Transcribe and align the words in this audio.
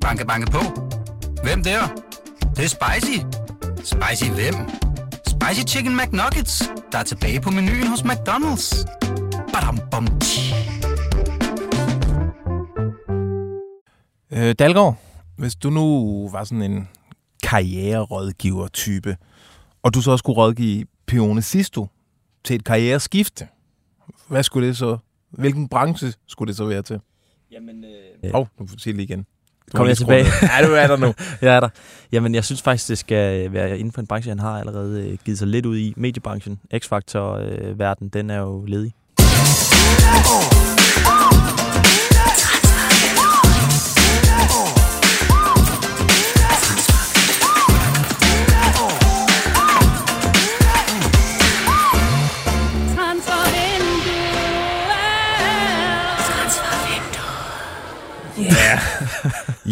Banke, 0.00 0.26
banke 0.26 0.50
på. 0.50 0.58
Hvem 1.42 1.62
der? 1.62 1.80
Det, 2.40 2.56
det 2.56 2.64
er 2.64 2.68
spicy. 2.68 3.18
Spicy 3.76 4.30
hvem? 4.30 4.54
Spicy 5.26 5.74
Chicken 5.74 5.96
McNuggets, 5.96 6.62
der 6.92 6.98
er 6.98 7.02
tilbage 7.02 7.40
på 7.40 7.50
menuen 7.50 7.86
hos 7.86 8.00
McDonald's. 8.00 8.84
Badum, 9.52 9.78
bom. 9.90 10.06
Øh, 14.32 14.54
Dalgaard, 14.58 14.96
hvis 15.36 15.54
du 15.54 15.70
nu 15.70 16.28
var 16.32 16.44
sådan 16.44 16.62
en 16.62 16.88
karriererådgiver-type, 17.42 19.16
og 19.82 19.94
du 19.94 20.02
så 20.02 20.10
også 20.10 20.22
skulle 20.22 20.36
rådgive 20.36 20.86
Pione 21.06 21.42
Sisto 21.42 21.86
til 22.44 22.56
et 22.56 22.64
karriereskifte, 22.64 23.48
hvad 24.28 24.42
skulle 24.42 24.68
det 24.68 24.76
så? 24.76 24.98
Hvilken 25.30 25.68
branche 25.68 26.12
skulle 26.26 26.48
det 26.48 26.56
så 26.56 26.64
være 26.64 26.82
til? 26.82 27.00
Jamen, 27.52 27.84
Åh, 27.84 27.90
øh, 28.24 28.34
oh, 28.34 28.46
nu 28.60 28.66
får 28.66 28.76
du 28.76 28.82
sige 28.82 28.92
det 28.92 29.02
igen. 29.02 29.18
Du 29.18 29.76
Kom 29.76 29.86
jeg 29.86 29.88
lige 29.88 29.96
tilbage? 29.96 30.24
Ja, 30.42 30.66
du 30.66 30.72
er 30.72 30.86
der 30.86 30.96
nu. 30.96 31.14
jeg 31.42 31.56
er 31.56 31.60
der. 31.60 31.68
Jamen, 32.12 32.34
jeg 32.34 32.44
synes 32.44 32.62
faktisk, 32.62 32.88
det 32.88 32.98
skal 32.98 33.46
øh, 33.46 33.52
være 33.52 33.78
inden 33.78 33.92
for 33.92 34.00
en 34.00 34.06
branche, 34.06 34.28
han 34.28 34.38
har 34.38 34.58
allerede 34.58 35.08
øh, 35.08 35.18
givet 35.24 35.38
sig 35.38 35.48
lidt 35.48 35.66
ud 35.66 35.76
i. 35.76 35.94
Mediebranchen, 35.96 36.60
X-Factor-verden, 36.74 38.08
den 38.08 38.30
er 38.30 38.38
jo 38.38 38.64
ledig. 38.64 38.94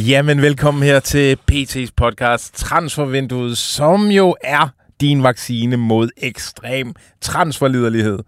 Jamen, 0.07 0.43
velkommen 0.43 0.83
her 0.83 1.01
til 1.01 1.39
PT's 1.53 1.91
podcast 1.97 2.55
Transfervinduet, 2.55 3.59
som 3.59 4.07
jo 4.07 4.37
er 4.45 4.69
din 5.01 5.23
vaccine 5.23 5.77
mod 5.77 6.09
ekstrem 6.17 6.95
transferliderlighed. 7.21 8.19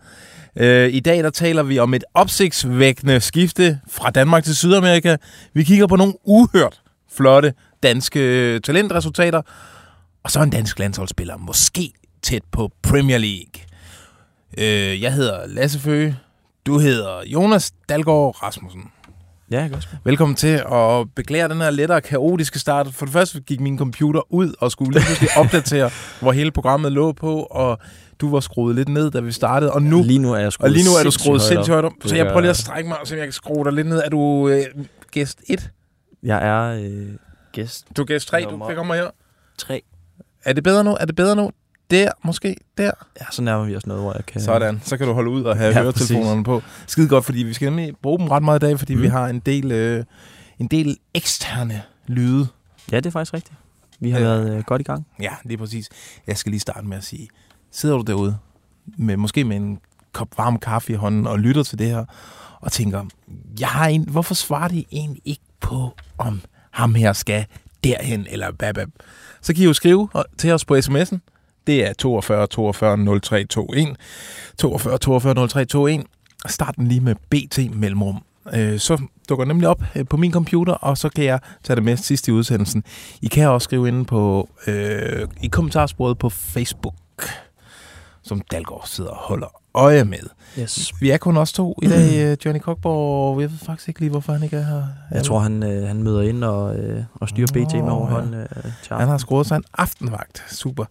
Øh, 0.56 0.95
I 0.95 1.00
dag 1.00 1.19
der 1.19 1.30
taler 1.30 1.62
vi 1.62 1.78
om 1.78 1.95
et 1.95 2.05
opsigtsvækkende 2.14 3.20
skifte 3.20 3.80
fra 3.89 4.11
Danmark 4.11 4.45
til 4.45 4.56
Sydamerika. 4.56 5.17
Vi 5.55 5.64
kigger 5.64 5.86
på 5.86 5.97
nogle 5.97 6.14
uhørt 6.25 6.83
flotte 7.12 7.55
danske 7.83 8.20
øh, 8.20 8.61
talentresultater, 8.61 9.42
og 10.23 10.30
så 10.30 10.42
en 10.42 10.50
dansk 10.50 10.78
landsholdsspiller, 10.78 11.36
måske 11.36 11.92
tæt 12.23 12.42
på 12.52 12.70
Premier 12.83 13.19
League. 13.19 13.62
Øh, 14.58 15.02
jeg 15.02 15.14
hedder 15.14 15.47
Lasse 15.47 15.80
Føge. 15.80 16.17
Du 16.67 16.78
hedder 16.78 17.23
Jonas 17.27 17.73
Dalgaard 17.89 18.42
Rasmussen. 18.42 18.83
Ja, 19.51 19.61
jeg 19.61 19.83
sgu. 19.83 19.97
Velkommen 20.05 20.37
til 20.37 20.62
at 20.73 21.06
beklage 21.17 21.48
den 21.48 21.61
her 21.61 21.70
lettere 21.70 22.01
kaotiske 22.01 22.59
start. 22.59 22.89
For 22.95 23.06
det 23.06 23.12
første 23.12 23.41
gik 23.41 23.61
min 23.61 23.79
computer 23.79 24.33
ud 24.33 24.55
og 24.59 24.70
skulle 24.70 24.92
lige 24.92 25.05
pludselig 25.07 25.31
opdatere, 25.45 25.91
hvor 26.20 26.33
hele 26.33 26.51
programmet 26.51 26.92
lå 26.92 27.12
på, 27.12 27.42
og 27.42 27.79
du 28.20 28.31
var 28.31 28.41
skruet 28.41 28.77
lidt 28.77 28.89
ned, 28.89 29.11
da 29.11 29.20
vi 29.20 29.33
startede. 29.33 29.73
Og 29.73 29.83
nu, 29.83 30.03
Lige 30.03 30.19
nu 30.19 30.33
er 30.33 30.39
jeg 30.39 30.53
skruet 30.53 30.65
og 30.70 30.70
lige 30.70 30.84
nu 30.84 30.91
er 30.91 31.05
du 31.05 31.11
skruet 31.11 31.42
sindssygt 31.42 31.73
højt 31.73 31.84
op. 31.84 31.92
Så 32.05 32.17
jeg 32.17 32.27
prøver 32.27 32.41
lige 32.41 32.51
at 32.51 32.57
strække 32.57 32.89
mig, 32.89 32.98
så 33.05 33.17
jeg 33.17 33.25
kan 33.27 33.33
skrue 33.33 33.65
dig 33.65 33.73
lidt 33.73 33.87
ned. 33.87 34.03
Er 34.05 34.09
du 34.09 34.48
øh, 34.48 34.65
gæst 35.11 35.39
1? 35.48 35.70
Jeg 36.23 36.47
er 36.48 36.81
øh, 36.85 37.09
gæst 37.53 37.87
Du 37.97 38.03
er 38.03 38.07
gæst 38.07 38.29
3, 38.29 38.42
du 38.45 38.51
Nummer- 38.51 38.67
kan 38.67 38.77
komme 38.77 38.95
her. 38.95 39.11
3. 39.59 39.83
Er 40.45 40.53
det 40.53 40.64
bedre 40.64 40.85
nu? 40.85 40.97
Er 41.01 41.05
det 41.05 41.17
bedre 41.17 41.37
nu? 41.37 41.51
Der, 41.91 42.10
måske? 42.24 42.56
Der? 42.78 42.91
Ja, 43.20 43.24
så 43.30 43.42
nærmer 43.42 43.64
vi 43.64 43.77
os 43.77 43.86
noget, 43.86 44.02
hvor 44.02 44.12
jeg 44.14 44.27
kan... 44.27 44.41
Sådan, 44.41 44.80
så 44.84 44.96
kan 44.96 45.06
du 45.06 45.12
holde 45.12 45.30
ud 45.30 45.42
og 45.42 45.56
have 45.56 45.72
Ja, 45.74 45.83
høretelefonerne 45.83 46.44
på. 46.44 46.62
Skide 46.86 47.08
godt, 47.08 47.24
fordi 47.24 47.42
vi 47.42 47.52
skal 47.55 47.66
nemlig 47.66 47.94
bruge 48.02 48.19
dem 48.19 48.28
ret 48.28 48.42
meget 48.42 48.62
i 48.62 48.66
dag, 48.66 48.78
fordi 48.78 48.94
mm. 48.94 49.02
vi 49.02 49.06
har 49.06 49.27
en 49.27 49.41
del, 49.41 49.72
øh, 49.72 50.05
en 50.58 50.66
del 50.66 50.96
eksterne 51.14 51.83
lyde. 52.06 52.46
Ja, 52.92 52.96
det 52.96 53.06
er 53.06 53.11
faktisk 53.11 53.34
rigtigt. 53.34 53.58
Vi 54.00 54.11
har 54.11 54.18
Øh. 54.18 54.24
været 54.24 54.56
øh, 54.56 54.62
godt 54.64 54.80
i 54.80 54.84
gang. 54.84 55.06
Ja, 55.20 55.30
lige 55.44 55.58
præcis. 55.58 55.88
Jeg 56.27 56.36
skal 56.38 56.50
lige 56.50 56.61
starte 56.61 56.86
med 56.86 56.96
at 56.96 57.05
sige, 57.05 57.28
sidder 57.72 57.96
du 57.96 58.02
derude, 58.06 58.36
med, 58.98 59.17
måske 59.17 59.45
med 59.45 59.56
en 59.56 59.79
kop 60.12 60.29
varm 60.39 60.58
kaffe 60.58 60.92
i 60.92 60.96
hånden, 60.96 61.27
og 61.27 61.39
lytter 61.39 61.62
til 61.62 61.79
det 61.79 61.86
her, 61.86 62.05
og 62.61 62.73
tænker, 62.73 63.05
jeg 63.61 63.68
har 63.68 63.86
en, 63.86 64.08
hvorfor 64.08 64.34
svarer 64.34 64.68
de 64.68 64.84
egentlig 64.92 65.23
ikke 65.24 65.42
på, 65.61 65.96
om 66.18 66.40
ham 66.70 66.95
her 66.95 67.12
skal 67.12 67.46
derhen, 67.84 68.27
eller 68.30 68.52
babab? 68.52 68.89
Så 69.40 69.55
kan 69.55 69.62
I 69.62 69.67
jo 69.67 69.73
skrive 69.73 70.08
til 70.39 70.52
os 70.52 70.64
på 70.64 70.77
sms'en. 70.77 71.18
Det 71.67 71.87
er 71.89 71.93
42 71.93 72.47
42 72.47 72.97
0321. 72.97 73.97
42 74.59 74.98
42 74.98 75.35
0321. 75.35 76.05
Start 76.47 76.77
den 76.77 76.87
lige 76.89 77.01
med 77.01 77.15
BT 77.31 77.75
mellemrum. 77.77 78.23
Øh, 78.55 78.79
Så 78.79 79.03
dukker 79.29 79.45
nemlig 79.45 79.69
op 79.69 79.83
øh, 79.97 80.07
på 80.11 80.17
min 80.17 80.33
computer, 80.33 80.73
og 80.73 80.98
så 80.98 81.09
kan 81.09 81.25
jeg 81.25 81.41
tage 81.65 81.75
det 81.77 81.85
med 81.85 81.97
sidst 81.97 82.29
i 82.29 82.33
udsendelsen. 82.33 82.85
I 83.23 83.27
kan 83.27 83.48
også 83.48 83.65
skrive 83.65 83.89
inde 83.89 84.05
på 84.05 84.48
øh, 84.67 85.29
i 85.43 85.47
kommentarsporet 85.47 86.19
på 86.19 86.29
Facebook, 86.29 86.95
som 88.23 88.41
Dalgaard 88.41 88.86
sidder 88.86 89.11
og 89.11 89.17
holder 89.17 89.61
øje 89.75 90.05
med. 90.05 90.19
Yes. 90.58 90.92
Vi 91.01 91.11
er 91.11 91.17
kun 91.17 91.36
os 91.36 91.53
to 91.53 91.79
i 91.83 91.86
dag, 91.86 92.14
øh, 92.31 92.36
Johnny 92.45 92.61
Kokborg. 92.61 93.41
Jeg 93.41 93.51
ved 93.51 93.58
faktisk 93.58 93.89
ikke 93.89 94.01
lige, 94.01 94.11
hvorfor 94.11 94.33
han 94.33 94.42
ikke 94.42 94.57
er 94.57 94.64
her. 94.64 94.83
Jeg 95.11 95.25
tror, 95.25 95.39
han, 95.39 95.63
øh, 95.63 95.89
han 95.89 96.03
møder 96.03 96.20
ind 96.20 96.45
og, 96.45 96.77
øh, 96.77 97.05
og 97.14 97.29
styrer 97.29 97.47
BT 97.47 97.57
med 97.57 97.83
ja. 97.83 97.91
overhånd 97.91 98.35
øh, 98.35 98.47
til 98.83 98.97
Han 98.97 99.09
har 99.09 99.19
skruet 99.19 99.47
sig 99.47 99.57
en 99.57 99.64
aftenvagt. 99.79 100.45
Super. 100.48 100.85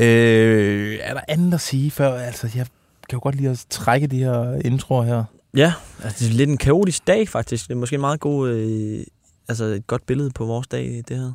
Øh, 0.00 0.98
er 1.02 1.14
der 1.14 1.20
andet 1.28 1.54
at 1.54 1.60
sige 1.60 1.90
før? 1.90 2.14
Altså, 2.14 2.48
jeg 2.54 2.66
kan 3.08 3.16
jo 3.16 3.20
godt 3.22 3.34
lide 3.34 3.50
at 3.50 3.66
trække 3.70 4.06
de 4.06 4.18
her 4.18 4.60
introer 4.64 5.02
her. 5.02 5.24
Ja, 5.56 5.72
altså, 6.04 6.24
det 6.24 6.30
er 6.30 6.36
lidt 6.36 6.50
en 6.50 6.56
kaotisk 6.56 7.06
dag 7.06 7.28
faktisk. 7.28 7.68
Det 7.68 7.74
er 7.74 7.78
måske 7.78 7.94
en 7.94 8.00
meget 8.00 8.20
god, 8.20 8.48
øh, 8.48 9.04
altså 9.48 9.64
et 9.64 9.86
godt 9.86 10.06
billede 10.06 10.30
på 10.30 10.44
vores 10.44 10.66
dag, 10.66 11.02
det 11.08 11.16
her. 11.16 11.32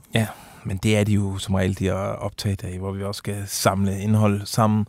Men 0.63 0.77
det 0.77 0.97
er 0.97 1.03
de 1.03 1.13
jo 1.13 1.37
som 1.37 1.55
regel 1.55 1.79
de 1.79 1.83
her 1.83 1.93
optagedage, 1.93 2.79
hvor 2.79 2.91
vi 2.91 3.03
også 3.03 3.19
skal 3.19 3.43
samle 3.47 3.99
indhold 3.99 4.41
sammen. 4.45 4.87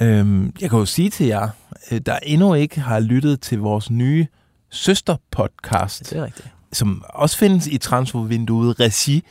Øhm, 0.00 0.54
jeg 0.60 0.70
kan 0.70 0.78
jo 0.78 0.84
sige 0.84 1.10
til 1.10 1.26
jer, 1.26 1.48
øh, 1.90 2.00
der 2.06 2.18
endnu 2.22 2.54
ikke 2.54 2.80
har 2.80 3.00
lyttet 3.00 3.40
til 3.40 3.58
vores 3.58 3.90
nye 3.90 4.26
søsterpodcast, 4.70 6.10
Det 6.10 6.18
er 6.18 6.24
rigtigt. 6.24 6.48
som 6.72 7.04
også 7.08 7.36
findes 7.38 7.66
i 7.66 7.78
transfervinduet 7.78 8.80
Regi. 8.80 9.24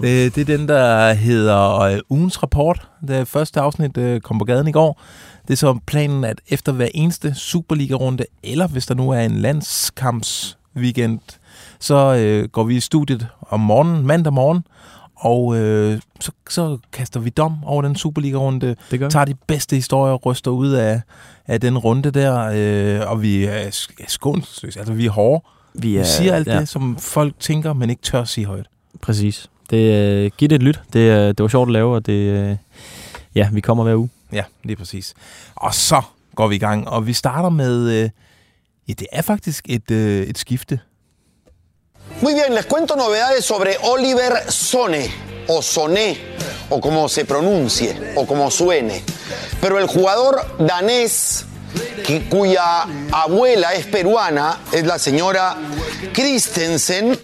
Det, 0.00 0.34
det 0.34 0.40
er 0.40 0.56
den, 0.56 0.68
der 0.68 1.12
hedder 1.12 1.78
øh, 1.80 1.98
Ugens 2.08 2.42
Rapport. 2.42 2.88
Det 3.08 3.28
første 3.28 3.60
afsnit 3.60 3.96
øh, 3.96 4.20
kom 4.20 4.38
på 4.38 4.44
gaden 4.44 4.68
i 4.68 4.72
går. 4.72 5.00
Det 5.48 5.52
er 5.52 5.56
så 5.56 5.78
planen, 5.86 6.24
at 6.24 6.40
efter 6.48 6.72
hver 6.72 6.88
eneste 6.94 7.34
Superliga-runde, 7.34 8.24
eller 8.42 8.66
hvis 8.68 8.86
der 8.86 8.94
nu 8.94 9.10
er 9.10 9.20
en 9.20 9.36
landskampsweekend, 9.36 11.20
så 11.80 12.14
øh, 12.14 12.48
går 12.48 12.64
vi 12.64 12.76
i 12.76 12.80
studiet 12.80 13.26
om 13.50 13.60
morgenen, 13.60 14.06
mandag 14.06 14.32
morgen, 14.32 14.64
og 15.16 15.56
øh, 15.56 16.00
så, 16.20 16.32
så 16.50 16.78
kaster 16.92 17.20
vi 17.20 17.30
dom 17.30 17.64
over 17.64 17.82
den 17.82 17.96
Superliga-runde, 17.96 18.76
Det 18.90 18.98
gør 18.98 19.06
vi. 19.06 19.10
tager 19.10 19.24
de 19.24 19.34
bedste 19.46 19.76
historier, 19.76 20.14
ryster 20.14 20.50
ud 20.50 20.70
af, 20.70 21.00
af 21.46 21.60
den 21.60 21.78
runde 21.78 22.10
der, 22.10 22.50
øh, 22.54 23.10
og 23.10 23.22
vi 23.22 23.44
er 23.44 23.64
sk- 23.68 24.04
skånsløse. 24.08 24.78
Altså, 24.78 24.94
vi 24.94 25.06
er 25.06 25.10
hårde. 25.10 25.44
Vi, 25.74 25.88
Vi 25.88 25.96
er, 25.96 26.04
siger 26.04 26.34
alt 26.34 26.46
ja, 26.46 26.60
det, 26.60 26.68
som 26.68 26.96
folk 26.98 27.34
tænker, 27.40 27.72
men 27.72 27.90
ikke 27.90 28.02
tør 28.02 28.24
sige 28.24 28.44
højt. 28.46 28.66
Præcis. 29.02 29.50
Det, 29.70 29.94
øh, 30.24 30.30
giv 30.36 30.48
det 30.48 30.54
et 30.56 30.62
lyt. 30.62 30.80
Det, 30.92 30.98
øh, 30.98 31.28
det 31.28 31.40
var 31.42 31.48
sjovt 31.48 31.68
at 31.68 31.72
lave, 31.72 31.94
og 31.94 32.06
det, 32.06 32.12
øh, 32.12 32.56
ja, 33.34 33.48
vi 33.52 33.60
kommer 33.60 33.84
hver 33.84 33.94
uge. 33.96 34.08
Ja, 34.32 34.42
lige 34.64 34.76
præcis. 34.76 35.14
Og 35.54 35.74
så 35.74 36.02
går 36.34 36.48
vi 36.48 36.54
i 36.54 36.58
gang, 36.58 36.88
og 36.88 37.06
vi 37.06 37.12
starter 37.12 37.48
med... 37.48 37.90
Øh, 38.02 38.10
ja, 38.88 38.92
det 38.92 39.06
er 39.12 39.22
faktisk 39.22 39.64
et, 39.68 39.90
øh, 39.90 40.22
et 40.26 40.38
skifte. 40.38 40.80
Muy 42.20 42.34
bien, 42.34 42.54
les 42.54 42.66
cuento 42.66 42.96
novedades 42.96 43.44
sobre 43.44 43.76
Oliver 43.82 44.50
Sone, 44.50 45.10
o 45.48 45.60
Soné, 45.62 46.18
o 46.70 46.80
como 46.80 47.08
se 47.08 47.24
pronuncie, 47.24 48.12
o 48.16 48.26
como 48.26 48.50
suene. 48.50 49.02
Pero 49.60 49.78
el 49.78 49.86
jugador 49.86 50.56
danés, 50.58 51.44
que- 52.06 52.28
cuya 52.28 52.82
abuela 53.12 53.74
es 53.74 53.86
peruana, 53.86 54.60
es 54.72 54.84
la 54.86 54.98
señora 54.98 55.56
Christensen, 56.12 57.18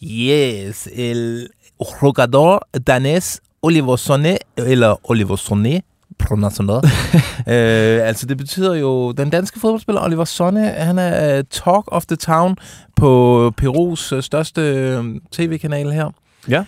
Yes, 0.00 0.86
el 0.86 1.52
jugador 1.76 2.68
danés 2.72 3.42
Oliver 3.60 3.98
Sonné, 3.98 4.38
eller 4.54 4.96
Oliver 5.02 5.36
Sonné, 5.36 5.84
pronuncieret. 6.18 6.84
øh, 7.54 8.08
altså 8.08 8.26
det 8.26 8.36
betyder 8.36 8.74
jo, 8.74 9.12
den 9.12 9.30
danske 9.30 9.60
fodboldspiller 9.60 10.04
Oliver 10.04 10.24
Sonne, 10.24 10.68
han 10.68 10.98
er 10.98 11.38
øh, 11.38 11.44
talk 11.50 11.84
of 11.86 12.06
the 12.06 12.16
town 12.16 12.56
på 12.96 13.52
Perus 13.56 14.12
øh, 14.12 14.22
største 14.22 14.60
øh, 14.60 15.04
tv-kanal 15.32 15.90
her. 15.90 16.10
Ja. 16.48 16.64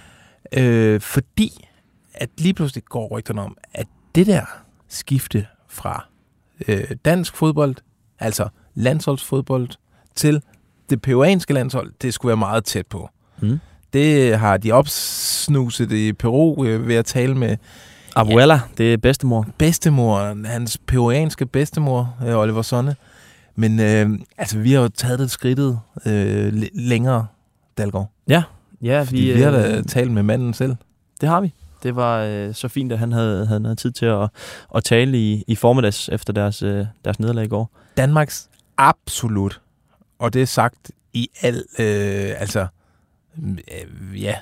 Øh, 0.52 1.00
fordi 1.00 1.66
at 2.14 2.28
lige 2.38 2.54
pludselig 2.54 2.84
går 2.84 3.08
rygterne 3.08 3.42
om, 3.42 3.56
at 3.74 3.86
det 4.14 4.26
der 4.26 4.42
skifte 4.88 5.46
fra 5.68 6.06
øh, 6.68 6.84
dansk 7.04 7.36
fodbold, 7.36 7.76
altså 8.18 8.48
landsholdsfodbold, 8.74 9.68
til 10.14 10.42
det 10.90 11.02
peruanske 11.02 11.54
landshold, 11.54 11.92
det 12.02 12.14
skulle 12.14 12.30
være 12.30 12.36
meget 12.36 12.64
tæt 12.64 12.86
på. 12.86 13.08
Mm. 13.42 13.58
Det 13.92 14.38
har 14.38 14.56
de 14.56 14.72
opsnuset 14.72 15.92
i 15.92 16.12
Peru 16.12 16.64
øh, 16.64 16.88
ved 16.88 16.94
at 16.94 17.04
tale 17.04 17.34
med 17.34 17.56
Abuela, 18.16 18.60
det 18.78 18.92
er 18.92 18.96
bedstemor. 18.96 19.46
bedstemor, 19.58 20.46
hans 20.46 20.78
peruanske 20.86 21.46
bedstemor, 21.46 22.16
øh, 22.26 22.36
Oliver 22.36 22.62
Sonne. 22.62 22.96
Men 23.56 23.80
øh, 23.80 24.18
altså, 24.38 24.58
vi 24.58 24.72
har 24.72 24.80
jo 24.80 24.88
taget 24.88 25.18
det 25.18 25.30
skridtet 25.30 25.80
øh, 26.06 26.62
længere. 26.72 27.26
Dalgaard. 27.78 28.10
Ja, 28.28 28.42
ja 28.82 29.02
Fordi 29.02 29.20
vi, 29.20 29.32
vi 29.32 29.40
har 29.40 29.50
da 29.50 29.76
øh, 29.76 29.84
talt 29.84 30.10
med 30.10 30.22
manden 30.22 30.54
selv. 30.54 30.76
det 31.20 31.28
har 31.28 31.40
vi. 31.40 31.54
Det 31.82 31.96
var 31.96 32.18
øh, 32.18 32.54
så 32.54 32.68
fint, 32.68 32.92
at 32.92 32.98
han 32.98 33.12
havde, 33.12 33.46
havde 33.46 33.60
noget 33.60 33.78
tid 33.78 33.90
til 33.90 34.06
at, 34.06 34.28
at 34.74 34.84
tale 34.84 35.18
i, 35.18 35.44
i 35.46 35.54
formiddags 35.54 36.08
efter 36.08 36.32
deres, 36.32 36.62
øh, 36.62 36.86
deres 37.04 37.20
nederlag 37.20 37.44
i 37.44 37.48
går. 37.48 37.70
Danmarks 37.96 38.48
absolut, 38.78 39.60
og 40.18 40.32
det 40.34 40.42
er 40.42 40.46
sagt 40.46 40.90
i 41.12 41.28
al, 41.42 41.54
øh, 41.78 42.40
altså, 42.40 42.60
øh, 42.60 42.66
ja, 44.16 44.34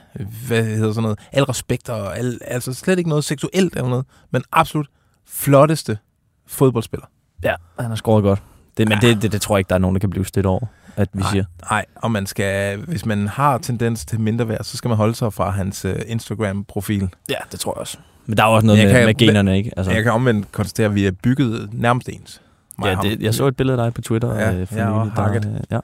hvad 0.46 0.64
hedder 0.64 0.93
sådan 0.93 1.02
noget, 1.02 1.19
al 1.32 1.43
respekt 1.44 1.88
og 1.88 2.19
al, 2.19 2.38
altså 2.44 2.75
slet 2.75 2.99
ikke 2.99 3.08
noget 3.11 3.25
seksuelt 3.25 3.76
eller 3.76 3.88
noget, 3.88 4.05
men 4.31 4.43
absolut 4.52 4.87
flotteste 5.29 5.99
fodboldspiller. 6.46 7.06
Ja, 7.44 7.55
han 7.81 7.88
har 7.88 7.96
scoret 7.96 8.23
godt. 8.23 8.43
Det, 8.76 8.88
men 8.88 8.99
Ja. 9.02 9.08
det, 9.08 9.23
det, 9.23 9.32
det 9.32 9.40
tror 9.40 9.56
jeg 9.56 9.58
ikke, 9.61 9.69
der 9.69 9.75
er 9.75 9.79
nogen, 9.79 9.94
der 9.94 10.00
kan 10.00 10.11
blive 10.11 10.26
stødt 10.26 10.46
over, 10.46 10.67
at 10.96 11.08
vi 11.12 11.20
Nej. 11.20 11.31
siger. 11.31 11.44
Nej, 11.70 11.85
og 11.96 12.11
man 12.11 12.26
skal, 12.26 12.79
hvis 12.79 13.06
man 13.06 13.29
har 13.29 13.58
tendens 13.58 14.05
til 14.05 14.20
mindre 14.20 14.49
værd, 14.49 14.64
så 14.64 14.76
skal 14.76 14.88
man 14.88 14.96
holde 14.96 15.14
sig 15.14 15.32
fra 15.32 15.50
hans 15.50 15.84
øh, 15.84 15.96
Instagram-profil. 16.06 17.08
Ja, 17.31 17.34
det 17.52 17.61
tror 17.61 17.73
jeg 17.73 17.81
også. 17.81 17.99
Men 18.26 18.37
der 18.37 18.43
er 18.43 18.49
også 18.49 18.67
noget 18.67 18.79
Jeg 18.79 18.87
med, 18.87 18.94
kan- 18.94 19.06
med 19.06 19.14
generne, 19.14 19.56
ikke? 19.56 19.73
Altså. 19.76 19.93
Jeg 19.93 20.02
kan 20.02 20.12
omvendt 20.12 20.52
konstatere, 20.52 20.87
at 20.87 20.94
vi 20.94 21.06
er 21.06 21.11
bygget 21.11 21.69
nærmest 21.73 22.08
ens. 22.08 22.43
Ja, 22.84 22.96
det, 23.02 23.23
jeg 23.23 23.34
så 23.34 23.46
et 23.46 23.56
billede 23.56 23.79
af 23.82 23.87
dig 23.87 23.94
på 23.94 24.00
Twitter 24.00 24.34
Ja, 24.34 24.55
øh, 24.55 24.67
for 24.67 24.75
ja, 24.76 24.91
og 24.91 25.06
nylig, 25.06 25.43
der, 25.43 25.55
øh, 25.55 25.61
ja. 25.70 25.79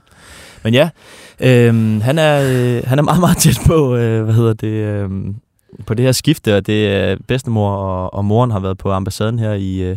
Men 0.64 0.74
ja, 0.74 0.90
øh, 1.40 2.02
han, 2.02 2.18
er, 2.18 2.40
øh, 2.42 2.82
han 2.86 2.98
er 2.98 3.02
meget, 3.02 3.20
meget 3.20 3.36
tæt 3.36 3.58
på, 3.66 3.96
øh, 3.96 4.24
hvad 4.24 4.34
hedder 4.34 4.52
det, 4.52 4.66
øh, 4.68 5.10
på 5.86 5.94
det 5.94 6.04
her 6.04 6.12
skifte, 6.12 6.56
og 6.56 6.66
det 6.66 6.88
er 6.88 7.16
bedstemor 7.28 7.70
og, 7.70 8.14
og 8.14 8.24
moren 8.24 8.50
har 8.50 8.60
været 8.60 8.78
på 8.78 8.92
ambassaden 8.92 9.38
her 9.38 9.52
i, 9.52 9.82
øh, 9.82 9.96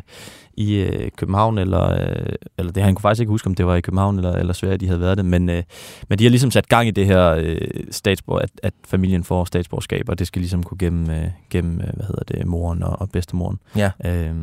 i 0.57 0.75
øh, 0.75 1.11
København, 1.17 1.57
eller, 1.57 1.91
øh, 1.91 2.35
eller 2.57 2.71
det 2.71 2.83
han 2.83 2.95
kunne 2.95 3.01
faktisk 3.01 3.19
ikke 3.19 3.29
huske, 3.29 3.47
om 3.47 3.55
det 3.55 3.65
var 3.65 3.75
i 3.75 3.81
København 3.81 4.17
eller, 4.17 4.31
eller 4.31 4.53
Sverige, 4.53 4.77
de 4.77 4.87
havde 4.87 4.99
været 4.99 5.17
det, 5.17 5.25
men, 5.25 5.49
øh, 5.49 5.63
men 6.09 6.19
de 6.19 6.23
har 6.23 6.29
ligesom 6.29 6.51
sat 6.51 6.69
gang 6.69 6.87
i 6.87 6.91
det 6.91 7.05
her 7.05 7.35
øh, 7.37 7.57
statsborg, 7.91 8.41
at, 8.43 8.49
at 8.63 8.73
familien 8.87 9.23
får 9.23 9.45
statsborgerskab, 9.45 10.09
og 10.09 10.19
det 10.19 10.27
skal 10.27 10.39
ligesom 10.39 10.63
gå 10.63 10.75
gennem, 10.79 11.09
øh, 11.09 11.27
gennem 11.49 11.81
øh, 11.81 11.93
hvad 11.93 12.05
hedder 12.05 12.23
det, 12.27 12.47
moren 12.47 12.83
og, 12.83 13.01
og 13.01 13.09
bedstemoren. 13.09 13.59
Ja. 13.75 13.91
Øh, 14.05 14.35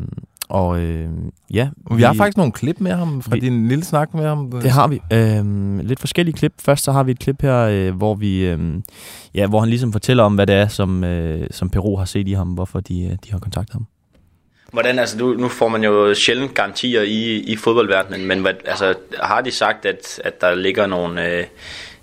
og 0.49 0.81
øh, 0.81 1.09
ja, 1.53 1.69
Vi 1.97 2.03
har 2.03 2.13
faktisk 2.15 2.37
nogle 2.37 2.53
klip 2.53 2.81
med 2.81 2.93
ham, 2.93 3.23
fra 3.23 3.35
vi- 3.35 3.41
din 3.41 3.69
lille 3.69 3.85
snak 3.85 4.15
med 4.15 4.25
ham. 4.27 4.51
det 4.51 4.71
har 4.71 4.89
vi. 4.89 5.01
Øhm, 5.13 5.79
lidt 5.79 6.01
forskellige 6.01 6.37
klip. 6.37 6.53
Først 6.61 6.85
så 6.85 6.93
har 6.93 7.03
vi 7.03 7.11
et 7.11 7.19
klip 7.19 7.43
her, 7.43 7.59
øh, 7.59 7.95
hvor 7.97 8.15
vi, 8.15 8.47
øh, 8.47 8.59
ja, 9.35 9.47
hvor 9.47 9.61
han 9.61 9.69
ligesom 9.69 9.93
fortæller 9.93 10.25
om, 10.25 10.35
hvad 10.35 10.47
det 10.47 10.55
er, 10.55 10.69
som, 10.69 11.05
øh, 11.05 11.47
som 11.51 11.71
Peru 11.71 11.97
har 11.97 12.05
set 12.05 12.29
i 12.29 12.33
ham, 12.33 12.49
hvorfor 12.49 12.81
de, 12.81 13.05
øh, 13.05 13.11
de 13.11 13.31
har 13.31 13.39
kontaktet 13.39 13.73
ham. 13.73 13.87
Hvordan, 14.73 14.99
altså 14.99 15.19
nu, 15.19 15.33
nu 15.35 15.49
får 15.49 15.69
man 15.69 15.85
jo 15.85 16.15
sjældent 16.15 16.55
garantier 16.55 17.03
i, 17.03 17.39
i 17.39 17.57
fodboldverdenen, 17.57 18.27
men 18.29 18.41
hvad, 18.41 18.53
altså, 18.67 18.95
har 19.23 19.41
de 19.41 19.51
sagt, 19.51 19.87
at, 19.87 20.21
at 20.25 20.41
der 20.41 20.55
ligger 20.55 20.87
nogle 20.87 21.29
øh, 21.39 21.45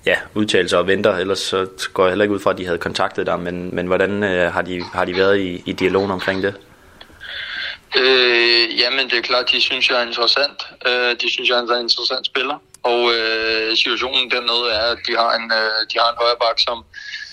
ja, 0.05 0.15
udtalelser 0.35 0.77
og 0.77 0.87
venter, 0.87 1.15
ellers 1.17 1.39
så 1.39 1.65
går 1.93 2.03
jeg 2.03 2.11
heller 2.11 2.23
ikke 2.23 2.35
ud 2.35 2.39
fra, 2.39 2.51
at 2.51 2.57
de 2.57 2.65
havde 2.65 2.77
kontaktet 2.77 3.25
dig, 3.27 3.39
men, 3.39 3.75
men 3.75 3.87
hvordan 3.87 4.23
øh, 4.23 4.53
har, 4.53 4.61
de, 4.61 4.81
har 4.93 5.05
de 5.05 5.15
været 5.15 5.39
i, 5.39 5.63
i 5.65 5.71
dialogen 5.71 6.11
omkring 6.11 6.43
det? 6.43 6.53
Øh, 7.97 8.79
jamen, 8.79 9.09
det 9.09 9.17
er 9.17 9.21
klart, 9.21 9.51
de 9.51 9.61
synes, 9.61 9.89
jeg 9.89 9.97
er 10.01 10.05
interessant. 10.05 10.67
Øh, 10.87 11.15
de 11.21 11.29
synes, 11.31 11.49
jeg 11.49 11.57
er 11.57 11.61
en 11.61 11.81
interessant 11.81 12.25
spiller. 12.25 12.57
Og 12.83 13.01
øh, 13.15 13.77
situationen 13.77 14.31
dernede 14.31 14.71
er, 14.71 14.87
at 14.95 14.99
de 15.07 15.13
har 15.15 15.31
en, 15.39 15.51
øh, 15.51 15.79
de 15.91 15.99
har 16.01 16.09
en 16.11 16.17
højre 16.21 16.41
bak, 16.41 16.59
som, 16.59 16.83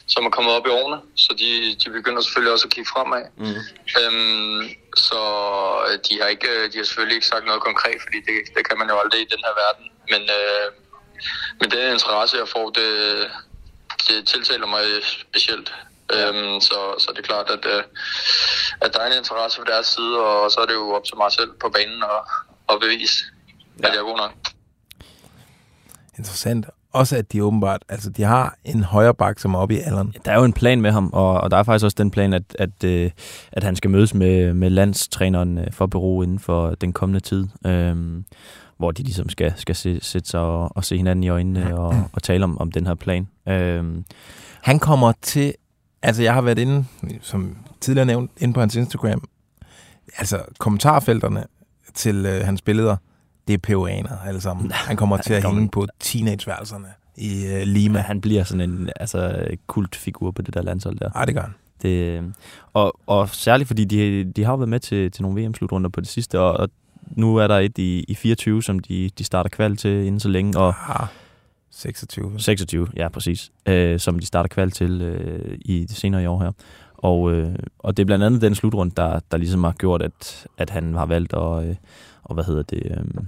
som 0.07 0.27
er 0.27 0.31
kommet 0.31 0.55
op 0.55 0.67
i 0.67 0.71
årene. 0.71 1.01
Så 1.15 1.31
de, 1.39 1.77
de 1.85 1.91
begynder 1.91 2.23
selvfølgelig 2.23 2.53
også 2.53 2.67
at 2.67 2.73
kigge 2.75 2.91
fremad. 2.95 3.25
Mm. 3.37 3.61
Øhm, 3.99 4.63
så 4.97 5.21
de 6.09 6.21
har, 6.21 6.29
ikke, 6.29 6.69
de 6.71 6.77
har 6.79 6.85
selvfølgelig 6.85 7.15
ikke 7.15 7.27
sagt 7.27 7.47
noget 7.47 7.63
konkret, 7.63 7.99
fordi 8.05 8.19
det, 8.29 8.37
det 8.57 8.69
kan 8.69 8.79
man 8.79 8.89
jo 8.89 8.99
aldrig 8.99 9.21
i 9.21 9.31
den 9.35 9.43
her 9.47 9.55
verden. 9.65 9.87
Men, 10.13 10.23
øh, 10.39 10.67
men 11.61 11.71
den 11.71 11.93
interesse, 11.93 12.37
jeg 12.37 12.49
får, 12.49 12.71
det, 12.71 12.91
det 14.09 14.29
tiltaler 14.29 14.67
mig 14.67 14.85
specielt. 15.03 15.73
Øhm, 16.17 16.61
så, 16.61 16.79
så 16.99 17.09
det 17.15 17.19
er 17.19 17.23
klart, 17.33 17.49
at, 17.57 17.65
øh, 17.75 17.83
at 18.81 18.91
der 18.93 19.01
er 19.01 19.07
en 19.13 19.19
interesse 19.19 19.57
fra 19.61 19.73
deres 19.73 19.87
side, 19.87 20.15
og 20.27 20.51
så 20.51 20.61
er 20.61 20.67
det 20.67 20.75
jo 20.75 20.91
op 20.97 21.05
til 21.05 21.17
mig 21.17 21.33
selv 21.33 21.51
på 21.61 21.69
banen 21.77 22.03
at, 22.03 22.21
at 22.71 22.77
bevise, 22.81 23.25
ja. 23.83 23.87
at 23.87 23.93
jeg 23.95 24.01
er 24.01 24.05
god 24.05 24.19
nok. 24.25 24.33
Interessant. 26.19 26.67
Også 26.93 27.17
at 27.17 27.33
de 27.33 27.45
åbenbart, 27.45 27.83
altså 27.89 28.11
de 28.11 28.23
har 28.23 28.57
en 28.65 28.83
højre 28.85 29.15
bak, 29.15 29.39
som 29.39 29.55
er 29.55 29.59
oppe 29.59 29.75
i 29.75 29.79
alderen. 29.79 30.15
Der 30.25 30.33
er 30.33 30.37
jo 30.37 30.45
en 30.45 30.53
plan 30.53 30.81
med 30.81 30.91
ham, 30.91 31.11
og, 31.13 31.41
og 31.41 31.51
der 31.51 31.57
er 31.57 31.63
faktisk 31.63 31.85
også 31.85 31.97
den 31.99 32.11
plan, 32.11 32.33
at, 32.33 32.43
at, 32.59 32.85
øh, 32.85 33.11
at 33.53 33.65
han 33.65 33.77
skal 33.77 33.91
mødes 33.91 34.15
med, 34.15 34.55
med 34.55 34.71
landstræneren 34.71 35.59
øh, 35.59 35.73
for 35.73 35.87
Peru 35.87 36.23
inden 36.23 36.39
for 36.39 36.71
den 36.71 36.93
kommende 36.93 37.21
tid. 37.21 37.47
Øhm, 37.67 38.25
hvor 38.77 38.91
de 38.91 39.03
ligesom 39.03 39.29
skal, 39.29 39.53
skal 39.57 39.77
se, 39.77 39.99
sætte 40.03 40.29
sig 40.29 40.41
og, 40.41 40.77
og 40.77 40.85
se 40.85 40.97
hinanden 40.97 41.25
i 41.25 41.29
øjnene 41.29 41.79
og, 41.79 42.11
og 42.13 42.23
tale 42.23 42.45
om, 42.45 42.59
om 42.59 42.73
den 42.73 42.87
her 42.87 42.95
plan. 42.95 43.29
Øhm, 43.49 44.05
Han 44.61 44.79
kommer 44.79 45.13
til, 45.23 45.55
altså 46.03 46.23
jeg 46.23 46.35
har 46.35 46.41
været 46.41 46.59
inde, 46.59 46.85
som 47.23 47.57
tidligere 47.81 48.07
nævnt, 48.07 48.31
inde 48.39 48.55
på 48.55 48.61
hans 48.61 48.77
Instagram, 48.77 49.23
altså 50.19 50.43
kommentarfelterne 50.59 51.45
til 51.95 52.27
øh, 52.27 52.45
hans 52.45 52.63
billeder, 52.63 52.97
det 53.49 53.55
er 53.55 53.59
peruaner 53.59 54.19
alle 54.27 54.41
sammen. 54.41 54.71
Han 54.89 54.97
kommer 54.97 55.17
til 55.17 55.33
at 55.35 55.45
hænge 55.49 55.69
på 55.69 55.87
teenageværelserne 56.01 56.89
i 57.17 57.47
øh, 57.47 57.63
Lima. 57.63 57.99
han 57.99 58.21
bliver 58.21 58.45
sådan 58.45 58.71
en 58.71 58.91
altså, 58.97 59.47
kultfigur 59.67 60.31
på 60.31 60.43
det 60.43 60.55
der 60.55 60.63
landshold 60.63 60.99
der. 60.99 61.11
Ej, 61.11 61.25
det 61.25 61.35
gør 61.35 61.43
han. 61.43 61.55
Det, 61.83 62.25
og, 62.73 63.01
og 63.07 63.29
særligt 63.29 63.67
fordi 63.67 63.85
de, 63.85 64.25
de 64.25 64.45
har 64.45 64.57
været 64.57 64.69
med 64.69 64.81
til, 64.81 65.11
til 65.11 65.23
nogle 65.23 65.43
VM-slutrunder 65.43 65.91
på 65.91 66.01
det 66.01 66.09
sidste, 66.09 66.41
og, 66.41 66.53
og 66.53 66.69
nu 67.11 67.37
er 67.37 67.47
der 67.47 67.59
et 67.59 67.79
i, 67.79 68.05
i 68.09 68.15
24, 68.15 68.63
som 68.63 68.79
de, 68.79 69.11
de 69.19 69.25
starter 69.25 69.51
kval 69.51 69.77
til 69.77 69.91
inden 69.91 70.21
så 70.21 70.29
længe, 70.29 70.59
og 70.59 70.75
Ah, 70.89 71.07
26. 71.79 72.41
26, 72.41 72.89
ja 72.97 73.09
præcis, 73.09 73.51
øh, 73.67 73.99
som 74.01 74.19
de 74.19 74.27
starter 74.27 74.49
kval 74.49 74.71
til 74.71 75.03
øh, 75.03 75.59
i 75.61 75.81
det 75.89 75.97
senere 75.97 76.23
i 76.23 76.27
år 76.27 76.43
her. 76.43 76.53
Og, 76.97 77.33
øh, 77.33 77.55
og 77.79 77.97
det 77.97 78.03
er 78.03 78.07
blandt 78.07 78.25
andet 78.25 78.41
den 78.43 78.55
slutrunde, 78.55 78.93
der, 78.97 79.21
der 79.31 79.37
ligesom 79.37 79.65
har 79.65 79.73
gjort, 79.73 80.03
at, 80.03 80.47
at 80.59 80.71
han 80.71 80.95
har 80.95 81.07
valgt 81.07 81.33
at, 81.35 81.69
øh, 81.69 81.75
og 82.25 82.35
hvad 82.35 82.45
hedder 82.45 82.63
det, 82.63 82.83
øh, 82.91 83.23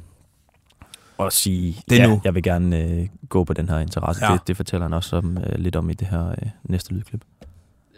at 1.27 1.33
sige, 1.33 1.83
Det 1.91 1.99
ja, 1.99 2.07
nu. 2.07 2.21
jeg 2.25 2.35
vil 2.35 2.43
gerne 2.43 2.79
øh, 2.85 3.07
gå 3.29 3.45
på 3.45 3.53
den 3.53 3.69
her 3.69 3.79
interesse. 3.79 4.27
Ja. 4.27 4.33
Det, 4.33 4.49
det 4.49 4.57
fortæller 4.57 4.85
han 4.85 4.93
også 4.93 5.17
om, 5.17 5.39
øh, 5.39 5.59
lidt 5.59 5.77
om 5.77 5.91
i 5.91 5.95
det 5.95 6.07
her 6.09 6.29
øh, 6.29 6.49
næste 6.65 6.95
lydklip. 6.95 7.21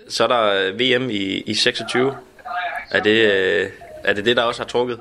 Så 0.09 0.25
er 0.25 0.29
der 0.29 0.73
øh, 0.73 0.81
VM 0.81 1.11
i, 1.11 1.41
i 1.47 1.55
26. 1.55 2.15
Er 2.91 3.03
det, 3.03 3.33
øh, 3.33 3.69
er 4.05 4.13
det 4.13 4.25
det, 4.25 4.37
der 4.37 4.43
også 4.43 4.61
har 4.63 4.67
trukket? 4.69 4.99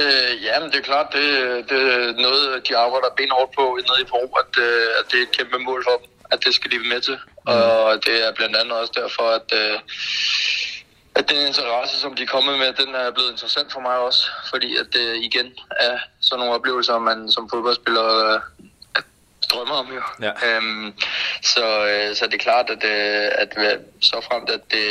Øh, 0.00 0.44
ja, 0.44 0.60
men 0.60 0.68
det 0.70 0.78
er 0.78 0.88
klart, 0.90 1.08
det, 1.12 1.24
det 1.70 1.80
er 1.94 2.12
noget, 2.26 2.68
de 2.68 2.76
arbejder 2.76 3.16
benhårdt 3.16 3.52
på 3.58 3.78
nede 3.88 4.00
i 4.02 4.10
Peru, 4.10 4.26
at, 4.42 4.52
øh, 4.66 4.88
at 4.98 5.04
det 5.10 5.18
er 5.18 5.22
et 5.22 5.36
kæmpe 5.38 5.58
mål 5.58 5.84
for 5.88 5.96
dem, 6.02 6.10
at 6.32 6.44
det 6.44 6.54
skal 6.54 6.70
de 6.70 6.78
være 6.80 6.92
med 6.94 7.00
til. 7.00 7.18
Mm. 7.46 7.52
Og 7.52 8.04
det 8.06 8.26
er 8.26 8.32
blandt 8.32 8.56
andet 8.56 8.72
også 8.72 8.92
derfor, 9.02 9.26
at, 9.38 9.48
øh, 9.60 9.78
at 11.14 11.30
den 11.30 11.46
interesse, 11.46 12.00
som 12.00 12.14
de 12.14 12.22
er 12.22 12.34
kommet 12.36 12.58
med, 12.58 12.72
den 12.72 12.94
er 12.94 13.10
blevet 13.10 13.30
interessant 13.30 13.72
for 13.72 13.80
mig 13.80 13.96
også. 13.98 14.22
Fordi 14.50 14.76
at 14.76 14.86
det 14.92 15.16
igen 15.16 15.48
er 15.70 15.98
sådan 16.20 16.38
nogle 16.38 16.54
oplevelser, 16.54 16.98
man 16.98 17.30
som 17.30 17.50
fodboldspiller 17.50 18.06
øh, 18.34 18.40
drømmer 19.46 19.74
om 19.74 19.86
jo. 19.86 20.02
Ja. 20.26 20.32
Øhm, 20.46 20.92
så, 21.42 21.66
øh, 21.90 22.16
så 22.16 22.26
det 22.26 22.34
er 22.34 22.38
klart, 22.48 22.70
at, 22.70 22.84
øh, 22.84 23.30
at 23.42 23.50
øh, 23.56 23.78
så 24.00 24.16
fremt, 24.28 24.50
at 24.50 24.60
det, 24.70 24.84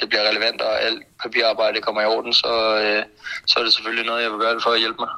det 0.00 0.08
bliver 0.08 0.28
relevant, 0.30 0.60
og 0.60 0.82
alt 0.82 1.02
papirarbejde 1.22 1.80
kommer 1.80 2.02
i 2.02 2.04
orden, 2.04 2.32
så, 2.32 2.52
øh, 2.82 3.02
så 3.46 3.58
er 3.58 3.64
det 3.64 3.72
selvfølgelig 3.72 4.06
noget, 4.06 4.22
jeg 4.22 4.30
vil 4.30 4.40
gøre 4.40 4.60
for 4.62 4.70
at 4.70 4.80
hjælpe 4.80 4.96
mig. 4.98 5.08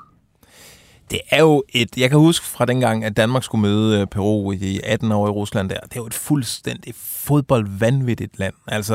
Det 1.10 1.20
er 1.30 1.40
jo 1.40 1.64
et... 1.68 1.96
Jeg 1.96 2.10
kan 2.10 2.18
huske 2.18 2.46
fra 2.46 2.64
dengang, 2.64 3.04
at 3.04 3.16
Danmark 3.16 3.44
skulle 3.44 3.62
møde 3.62 4.06
Peru 4.06 4.52
i 4.52 4.80
18 4.84 5.12
år 5.12 5.26
i 5.26 5.30
Rusland 5.30 5.70
der. 5.70 5.80
Det 5.80 5.92
er 5.92 6.00
jo 6.00 6.06
et 6.06 6.14
fuldstændig 6.14 6.94
fodboldvanvittigt 6.98 8.38
land. 8.38 8.54
Altså, 8.68 8.94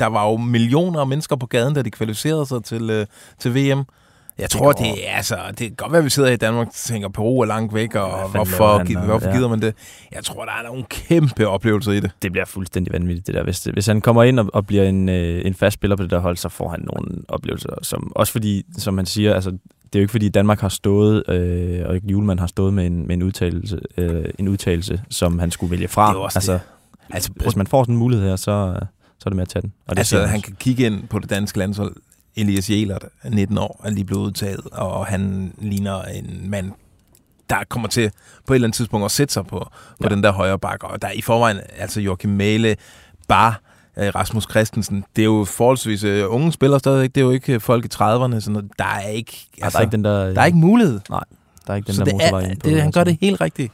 der 0.00 0.06
var 0.06 0.30
jo 0.30 0.36
millioner 0.36 1.00
af 1.00 1.06
mennesker 1.06 1.36
på 1.36 1.46
gaden, 1.46 1.74
da 1.74 1.82
de 1.82 1.90
kvalificerede 1.90 2.46
sig 2.46 2.64
til, 2.64 3.06
til 3.38 3.54
VM. 3.54 3.84
Jeg 4.38 4.50
tror, 4.50 4.72
det, 4.72 4.80
det 4.94 5.08
er 5.08 5.16
altså... 5.16 5.36
Det 5.48 5.56
kan 5.58 5.70
godt 5.76 5.92
være, 5.92 5.98
at 5.98 6.04
vi 6.04 6.10
sidder 6.10 6.30
i 6.30 6.36
Danmark 6.36 6.66
og 6.66 6.72
tænker, 6.74 7.08
Peru 7.08 7.40
er 7.40 7.46
langt 7.46 7.74
væk, 7.74 7.94
og 7.94 8.10
fanden 8.12 8.30
hvorfor, 8.30 8.78
han, 8.78 8.96
og- 8.96 9.04
hvorfor 9.04 9.28
ja. 9.28 9.34
gider 9.36 9.48
man 9.48 9.62
det? 9.62 9.74
Jeg 10.12 10.24
tror, 10.24 10.44
der 10.44 10.52
er 10.52 10.62
nogle 10.62 10.84
kæmpe 10.90 11.48
oplevelser 11.48 11.92
i 11.92 12.00
det. 12.00 12.10
det 12.22 12.32
bliver 12.32 12.44
fuldstændig 12.44 12.92
vanvittigt, 12.92 13.26
det 13.26 13.34
der. 13.34 13.42
Hvis, 13.42 13.64
hvis 13.64 13.86
han 13.86 14.00
kommer 14.00 14.22
ind 14.22 14.40
og, 14.40 14.50
og 14.52 14.66
bliver 14.66 14.84
en, 14.84 15.08
øh, 15.08 15.42
en 15.44 15.54
fast 15.54 15.74
spiller 15.74 15.96
på 15.96 16.02
det 16.02 16.10
der 16.10 16.18
hold, 16.18 16.36
så 16.36 16.48
får 16.48 16.68
han 16.68 16.80
nogle 16.92 17.22
oplevelser, 17.28 17.70
som 17.82 18.12
også 18.16 18.32
fordi, 18.32 18.62
som 18.78 18.94
man 18.94 19.06
siger, 19.06 19.34
altså, 19.34 19.50
det 19.50 19.98
er 19.98 20.00
jo 20.00 20.02
ikke 20.02 20.12
fordi 20.12 20.28
Danmark 20.28 20.60
har 20.60 20.68
stået, 20.68 21.30
øh, 21.30 21.80
og 21.86 22.00
Julemand 22.04 22.38
har 22.40 22.46
stået 22.46 22.74
med 22.74 22.86
en, 22.86 23.06
med 23.06 23.14
en, 23.16 23.22
udtalelse, 23.22 23.80
øh, 23.96 24.24
en 24.38 24.48
udtalelse, 24.48 25.02
som 25.10 25.38
han 25.38 25.50
skulle 25.50 25.70
vælge 25.70 25.88
fra. 25.88 26.08
Det 26.08 26.16
også 26.16 26.38
altså, 26.38 26.52
det. 26.52 26.60
Altså, 27.10 27.30
hvis 27.36 27.56
man 27.56 27.66
får 27.66 27.82
sådan 27.82 27.94
en 27.94 27.98
mulighed 27.98 28.28
her, 28.28 28.36
så, 28.36 28.44
så 29.18 29.22
er 29.26 29.30
det 29.30 29.36
med 29.36 29.42
at 29.42 29.48
tage 29.48 29.62
den. 29.62 29.72
Og 29.86 29.90
det 29.96 29.98
Altså, 29.98 30.26
han 30.26 30.40
kan 30.40 30.56
kigge 30.60 30.86
ind 30.86 31.08
på 31.08 31.18
det 31.18 31.30
danske 31.30 31.58
landshold. 31.58 31.96
Elias 32.40 32.70
Jelert 32.70 33.04
er 33.22 33.30
19 33.30 33.58
år, 33.58 33.80
er 33.84 33.90
lige 33.90 34.04
blevet 34.04 34.22
udtaget, 34.22 34.60
og 34.72 35.06
han 35.06 35.52
ligner 35.58 36.02
en 36.02 36.50
mand, 36.50 36.72
der 37.50 37.56
kommer 37.68 37.88
til 37.88 38.10
på 38.46 38.52
et 38.52 38.54
eller 38.56 38.66
andet 38.66 38.76
tidspunkt 38.76 39.04
at 39.04 39.10
sætte 39.10 39.34
sig 39.34 39.46
på, 39.46 39.58
på 39.58 39.68
Ja. 40.04 40.08
den 40.08 40.22
der 40.22 40.32
højre 40.32 40.58
bakke. 40.58 40.86
Og 40.86 41.02
der 41.02 41.08
er 41.08 41.12
i 41.12 41.20
forvejen, 41.20 41.58
altså 41.78 42.00
Joachim 42.00 42.30
Mæle, 42.30 42.76
Bar, 43.28 43.60
øh, 43.98 44.08
Rasmus 44.14 44.46
Christensen, 44.50 45.04
det 45.16 45.22
er 45.22 45.26
jo 45.26 45.44
forholdsvis 45.44 46.04
uh, 46.04 46.10
unge 46.34 46.52
spillere 46.52 46.80
stadigvæk, 46.80 47.14
det 47.14 47.20
er 47.20 47.24
jo 47.24 47.30
ikke 47.30 47.52
øh, 47.54 47.60
folk 47.60 47.84
i 47.84 47.88
30'erne, 47.94 48.40
så 48.40 48.62
der 48.78 48.84
er 48.84 49.08
ikke, 49.08 49.46
Altså, 49.62 49.76
der 49.76 49.80
er 49.80 49.86
ikke 49.86 49.92
den 49.92 50.04
der, 50.04 50.34
der 50.34 50.40
er 50.40 50.44
ikke 50.46 50.58
mulighed. 50.58 51.00
der 51.08 51.20
er 51.68 51.74
ikke 51.74 51.86
den 51.86 51.94
så 51.94 51.98
der 52.00 52.04
det 52.04 52.14
motorvej 52.14 52.42
er, 52.42 52.54
på. 52.54 52.60
det, 52.70 52.82
han 52.82 52.92
gør 52.92 53.00
altså. 53.00 53.04
det 53.12 53.18
helt 53.20 53.40
rigtigt. 53.40 53.72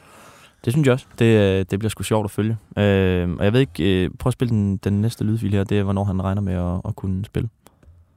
Det 0.65 0.73
synes 0.73 0.85
jeg 0.85 0.93
også. 0.93 1.05
Det, 1.19 1.71
det 1.71 1.79
bliver 1.79 1.89
sgu 1.89 2.03
sjovt 2.03 2.25
at 2.25 2.31
følge. 2.31 2.57
Øh, 2.77 3.29
og 3.39 3.43
jeg 3.45 3.53
ved 3.53 3.59
ikke, 3.59 4.03
øh, 4.03 4.09
prøv 4.19 4.29
at 4.29 4.33
spille 4.33 4.49
den, 4.49 4.77
den 4.77 5.01
næste 5.01 5.23
lydfil 5.23 5.51
her. 5.51 5.63
Det 5.63 5.79
er, 5.79 5.83
hvornår 5.83 6.03
han 6.03 6.23
regner 6.23 6.41
med 6.41 6.53
at, 6.53 6.81
at 6.87 6.95
kunne 6.95 7.25
spille. 7.25 7.49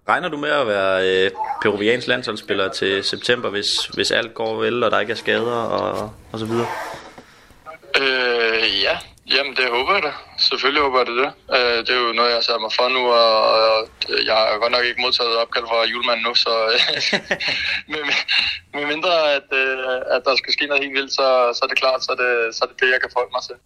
Regner 0.08 0.28
du 0.28 0.36
med 0.36 0.50
at 0.50 0.66
være 0.66 1.08
øh, 1.08 1.30
peruviansk 1.62 2.06
landsholdsspiller 2.06 2.68
til 2.68 3.04
september, 3.04 3.48
hvis, 3.50 3.70
hvis 3.94 4.10
alt 4.10 4.34
går 4.34 4.54
vel, 4.56 4.82
og 4.84 4.90
der 4.90 5.00
ikke 5.00 5.10
er 5.10 5.16
skader 5.16 5.60
og, 5.78 6.12
og 6.32 6.38
så 6.38 6.46
videre? 6.46 6.66
Øh, 8.00 8.82
ja, 8.82 8.98
jamen 9.34 9.56
det 9.56 9.66
håber 9.76 9.92
jeg 9.94 10.02
da. 10.02 10.12
Selvfølgelig 10.38 10.82
håber 10.82 10.98
jeg 10.98 11.06
det. 11.06 11.16
det. 11.22 11.30
Øh, 11.56 11.78
det 11.86 11.90
er 11.96 12.00
jo 12.06 12.12
noget, 12.12 12.30
jeg 12.30 12.42
har 12.48 12.58
mig 12.58 12.72
for 12.78 12.88
nu, 12.96 13.02
og, 13.22 13.36
og 13.58 13.88
jeg 14.28 14.34
har 14.34 14.58
godt 14.62 14.72
nok 14.72 14.84
ikke 14.84 15.00
modtaget 15.00 15.36
opkald 15.42 15.66
fra 15.70 15.86
julemanden 15.92 16.24
nu, 16.28 16.34
så 16.34 16.52
øh, 16.74 16.80
med, 17.92 18.02
med 18.74 18.84
mindre, 18.92 19.14
at, 19.36 19.48
øh, 19.62 20.16
at 20.16 20.22
der 20.26 20.34
skal 20.36 20.52
ske 20.52 20.66
noget 20.66 20.82
helt 20.82 20.96
vildt, 20.98 21.12
så, 21.18 21.26
så 21.56 21.60
er 21.62 21.68
det 21.68 21.78
klart, 21.82 22.04
så 22.04 22.10
er 22.12 22.18
det, 22.24 22.54
så 22.56 22.60
er 22.64 22.68
det 22.68 22.80
det, 22.80 22.88
jeg 22.94 23.00
kan 23.00 23.10
forholde 23.12 23.34
mig 23.36 23.42
til. 23.48 23.56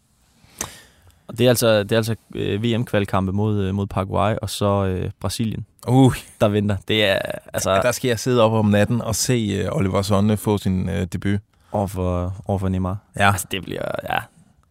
Og 1.28 1.38
det 1.38 1.44
er 1.44 1.48
altså, 1.48 1.82
det 1.82 1.92
er 1.92 1.96
altså 1.96 2.14
øh, 2.34 2.62
VM-kvalkampe 2.64 3.32
mod, 3.32 3.60
øh, 3.60 3.74
mod 3.74 3.86
Paraguay 3.86 4.34
og 4.42 4.50
så 4.50 4.84
øh, 4.84 5.10
Brasilien, 5.20 5.66
Uh, 5.88 6.14
der 6.40 6.48
venter. 6.48 6.76
Det 6.88 7.04
er 7.04 7.18
altså 7.52 7.74
der 7.82 7.92
skal 7.92 8.08
jeg 8.08 8.18
sidde 8.18 8.42
op 8.42 8.52
om 8.52 8.66
natten 8.66 9.00
og 9.00 9.14
se 9.14 9.66
uh, 9.68 9.76
Oliver 9.76 10.02
Sonne 10.02 10.36
få 10.36 10.58
sin 10.58 10.88
uh, 10.88 10.94
debut. 11.12 11.40
over 11.72 11.86
for, 11.86 12.34
over 12.46 12.58
for 12.58 12.68
Neymar. 12.68 12.96
Ja. 13.16 13.26
Altså, 13.30 13.46
det 13.50 13.62
bliver... 13.62 13.82
Ja, 14.10 14.18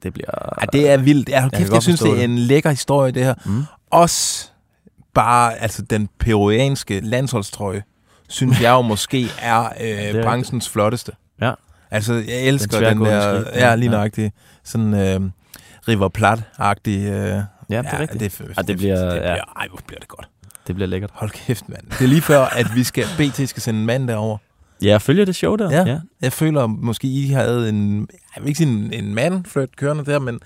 det 0.04 0.14
bliver... 0.14 0.32
Ja, 0.62 0.66
det 0.74 0.90
er 0.90 0.98
vildt. 0.98 1.30
Ja, 1.30 1.50
kæft, 1.50 1.62
jeg, 1.62 1.70
godt 1.70 1.84
synes, 1.84 2.00
det 2.00 2.20
er 2.20 2.24
en 2.24 2.38
lækker 2.38 2.70
historie, 2.70 3.12
det 3.12 3.24
her. 3.24 3.34
Mm. 3.46 3.64
Også 3.90 4.50
bare, 5.14 5.58
altså 5.58 5.82
den 5.82 6.10
peruanske 6.20 7.00
landsholdstrøje, 7.00 7.84
synes 8.30 8.62
jeg 8.62 8.72
jo 8.72 8.82
måske 8.82 9.28
er 9.42 9.64
øh, 9.82 9.90
er 9.90 10.24
branchens 10.24 10.70
flotteste. 10.70 11.12
Ja. 11.42 11.54
Altså, 11.92 12.14
jeg 12.14 12.42
elsker 12.42 12.80
den, 12.80 12.98
tværgående 12.98 13.16
der, 13.16 13.44
ja, 13.54 13.70
ja. 13.70 13.76
lige 13.76 13.90
Ja. 13.90 13.96
nøjagtig, 13.96 14.32
sådan 14.64 14.94
øh, 14.94 15.22
River 15.88 16.10
Plat-agtig. 16.10 16.90
Øh, 16.90 17.44
Ja, 17.70 17.78
det 17.82 17.88
er 17.92 18.00
rigtigt. 18.00 18.20
Det, 18.40 18.42
Ja, 18.58 18.62
det 18.62 18.78
bliver- 18.78 19.00
det 19.00 19.16
ja. 19.16 19.20
bliver, 19.20 19.54
ej, 19.58 19.68
hvor 19.70 19.80
bliver 19.88 20.00
det 20.00 20.08
godt. 20.08 20.28
Det 20.68 20.76
bliver 20.76 20.88
lækkert. 20.88 21.10
Hold 21.14 21.30
kæft, 21.32 21.70
mand. 21.70 21.82
Det 21.90 22.02
er 22.02 22.08
lige 22.08 22.22
før, 22.22 22.40
at 22.42 22.68
vi 22.76 22.84
skal, 22.84 23.04
BT 23.18 23.50
skal 23.50 23.62
sende 23.62 23.80
en 23.80 23.86
mand 23.86 24.08
derover. 24.08 24.38
Ja, 24.82 24.88
jeg 24.88 25.02
følger 25.02 25.26
det 25.26 25.36
show 25.36 25.56
der. 25.56 25.72
Ja. 25.72 25.86
ja. 25.92 26.00
Jeg 26.22 26.34
føler, 26.34 26.68
måske 26.68 27.08
I 27.08 27.28
havde 27.28 27.70
en, 27.70 28.00
jeg 28.36 28.44
vil 28.44 28.48
ikke 28.48 28.58
sige 28.58 28.70
en, 28.70 28.94
en 28.94 29.16
mandflirt 29.16 29.76
kørende 29.76 30.06
der, 30.06 30.20
men 30.20 30.40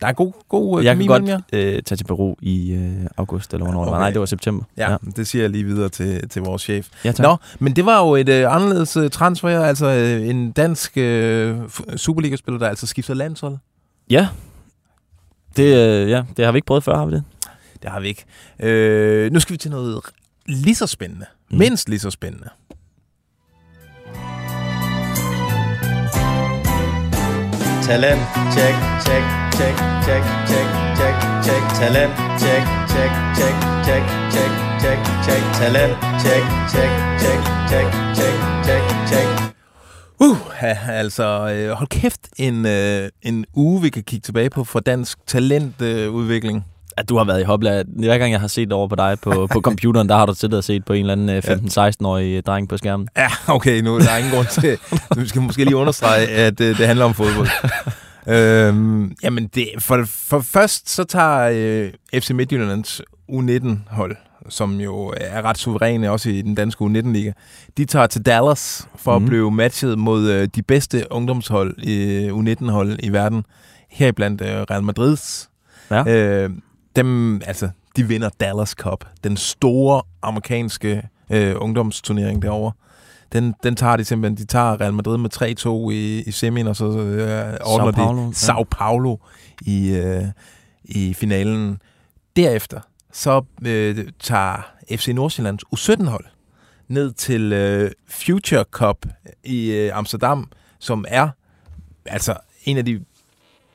der 0.00 0.06
er 0.06 0.12
god, 0.12 0.32
god 0.48 0.78
øh, 0.78 0.84
Jeg 0.84 0.96
kan 0.96 1.06
godt 1.06 1.24
jer. 1.28 1.40
øh, 1.52 1.82
tage 1.82 1.96
til 1.96 2.04
Peru 2.04 2.34
i 2.40 2.72
øh, 2.72 3.06
august, 3.16 3.54
eller 3.54 3.64
hvornår 3.66 3.80
det. 3.84 3.88
Okay. 3.92 4.00
Nej, 4.00 4.10
det 4.10 4.20
var 4.20 4.26
september. 4.26 4.64
Ja, 4.76 4.90
ja, 4.90 4.96
det 5.16 5.26
siger 5.26 5.42
jeg 5.42 5.50
lige 5.50 5.64
videre 5.64 5.88
til, 5.88 6.28
til 6.28 6.42
vores 6.42 6.62
chef. 6.62 6.88
ja 7.04 7.12
tak. 7.12 7.24
Nå, 7.24 7.36
men 7.58 7.76
det 7.76 7.86
var 7.86 8.06
jo 8.06 8.14
et 8.14 8.28
øh, 8.28 8.54
anderledes 8.54 8.96
øh, 8.96 9.10
transfer, 9.10 9.60
altså 9.64 9.86
øh, 9.86 10.28
en 10.28 10.52
dansk 10.52 10.92
øh, 10.98 11.56
Superliga-spiller, 11.96 12.58
der 12.58 12.68
altså 12.68 12.86
skifter 12.86 13.14
landshold. 13.14 13.56
Ja. 14.10 14.28
Det, 15.56 15.76
øh, 15.76 16.10
ja, 16.10 16.22
det 16.36 16.44
har 16.44 16.52
vi 16.52 16.58
ikke 16.58 16.66
prøvet 16.66 16.84
før, 16.84 16.96
har 16.96 17.06
vi 17.06 17.14
det? 17.14 17.24
Det 17.82 17.90
har 17.90 18.00
vi 18.00 18.08
ikke. 18.08 18.24
Øh, 18.60 19.32
nu 19.32 19.40
skal 19.40 19.52
vi 19.52 19.56
til 19.58 19.70
noget 19.70 20.00
lige 20.46 20.74
så 20.74 20.86
spændende. 20.86 21.26
Mm. 21.50 21.54
Mm. 21.54 21.58
Mindst 21.58 21.88
lige 21.88 21.98
så 22.00 22.10
spændende. 22.10 22.48
Talent, 27.88 28.20
check, 28.54 28.76
check, 29.06 29.24
check, 29.56 29.76
check, 30.06 30.24
check, 30.48 30.66
check, 30.98 31.16
check. 31.46 31.62
Talent, 31.80 32.12
check, 32.42 32.64
check, 32.92 33.12
check, 33.38 33.54
check, 33.86 34.04
check, 34.34 34.52
check, 34.82 34.98
check. 35.24 35.42
Talent, 35.58 35.94
check, 36.22 36.42
check, 36.72 36.90
check, 37.22 37.40
check, 37.70 37.88
check, 38.14 38.34
check, 38.66 38.82
check. 39.10 39.57
Uh, 40.20 40.62
altså, 40.88 41.24
øh, 41.54 41.70
hold 41.70 41.88
kæft, 41.88 42.20
en, 42.36 42.66
øh, 42.66 43.08
en 43.22 43.44
uge, 43.54 43.82
vi 43.82 43.88
kan 43.88 44.02
kigge 44.02 44.24
tilbage 44.24 44.50
på 44.50 44.64
for 44.64 44.80
dansk 44.80 45.18
talentudvikling. 45.26 46.56
Øh. 46.56 46.62
At 46.96 47.08
du 47.08 47.16
har 47.16 47.24
været 47.24 47.40
i 47.40 47.44
hopla. 47.44 47.82
Hver 47.86 48.18
gang 48.18 48.32
jeg 48.32 48.40
har 48.40 48.48
set 48.48 48.72
over 48.72 48.88
på 48.88 48.96
dig 48.96 49.18
på, 49.22 49.46
på 49.52 49.60
computeren, 49.60 50.08
der 50.08 50.16
har 50.16 50.26
du 50.26 50.34
siddet 50.34 50.58
og 50.58 50.64
set 50.64 50.84
på 50.84 50.92
en 50.92 51.00
eller 51.00 51.12
anden 51.12 51.28
øh, 51.28 51.42
15-16-årig 51.46 52.46
dreng 52.46 52.68
på 52.68 52.76
skærmen. 52.76 53.08
Ja, 53.16 53.28
okay, 53.46 53.80
nu 53.80 53.94
er 53.94 53.98
der 53.98 54.16
ingen 54.16 54.34
grund 54.34 54.46
til. 54.46 54.78
Nu 55.16 55.26
skal 55.26 55.42
måske 55.42 55.64
lige 55.64 55.76
understrege, 55.76 56.28
at 56.28 56.60
øh, 56.60 56.78
det 56.78 56.86
handler 56.86 57.04
om 57.04 57.14
fodbold. 57.14 57.48
øhm, 58.26 59.16
jamen, 59.22 59.46
det, 59.54 59.68
for, 59.78 60.04
for 60.06 60.40
først 60.40 60.90
så 60.90 61.04
tager 61.04 61.50
øh, 61.52 62.20
FC 62.20 62.30
Midtjyllands 62.30 63.00
U19-hold, 63.32 64.16
som 64.48 64.80
jo 64.80 65.14
er 65.16 65.42
ret 65.42 65.58
suveræne 65.58 66.10
også 66.10 66.30
i 66.30 66.42
den 66.42 66.54
danske 66.54 66.84
U19-liga, 66.84 67.32
de 67.76 67.84
tager 67.84 68.06
til 68.06 68.26
Dallas 68.26 68.88
for 68.96 69.10
mm. 69.12 69.16
at 69.16 69.22
Mhm. 69.22 69.28
blive 69.28 69.50
matchet 69.50 69.98
mod 69.98 70.30
øh, 70.30 70.48
de 70.54 70.62
bedste 70.62 71.06
ungdomshold, 71.10 71.78
i 71.78 72.28
U19-hold 72.30 72.98
i 73.02 73.08
verden. 73.12 73.44
Heriblandt 73.90 74.40
øh, 74.40 74.48
Real 74.48 74.82
Madrids. 74.82 75.50
Ja. 75.90 76.04
Øh, 76.08 76.50
dem, 76.96 77.40
altså, 77.46 77.68
de 77.96 78.04
vinder 78.08 78.28
Dallas 78.40 78.70
Cup, 78.70 79.04
den 79.24 79.36
store 79.36 80.02
amerikanske 80.22 81.02
øh, 81.30 81.54
ungdomsturnering 81.58 82.42
derovre. 82.42 82.72
Den, 83.32 83.54
den 83.62 83.76
tager 83.76 83.96
de 83.96 84.04
simpelthen. 84.04 84.36
De 84.36 84.44
tager 84.46 84.80
Real 84.80 84.92
Madrid 84.94 85.16
med 85.18 85.30
3-2 85.88 85.90
i, 85.90 86.22
i 86.26 86.30
semien, 86.30 86.66
og 86.66 86.76
så 86.76 86.84
øh, 86.84 87.54
ordner 87.64 87.92
Paulo, 87.92 88.28
de. 88.28 88.34
Sao 88.34 88.64
Paulo 88.70 89.16
i, 89.62 89.90
øh, 89.90 90.24
i 90.84 91.14
finalen. 91.14 91.78
Derefter 92.36 92.80
så 93.12 93.44
øh, 93.66 94.08
tager 94.20 94.72
FC 94.90 95.08
Nordsjællands 95.08 95.62
U17-hold 95.74 96.24
ned 96.88 97.12
til 97.12 97.52
øh, 97.52 97.90
Future 98.08 98.64
Cup 98.70 99.06
i 99.44 99.70
øh, 99.70 99.96
Amsterdam, 99.96 100.50
som 100.78 101.04
er 101.08 101.28
altså 102.06 102.34
en 102.64 102.76
af 102.76 102.84
de 102.84 103.04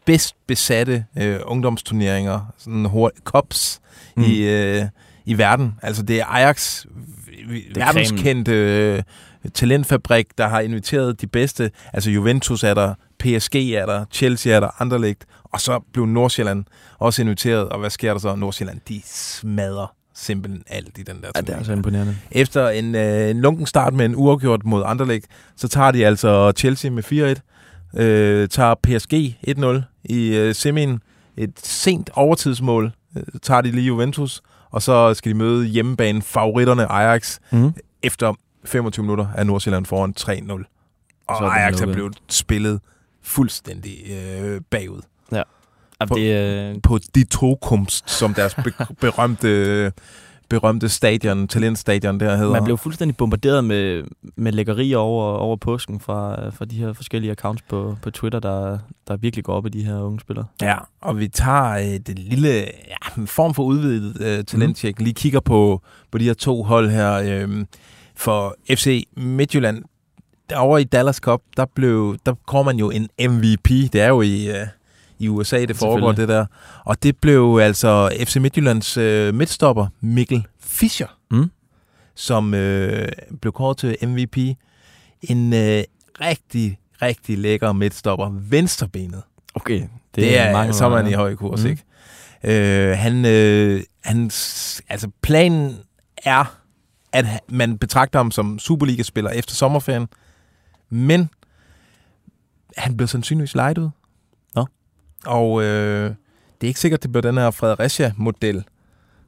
bedst 0.06 0.36
besatte 0.48 1.06
øh, 1.18 1.40
ungdomsturneringer, 1.46 2.54
sådan 2.58 2.86
hurtigt, 2.86 3.24
cups 3.24 3.82
mm. 4.18 4.24
I, 4.24 4.38
øh, 4.38 4.86
i 5.26 5.38
verden. 5.38 5.76
Altså 5.82 6.04
det 6.04 6.20
er 6.20 6.26
Ajax, 6.26 6.86
er 6.86 6.90
verdenskendte 7.76 8.52
øh, 8.52 9.04
talentfabrik, 9.54 10.38
der 10.38 10.48
har 10.48 10.60
inviteret 10.60 11.22
de 11.22 11.28
bedste. 11.28 11.72
Altså 11.94 12.12
Juventus 12.12 12.64
er 12.64 12.74
der, 12.74 12.94
PSG 13.24 13.56
er 13.56 13.86
der, 13.86 14.06
Chelsea 14.12 14.54
er 14.56 14.60
der, 14.60 14.82
Anderlecht, 14.82 15.26
og 15.44 15.62
så 15.62 15.80
blev 15.94 16.06
Nordsjælland 16.06 16.66
også 17.00 17.22
inviteret, 17.22 17.70
og 17.70 17.80
hvad 17.80 17.90
sker 17.90 18.12
der 18.12 18.20
så? 18.20 18.36
Nordsjælland, 18.36 18.80
de 18.90 19.02
smadrer 19.06 19.96
simpelthen 20.16 20.64
alt 20.68 20.98
i 20.98 21.04
den 21.04 21.22
der 21.22 21.28
Ja, 21.36 21.42
det 21.42 21.50
er 21.50 21.58
altså 21.58 21.74
imponerende. 21.74 22.16
Efter 22.32 22.70
en, 22.70 22.96
øh, 22.96 23.30
en 23.30 23.42
lunken 23.42 23.66
start 23.66 23.94
med 23.94 24.06
en 24.06 24.16
uafgjort 24.16 24.66
mod 24.66 24.84
Anderlecht, 24.86 25.26
så 25.56 25.68
tager 25.68 25.92
de 25.92 26.06
altså 26.06 26.52
Chelsea 26.58 26.92
med 26.92 27.04
4-1, 27.96 28.00
øh, 28.02 28.48
tager 28.50 28.76
PSG 28.84 29.38
1-0 29.48 29.82
i 30.04 30.36
øh, 30.36 30.56
semien, 30.56 31.02
et 31.38 31.60
sent 31.64 32.10
overtidsmål, 32.14 32.92
øh, 33.18 33.24
tager 33.42 33.62
de 33.62 33.72
lige 33.72 33.86
Juventus, 33.86 34.42
og 34.72 34.82
så 34.82 35.14
skal 35.14 35.32
de 35.32 35.38
møde 35.38 35.66
hjemmebane 35.66 36.22
favoritterne 36.22 36.86
Ajax. 36.92 37.40
Mm. 37.52 37.74
Efter 38.04 38.34
25 38.66 39.04
minutter 39.04 39.28
er 39.36 39.44
Nordsjælland 39.44 39.86
foran 39.86 40.14
3-0. 40.20 40.52
Og 41.28 41.36
Så 41.40 41.46
er 41.46 41.50
Ajax 41.50 41.82
er 41.82 41.94
blevet 41.94 42.18
spillet 42.30 42.80
fuldstændig 43.24 43.98
øh, 44.12 44.62
bagud. 44.70 45.02
Ja, 45.32 45.44
På- 46.08 46.16
det, 46.16 46.36
øh, 46.76 46.76
På 46.84 47.00
de 47.16 47.24
to 47.24 47.56
kumst, 47.62 48.10
som 48.10 48.34
deres 48.34 48.56
be- 48.56 48.86
berømte, 49.02 49.92
berømte 50.50 50.90
stadion, 50.90 51.48
talentstadion 51.48 52.20
der 52.20 52.36
hedder. 52.36 52.52
man 52.52 52.64
blev 52.64 52.78
fuldstændig 52.78 53.18
bombarderet 53.18 53.64
med, 53.64 54.04
med 54.36 54.52
lækkerier 54.52 54.98
over, 54.98 55.26
over 55.38 55.56
påsken 55.56 56.00
fra, 56.00 56.50
fra 56.50 56.66
de 56.66 56.76
her 56.78 56.94
forskellige 56.94 57.32
accounts 57.32 57.62
på, 57.70 57.98
på 58.02 58.12
Twitter, 58.12 58.40
der, 58.40 58.80
der 59.08 59.18
virkelig 59.18 59.46
går 59.46 59.54
op 59.54 59.66
i 59.66 59.70
de 59.70 59.84
her 59.84 60.00
unge 60.02 60.20
spillere. 60.20 60.46
Ja, 60.62 60.78
og 61.02 61.20
vi 61.20 61.28
tager 61.28 61.72
øh, 61.72 62.00
det 62.08 62.20
lille 62.20 62.50
ja, 62.88 63.24
form 63.26 63.54
for 63.54 63.64
udvidet 63.64 64.22
øh, 64.22 64.44
talenttjek. 64.46 65.00
Lige 65.02 65.14
kigger 65.14 65.40
på, 65.40 65.82
på 66.12 66.18
de 66.18 66.24
her 66.24 66.34
to 66.34 66.64
hold 66.64 66.90
her. 66.90 67.14
Øh, 67.14 67.66
for 68.16 68.56
FC 68.70 69.08
Midtjylland, 69.18 69.84
derovre 70.54 70.82
i 70.82 70.84
Dallas 70.84 71.16
Cup, 71.16 71.42
der, 71.58 71.66
blev, 71.76 72.18
der 72.26 72.34
kommer 72.48 72.72
man 72.74 72.80
jo 72.80 72.90
en 72.90 73.10
MVP. 73.32 73.70
Det 73.70 73.96
er 73.96 74.08
jo 74.08 74.22
i, 74.22 74.48
øh, 74.50 74.68
i 75.20 75.28
USA, 75.28 75.66
det 75.66 75.76
foregår 75.76 76.12
det 76.12 76.28
der. 76.28 76.46
Og 76.86 77.04
det 77.04 77.18
blev 77.18 77.60
altså 77.62 78.10
FC 78.26 78.36
Midtjyllands 78.36 78.98
øh, 78.98 79.34
midtstopper, 79.34 79.88
Mikkel 80.02 80.48
Fischer, 80.60 81.08
Mm. 81.32 81.52
som 82.16 82.54
øh, 82.54 83.08
blev 83.42 83.52
kåret 83.54 83.78
til 83.78 83.98
MVP. 84.08 84.38
En 85.22 85.54
øh, 85.54 85.84
rigtig, 86.22 86.80
rigtig 87.02 87.38
lækker 87.38 87.72
midtstopper. 87.72 88.30
Venstrebenet. 88.50 89.22
Okay, 89.56 89.80
det, 89.82 89.90
Det 90.16 90.40
er, 90.40 90.52
mange 90.52 90.74
så 90.74 90.86
er 90.86 90.90
man 90.90 91.08
i 91.08 91.14
høj 91.14 91.36
kurs, 91.36 91.64
Mm. 91.64 91.70
ikke? 91.70 91.84
Øh, 92.44 92.98
han, 92.98 93.26
øh, 93.26 93.82
hans, 94.04 94.82
altså 94.90 95.10
planen 95.22 95.76
er, 96.18 96.56
at 97.14 97.26
man 97.50 97.78
betragter 97.78 98.20
ham 98.20 98.32
som 98.32 98.60
Superliga-spiller 98.60 99.30
efter 99.32 99.56
sommerferien, 99.56 100.08
men 100.94 101.30
han 102.78 102.98
blev 102.98 103.08
sandsynligvis 103.08 103.56
lejet 103.56 103.78
ud. 103.78 103.90
Nå. 104.56 104.66
Og 105.26 105.64
øh, 105.64 106.10
det 106.62 106.68
er 106.68 106.68
ikke 106.68 106.80
sikkert, 106.80 107.04
det 107.04 107.12
bliver 107.12 107.22
den 107.22 107.38
her 107.38 107.52
Fredericia-model, 107.52 108.64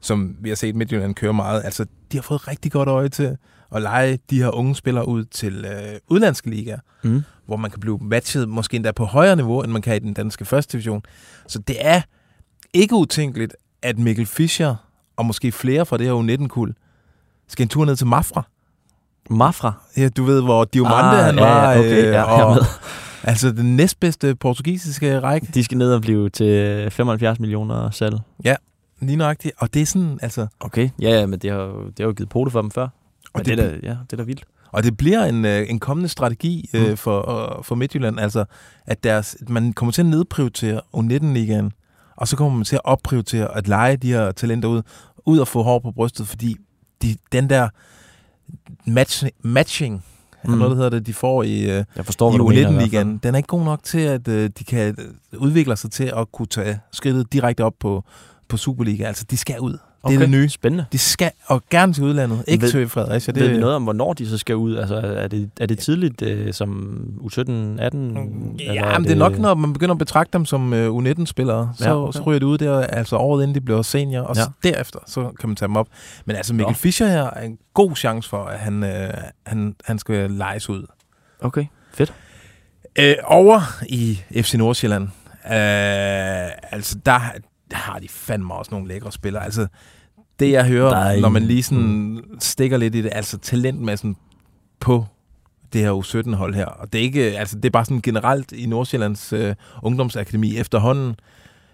som 0.00 0.36
vi 0.40 0.48
har 0.48 0.56
set 0.56 0.74
Midtjylland 0.76 1.14
køre 1.14 1.32
meget. 1.32 1.62
Altså, 1.64 1.86
de 2.12 2.16
har 2.16 2.22
fået 2.22 2.48
rigtig 2.48 2.72
godt 2.72 2.88
øje 2.88 3.08
til 3.08 3.36
at 3.74 3.82
lege 3.82 4.18
de 4.30 4.42
her 4.42 4.50
unge 4.50 4.74
spillere 4.76 5.08
ud 5.08 5.24
til 5.24 5.64
øh, 5.64 5.98
udlandske 6.08 6.50
ligaer, 6.50 6.78
Mm. 7.02 7.22
hvor 7.46 7.56
man 7.56 7.70
kan 7.70 7.80
blive 7.80 7.98
matchet 8.02 8.48
måske 8.48 8.74
endda 8.76 8.92
på 8.92 9.04
højere 9.04 9.36
niveau, 9.36 9.62
end 9.62 9.72
man 9.72 9.82
kan 9.82 9.96
i 9.96 9.98
den 9.98 10.14
danske 10.14 10.44
første 10.44 10.72
division. 10.72 11.02
Så 11.46 11.58
det 11.58 11.76
er 11.80 12.02
ikke 12.72 12.94
utænkeligt, 12.94 13.56
at 13.82 13.98
Mikkel 13.98 14.26
Fischer 14.26 14.76
og 15.16 15.26
måske 15.26 15.52
flere 15.52 15.86
fra 15.86 15.96
det 15.96 16.06
her 16.06 16.12
U19-kul 16.42 16.74
skal 17.48 17.62
en 17.64 17.68
tur 17.68 17.84
ned 17.84 17.96
til 17.96 18.06
Mafra. 18.06 18.42
Mafra. 19.30 19.72
Ja, 19.96 20.08
du 20.08 20.24
ved, 20.24 20.42
hvor 20.42 20.64
Diomande 20.64 20.98
Ah, 21.18 21.24
han 21.24 21.34
ja, 21.34 21.40
var. 21.44 21.72
ja, 21.72 21.78
okay, 21.78 22.04
ja, 22.04 22.10
jeg 22.22 22.38
er 22.40 22.44
og, 22.44 22.54
med. 22.54 22.62
altså 23.22 23.50
den 23.52 23.76
næstbedste 23.76 24.34
portugisiske 24.34 25.20
række. 25.20 25.46
De 25.54 25.64
skal 25.64 25.78
ned 25.78 25.92
og 25.94 26.00
blive 26.00 26.28
til 26.28 26.90
75 26.90 27.40
millioner 27.40 27.90
salg. 27.90 28.14
Lige 29.00 29.16
nøjagtigt. 29.16 29.54
Og 29.58 29.74
det 29.74 29.82
er 29.82 29.86
sådan, 29.86 30.18
altså... 30.22 30.46
Okay. 30.60 30.88
Ja, 31.02 31.10
ja, 31.10 31.26
men 31.26 31.38
det 31.38 31.50
har, 31.50 31.58
jo- 31.58 31.86
det 31.86 31.98
har 31.98 32.04
jo 32.06 32.12
givet 32.12 32.28
pote 32.28 32.50
for 32.50 32.60
dem 32.62 32.70
før. 32.70 32.88
Og 33.34 33.46
det, 33.46 33.46
det- 33.46 33.58
det, 33.58 33.64
er 33.64 33.70
da, 33.80 33.86
ja, 33.86 33.96
det 34.04 34.12
er 34.12 34.16
da 34.16 34.22
vildt. 34.22 34.44
Og 34.72 34.82
det 34.82 34.96
bliver 34.96 35.24
en, 35.24 35.44
øh, 35.44 35.66
en 35.70 35.78
kommende 35.78 36.08
strategi 36.08 36.70
øh, 36.74 36.90
Mm. 36.90 36.96
for, 36.96 37.30
øh, 37.58 37.64
for 37.64 37.74
Midtjylland, 37.74 38.20
altså 38.20 38.44
at 38.86 39.04
deres, 39.04 39.36
man 39.48 39.72
kommer 39.72 39.92
til 39.92 40.02
at 40.02 40.06
nedprioritere 40.06 40.80
U19-ligaen, 40.96 41.72
og 42.16 42.28
så 42.28 42.36
kommer 42.36 42.56
man 42.58 42.64
til 42.64 42.76
at 42.76 42.80
opprioritere 42.84 43.56
at 43.56 43.68
lege 43.68 43.96
de 43.96 44.12
her 44.12 44.32
talenter 44.32 44.68
ud, 44.68 44.82
ud 45.26 45.38
og 45.38 45.48
få 45.48 45.62
hår 45.62 45.78
på 45.78 45.90
brystet, 45.90 46.28
fordi 46.28 46.56
de, 47.02 47.16
den 47.32 47.50
der 47.50 47.68
match, 48.86 49.24
matching, 49.42 50.04
mm. 50.44 50.50
Mm. 50.52 50.58
noget 50.58 50.70
der 50.70 50.76
hedder 50.76 50.90
det, 50.90 51.06
de 51.06 51.14
får 51.14 51.42
i, 51.42 51.60
øh, 51.62 51.84
Jeg 51.96 52.04
forstår, 52.04 52.28
i 52.28 52.30
hvad 52.32 52.38
du 52.38 52.48
mener. 52.48 52.60
i 52.60 52.62
hvert 52.62 52.72
fald. 52.72 52.82
U19-ligaen, 52.82 53.20
den 53.22 53.34
er 53.34 53.36
ikke 53.36 53.46
god 53.46 53.64
nok 53.64 53.82
til, 53.84 53.98
at 54.00 54.28
øh, 54.28 54.50
de 54.58 54.64
kan 54.64 54.94
øh, 54.98 55.40
udvikle 55.40 55.76
sig 55.76 55.90
til 55.90 56.12
at 56.16 56.32
kunne 56.32 56.46
tage 56.46 56.78
skridtet 56.92 57.32
direkte 57.32 57.64
op 57.64 57.74
på, 57.80 58.04
på 58.48 58.56
Superliga. 58.56 59.04
Altså, 59.04 59.24
de 59.30 59.36
skal 59.36 59.60
ud. 59.60 59.78
Det 60.08 60.14
er 60.14 60.18
Okay, 60.18 60.20
det 60.20 60.30
nye. 60.30 60.48
Spændende. 60.48 60.84
De 60.92 60.98
skal, 60.98 61.30
og 61.46 61.62
gerne 61.70 61.92
til 61.92 62.04
udlandet. 62.04 62.44
Ikke 62.48 62.62
Ved- 62.62 62.70
til 62.70 62.88
Fredericia. 62.88 63.32
Det... 63.32 63.40
Ved 63.42 63.48
vi 63.48 63.54
Det, 63.54 63.60
noget 63.60 63.76
om, 63.76 63.82
hvornår 63.82 64.12
de 64.12 64.28
så 64.28 64.38
skal 64.38 64.56
ud? 64.56 64.76
Altså, 64.76 64.94
er 64.96 65.28
det, 65.28 65.50
er 65.60 65.66
det 65.66 65.78
tidligt 65.78 66.22
øh, 66.22 66.52
som 66.52 66.98
U17, 67.20 67.50
18? 67.82 68.56
Ja, 68.60 68.98
men 68.98 69.04
det 69.04 69.12
er 69.12 69.16
nok, 69.16 69.38
når 69.38 69.54
man 69.54 69.72
begynder 69.72 69.94
at 69.94 69.98
betragte 69.98 70.38
dem 70.38 70.44
som 70.44 70.72
uh, 70.72 70.78
U19-spillere, 70.78 71.72
så, 71.78 71.84
Ja, 71.84 71.94
okay. 71.96 72.08
okay. 72.08 72.16
så 72.18 72.22
ryger 72.22 72.38
det 72.38 72.46
ud 72.46 72.58
der, 72.58 72.80
altså 72.80 73.16
året 73.16 73.42
inden 73.42 73.54
de 73.54 73.60
bliver 73.60 73.82
senior, 73.82 74.22
og 74.22 74.36
ja. 74.36 74.42
så 74.42 74.50
derefter, 74.62 74.98
så 75.06 75.30
kan 75.40 75.48
man 75.48 75.56
tage 75.56 75.66
dem 75.66 75.76
op. 75.76 75.86
Men 76.24 76.36
altså 76.36 76.54
Mikkel 76.54 76.70
Nå. 76.72 76.74
Fischer 76.74 77.06
her 77.06 77.30
er 77.30 77.42
en 77.42 77.58
god 77.74 77.96
chance 77.96 78.28
for, 78.28 78.44
at 78.44 78.58
han, 78.58 78.82
øh, 78.84 79.10
han, 79.46 79.74
han 79.84 79.98
skal 79.98 80.30
lejes 80.30 80.68
ud. 80.68 80.86
Okay, 81.40 81.64
fedt. 81.94 82.12
Øh, 82.98 83.14
over 83.24 83.60
i 83.88 84.20
FC 84.42 84.54
Nordsjælland, 84.54 85.02
øh, 85.04 85.50
altså 86.72 86.98
der, 87.06 87.20
der 87.70 87.76
har 87.76 87.98
de 87.98 88.08
fandme 88.08 88.54
også 88.54 88.70
nogle 88.70 88.88
lækre 88.88 89.12
spillere. 89.12 89.44
Altså 89.44 89.66
det 90.38 90.50
jeg 90.50 90.66
hører, 90.66 90.94
er 90.94 91.20
når 91.20 91.28
man 91.28 91.42
lige 91.42 91.62
sådan 91.62 92.24
stikker 92.40 92.76
lidt 92.76 92.94
i 92.94 93.02
det, 93.02 93.10
altså 93.12 93.38
talentmassen 93.38 94.16
på 94.80 95.04
det 95.72 95.80
her 95.80 95.92
U17-hold 95.92 96.54
her. 96.54 96.66
Og 96.66 96.92
det 96.92 96.98
er 96.98 97.02
ikke, 97.02 97.22
altså 97.38 97.56
det 97.56 97.64
er 97.64 97.70
bare 97.70 97.84
sådan 97.84 98.00
generelt 98.00 98.52
i 98.52 98.66
Nordsjællands 98.66 99.32
øh, 99.32 99.54
ungdomsakademi 99.82 100.56
efterhånden. 100.56 101.16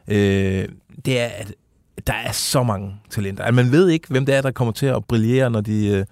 Øh, 0.08 0.68
det 1.04 1.20
er, 1.20 1.26
at 1.26 1.54
der 2.06 2.12
er 2.12 2.32
så 2.32 2.62
mange 2.62 2.94
talenter. 3.10 3.44
Altså, 3.44 3.62
man 3.62 3.72
ved 3.72 3.88
ikke, 3.88 4.08
hvem 4.08 4.26
det 4.26 4.34
er, 4.34 4.42
der 4.42 4.50
kommer 4.50 4.72
til 4.72 4.86
at 4.86 5.04
brillere, 5.04 5.50
når 5.50 5.60
de... 5.60 5.86
Øh, 5.86 6.04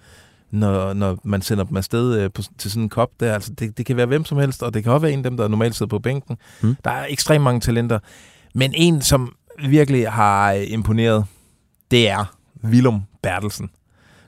når, 0.51 0.93
når 0.93 1.17
man 1.23 1.41
sender 1.41 1.63
dem 1.63 1.77
afsted 1.77 2.19
øh, 2.19 2.31
på, 2.31 2.41
til 2.57 2.71
sådan 2.71 2.83
en 2.83 2.89
kop 2.89 3.09
der. 3.19 3.33
Altså, 3.33 3.53
det, 3.53 3.77
det 3.77 3.85
kan 3.85 3.97
være 3.97 4.05
hvem 4.05 4.25
som 4.25 4.37
helst, 4.37 4.63
og 4.63 4.73
det 4.73 4.83
kan 4.83 4.91
også 4.91 5.01
være 5.01 5.11
en 5.11 5.19
af 5.19 5.23
dem, 5.23 5.37
der 5.37 5.47
normalt 5.47 5.75
sidder 5.75 5.89
på 5.89 5.99
bænken. 5.99 6.37
Mm. 6.61 6.67
Mm. 6.67 6.75
Der 6.83 6.91
er 6.91 7.05
ekstremt 7.09 7.43
mange 7.43 7.59
talenter. 7.59 7.99
Men 8.55 8.73
en, 8.75 9.01
som 9.01 9.35
virkelig 9.69 10.11
har 10.11 10.53
øh, 10.53 10.71
imponeret, 10.71 11.25
det 11.91 12.09
er 12.09 12.35
Willum 12.63 13.01
Bertelsen. 13.23 13.69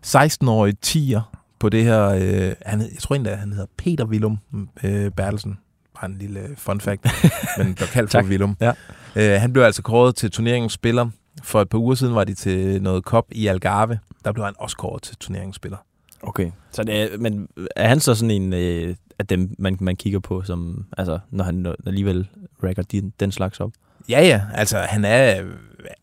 16-årig 0.06 0.80
tiger 0.80 1.36
på 1.60 1.70
det 1.70 1.84
her... 1.84 2.06
Øh, 2.08 2.54
han, 2.66 2.80
jeg 2.80 3.00
tror 3.00 3.16
at 3.16 3.38
han 3.38 3.52
hedder 3.52 3.66
Peter 3.78 4.06
Willum 4.06 4.40
øh, 4.84 5.12
Bertelsen. 5.12 5.58
Bare 5.96 6.06
en 6.06 6.18
lille 6.18 6.40
øh, 6.40 6.58
fun 6.58 6.82
fact. 6.82 7.06
men 7.58 7.68
der 7.80 7.86
kaldt 7.86 8.12
for 8.12 8.20
Tak. 8.20 8.25
Willum. 8.25 8.58
Ja. 8.62 8.72
Øh, 9.16 9.42
han 9.42 9.54
blev 9.54 9.63
altså 9.63 9.82
kåret 9.82 10.16
til 10.16 10.32
turneringens 10.32 10.74
spiller. 10.74 11.10
For 11.44 11.62
et 11.62 11.70
par 11.70 11.78
uger 11.78 11.96
siden 11.96 12.16
var 12.16 12.24
de 12.24 12.34
til 12.34 12.82
noget 12.82 13.06
kop 13.06 13.25
i 13.32 13.48
Algarve. 13.48 14.00
Der 14.26 14.32
blev 14.32 14.46
han 14.46 14.54
også 14.58 14.78
kåret 14.78 15.04
til 15.04 15.15
turneringens 15.15 15.56
spiller. 15.56 15.78
Okay. 16.22 16.52
Så 16.72 16.84
det 16.84 17.02
er, 17.02 17.17
men 17.17 17.48
er 17.76 17.88
han 17.88 18.00
så 18.00 18.15
sådan 18.15 18.32
en 18.32 18.54
øh, 18.54 18.96
af 19.19 19.28
dem, 19.28 19.56
man, 19.60 19.78
man 19.80 19.96
kigger 19.96 20.19
på, 20.19 20.41
som, 20.41 20.86
altså, 20.98 21.19
når 21.32 21.43
han 21.43 21.76
alligevel 21.86 22.28
rækker 22.63 22.84
de, 22.84 23.12
den 23.19 23.32
slags 23.32 23.60
op? 23.60 23.72
Ja, 24.10 24.22
ja. 24.22 24.42
Altså, 24.54 24.78
han 24.78 25.06
er, 25.06 25.44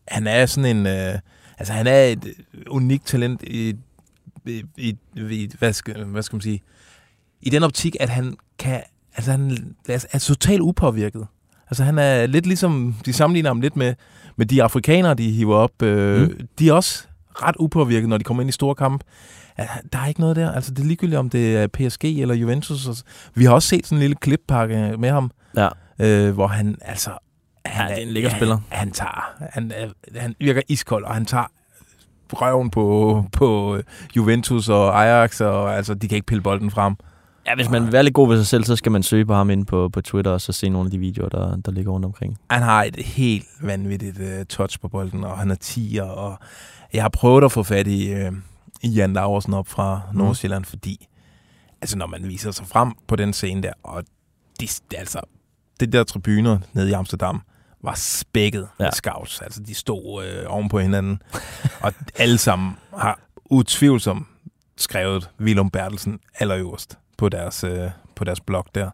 han 0.07 0.27
er 0.27 0.45
sådan 0.45 0.77
en... 0.77 0.87
Øh, 0.87 1.19
altså, 1.57 1.73
han 1.73 1.87
er 1.87 2.03
et 2.03 2.33
unikt 2.67 3.05
talent 3.05 3.43
i, 3.43 3.75
i, 4.45 4.63
i, 4.77 4.95
i 5.15 5.49
hvad, 5.59 5.73
skal, 5.73 6.03
hvad 6.05 6.21
skal 6.23 6.35
man 6.35 6.41
sige? 6.41 6.61
I 7.41 7.49
den 7.49 7.63
optik, 7.63 7.95
at 7.99 8.09
han 8.09 8.37
kan... 8.59 8.81
Altså, 9.15 9.31
han 9.31 9.75
er, 9.89 10.05
er 10.11 10.19
totalt 10.19 10.61
upåvirket. 10.61 11.27
Altså, 11.69 11.83
han 11.83 11.97
er 11.99 12.25
lidt 12.25 12.45
ligesom... 12.45 12.95
De 13.05 13.13
sammenligner 13.13 13.49
ham 13.49 13.61
lidt 13.61 13.75
med, 13.75 13.93
med 14.35 14.45
de 14.45 14.63
afrikanere, 14.63 15.13
de 15.13 15.31
hiver 15.31 15.55
op. 15.55 15.81
Øh, 15.81 16.21
Mm. 16.21 16.47
De 16.59 16.69
er 16.69 16.73
også 16.73 17.07
ret 17.35 17.55
upåvirket, 17.59 18.09
når 18.09 18.17
de 18.17 18.23
kommer 18.23 18.41
ind 18.43 18.49
i 18.49 18.51
store 18.51 18.75
kamp. 18.75 19.03
Der 19.93 19.99
er 19.99 20.07
ikke 20.07 20.19
noget 20.19 20.35
der. 20.35 20.51
Altså, 20.51 20.71
det 20.73 20.79
er 20.79 20.85
ligegyldigt, 20.87 21.17
om 21.19 21.29
det 21.29 21.57
er 21.57 21.67
PSG 21.67 22.03
eller 22.03 22.35
Juventus. 22.35 23.03
Vi 23.35 23.45
har 23.45 23.53
også 23.53 23.67
set 23.67 23.85
sådan 23.87 23.97
en 23.97 23.99
lille 23.99 24.15
klippakke 24.15 24.95
med 24.99 25.09
ham, 25.09 25.31
Ja. 25.57 25.67
øh, 25.99 26.33
hvor 26.33 26.47
han 26.47 26.77
altså... 26.81 27.11
Han 27.65 27.89
det 27.89 27.97
er 27.97 28.01
en 28.01 28.07
lækker 28.07 28.29
spiller. 28.29 28.55
Han, 28.69 28.77
han 28.79 28.91
tager... 28.91 29.33
Han, 29.51 29.71
han 30.15 30.35
virker 30.39 30.61
iskold, 30.67 31.03
og 31.05 31.13
han 31.13 31.25
tager 31.25 31.45
røven 32.33 32.69
på, 32.69 33.25
på 33.31 33.77
Juventus 34.15 34.69
og 34.69 35.03
Ajax, 35.03 35.41
og 35.41 35.75
altså, 35.75 35.93
de 35.93 36.07
kan 36.07 36.15
ikke 36.15 36.25
pille 36.27 36.41
bolden 36.41 36.71
frem. 36.71 36.95
Ja, 37.45 37.55
hvis 37.55 37.69
man 37.69 37.83
vil 37.83 37.91
være 37.91 38.03
lidt 38.03 38.13
god 38.13 38.27
ved 38.27 38.37
sig 38.37 38.47
selv, 38.47 38.63
så 38.63 38.75
skal 38.75 38.91
man 38.91 39.03
søge 39.03 39.25
på 39.25 39.33
ham 39.33 39.49
ind 39.49 39.65
på, 39.65 39.89
på 39.89 40.01
Twitter, 40.01 40.31
og 40.31 40.41
så 40.41 40.51
se 40.51 40.69
nogle 40.69 40.87
af 40.87 40.91
de 40.91 40.97
videoer, 40.97 41.29
der, 41.29 41.55
der 41.55 41.71
ligger 41.71 41.91
rundt 41.91 42.05
omkring. 42.05 42.37
Han 42.49 42.61
har 42.61 42.83
et 42.83 42.95
helt 42.95 43.45
vanvittigt 43.61 44.19
uh, 44.19 44.45
touch 44.49 44.79
på 44.79 44.87
bolden, 44.87 45.23
og 45.23 45.37
han 45.37 45.51
er 45.51 45.55
10'er, 45.63 46.01
og 46.01 46.39
jeg 46.93 47.03
har 47.03 47.09
prøvet 47.09 47.43
at 47.43 47.51
få 47.51 47.63
fat 47.63 47.87
i, 47.87 48.13
uh, 48.13 48.33
i 48.81 48.89
Jan 48.89 49.13
Laversen 49.13 49.53
op 49.53 49.67
fra 49.67 50.01
Mm. 50.11 50.17
Nordsjælland, 50.17 50.65
fordi 50.65 51.07
altså, 51.81 51.97
når 51.97 52.07
man 52.07 52.27
viser 52.27 52.51
sig 52.51 52.67
frem 52.67 52.91
på 53.07 53.15
den 53.15 53.33
scene 53.33 53.61
der, 53.63 53.73
og 53.83 54.03
de, 54.59 54.67
altså, 54.97 55.19
det 55.79 55.93
der 55.93 56.03
tribuner 56.03 56.57
nede 56.73 56.89
i 56.89 56.93
Amsterdam, 56.93 57.41
var 57.83 57.93
spækket 57.95 58.67
ja. 58.79 58.83
Med 58.83 58.91
scouts. 58.91 59.41
Altså, 59.41 59.61
de 59.63 59.75
stod 59.75 60.25
øh, 60.25 60.43
oven 60.47 60.69
på 60.69 60.79
hinanden, 60.79 61.21
og 61.81 61.93
alle 62.15 62.37
sammen 62.37 62.77
har 62.97 63.19
utvivlsomt 63.45 64.27
skrevet 64.77 65.29
Willum 65.39 65.69
Bertelsen 65.69 66.19
allerøverst 66.39 66.97
på 67.17 67.29
deres, 67.29 67.63
øh, 67.63 67.89
på 68.15 68.23
deres 68.23 68.41
blog 68.41 68.65
der. 68.75 68.89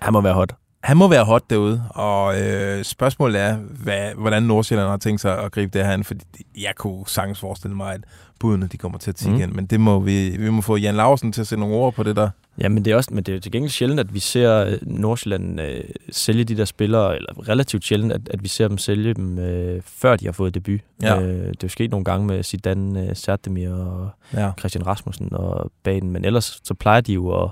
Han 0.00 0.12
må 0.12 0.20
være 0.20 0.34
hot. 0.34 0.54
Han 0.84 0.96
må 0.96 1.08
være 1.08 1.24
hot 1.24 1.50
derude, 1.50 1.82
og 1.90 2.40
øh, 2.40 2.84
spørgsmålet 2.84 3.40
er, 3.40 3.56
hvad, 3.56 4.14
hvordan 4.16 4.42
Nordsjælland 4.42 4.88
har 4.88 4.96
tænkt 4.96 5.20
sig 5.20 5.38
at 5.44 5.52
gribe 5.52 5.78
det 5.78 5.86
her 5.86 5.92
an, 5.92 6.04
fordi 6.04 6.24
jeg 6.62 6.72
kunne 6.76 7.02
sagtens 7.06 7.40
forestille 7.40 7.76
mig, 7.76 7.94
at 7.94 8.00
budene 8.38 8.66
de 8.72 8.76
kommer 8.76 8.98
til 8.98 9.10
at 9.10 9.16
tige 9.16 9.30
Mm. 9.30 9.36
igen, 9.38 9.56
men 9.56 9.66
det 9.66 9.80
må 9.80 10.00
vi, 10.00 10.30
vi 10.38 10.50
må 10.50 10.60
få 10.62 10.76
Jan 10.76 10.94
Larsen 10.94 11.32
til 11.32 11.40
at 11.40 11.46
sætte 11.46 11.60
nogle 11.60 11.76
ord 11.76 11.94
på 11.94 12.02
det 12.02 12.16
der. 12.16 12.28
Ja, 12.58 12.68
men 12.68 12.84
det 12.84 12.90
er 12.90 12.96
også, 12.96 13.10
men 13.14 13.24
det 13.24 13.32
er 13.32 13.36
jo 13.36 13.40
til 13.40 13.52
gengæld 13.52 13.70
sjældent, 13.70 14.00
at 14.00 14.14
vi 14.14 14.18
ser 14.18 14.64
øh, 14.64 14.78
Nordsjælland 14.82 15.60
øh, 15.60 15.80
sælge 16.12 16.44
de 16.44 16.56
der 16.56 16.64
spillere, 16.64 17.16
eller 17.16 17.48
relativt 17.48 17.84
sjældent, 17.84 18.12
at, 18.12 18.20
at 18.30 18.42
vi 18.42 18.48
ser 18.48 18.68
dem 18.68 18.78
sælge 18.78 19.14
dem, 19.14 19.38
øh, 19.38 19.82
før 19.84 20.16
de 20.16 20.24
har 20.24 20.32
fået 20.32 20.54
debut. 20.54 20.80
Ja. 21.02 21.20
Øh, 21.20 21.28
det 21.38 21.46
er 21.46 21.54
jo 21.62 21.68
sket 21.68 21.90
nogle 21.90 22.04
gange 22.04 22.26
med 22.26 22.42
Zidane, 22.42 23.08
øh, 23.08 23.16
Sertemir 23.16 23.70
og 23.70 24.10
Ja. 24.34 24.50
Christian 24.58 24.86
Rasmussen 24.86 25.28
og 25.32 25.70
Baden, 25.82 26.10
men 26.10 26.24
ellers 26.24 26.60
så 26.64 26.74
plejer 26.74 27.00
de 27.00 27.12
jo 27.12 27.42
at, 27.44 27.50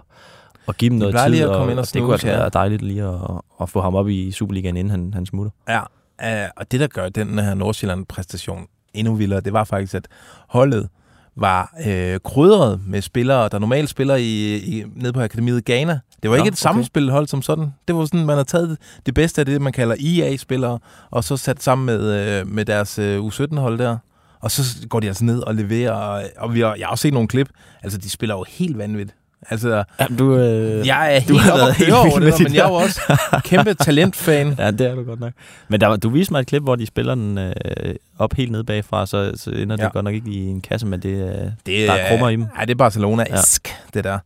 at 0.69 0.77
give 0.77 0.91
dem 0.91 1.01
De 1.01 1.11
noget 1.11 1.25
tid, 1.25 1.31
lige 1.31 1.45
at 1.45 1.57
komme 1.57 1.73
ind 1.73 1.81
og 1.81 1.87
det 1.93 2.03
kunne 2.03 2.13
altså 2.13 2.29
ja. 2.29 2.37
være 2.37 2.49
dejligt 2.49 2.83
lige 2.83 3.05
at, 3.05 3.41
at 3.61 3.69
få 3.69 3.81
ham 3.81 3.95
op 3.95 4.09
i 4.09 4.33
Superligaen, 4.33 4.77
inden 4.77 4.91
han, 4.91 5.15
han 5.15 5.27
smutter. 5.27 5.51
Ja, 5.69 5.81
øh, 6.45 6.49
og 6.57 6.73
det 6.73 6.81
der 6.81 6.87
gør 6.87 7.09
den 7.09 7.39
her 7.39 7.55
Nordsjælland-præstation 7.55 8.67
endnu 8.95 9.15
vildere, 9.15 9.41
det 9.41 9.53
var 9.53 9.65
faktisk, 9.65 9.95
at 9.95 10.09
holdet 10.49 10.89
var 11.37 11.75
øh, 11.87 12.21
krydret 12.25 12.81
med 12.87 13.03
spillere, 13.03 13.49
der 13.49 13.59
normalt 13.59 13.89
spiller 13.89 14.17
i, 14.17 14.57
i, 14.57 14.85
nede 14.97 15.13
på 15.13 15.21
akademiet 15.21 15.65
Ghana. 15.65 16.01
Det 16.23 16.31
var 16.31 16.37
Nå, 16.37 16.43
ikke 16.43 16.49
et 16.49 16.53
okay. 16.53 16.57
sammenspillet 16.57 17.13
hold 17.13 17.27
som 17.27 17.43
sådan. 17.43 17.75
Det 17.89 17.97
var 17.97 18.05
sådan, 18.05 18.27
man 18.27 18.37
har 18.37 18.45
taget 18.45 18.79
det 19.07 19.15
bedste 19.15 19.41
af 19.41 19.47
det, 19.47 19.63
man 19.63 19.73
kalder 19.73 19.97
EA-spillere, 20.01 20.79
og 21.11 21.25
så 21.25 21.37
sat 21.37 21.63
sammen 21.63 21.87
med, 21.87 22.01
øh, 22.41 22.47
med 22.47 22.65
deres 22.65 22.99
øh, 22.99 23.25
U17-hold 23.25 23.79
der. 23.79 23.99
Og 24.41 24.51
så 24.51 24.63
går 24.89 25.01
de 25.01 25.07
altså 25.07 25.25
ned 25.25 25.41
og 25.41 25.55
leverer, 25.55 25.93
og, 25.93 26.23
og 26.39 26.55
vi 26.55 26.61
har, 26.61 26.75
jeg 26.75 26.87
har 26.87 26.91
også 26.91 27.03
set 27.03 27.13
nogle 27.13 27.29
klip. 27.29 27.49
Altså, 27.83 27.99
de 27.99 28.11
spiller 28.11 28.35
jo 28.35 28.45
helt 28.49 28.79
vanvittigt. 28.79 29.17
Altså, 29.51 29.85
Ja, 30.01 30.07
du, 30.19 30.37
øh, 30.37 30.87
jeg 30.87 31.17
er 31.17 31.21
du 31.21 31.33
helt 31.33 31.41
har 31.43 31.53
oppe 31.53 31.65
at 31.65 31.77
køre 31.77 31.97
over 31.99 32.19
det, 32.19 32.35
men 32.43 32.55
jeg 32.55 32.65
er 32.65 32.69
jo 32.69 32.75
også 32.75 33.01
kæmpe 33.45 33.75
talentfan. 33.75 34.55
Ja, 34.59 34.71
det 34.71 34.81
er 34.81 34.95
du 34.95 35.03
godt 35.05 35.21
nok. 35.21 35.33
Men 35.69 35.81
der, 35.81 35.97
du 35.97 36.09
viste 36.11 36.33
mig 36.33 36.41
et 36.41 36.47
klip, 36.47 36.63
hvor 36.63 36.77
de 36.77 36.87
spiller 36.87 37.15
den 37.15 37.39
øh, 37.39 37.53
op 38.19 38.33
helt 38.35 38.53
ned 38.53 38.65
bagfra, 38.65 39.07
så, 39.07 39.33
så 39.37 39.51
ender 39.51 39.77
det 39.77 39.83
Ja. 39.83 39.89
godt 39.89 40.05
nok 40.05 40.15
ikke 40.15 40.31
i 40.31 40.47
en 40.47 40.61
kasse, 40.61 40.87
men 40.87 41.01
det, 41.03 41.09
øh, 41.09 41.35
Det 41.67 41.89
der 41.89 41.93
er 41.93 42.09
krummer 42.09 42.29
i 42.29 42.33
dem. 42.37 42.47
Ja, 42.59 42.65
det 42.65 42.71
er 42.71 42.75
Barcelona-esk, 42.75 43.69
ja. 43.69 43.75
det 43.95 44.05
der. 44.05 44.19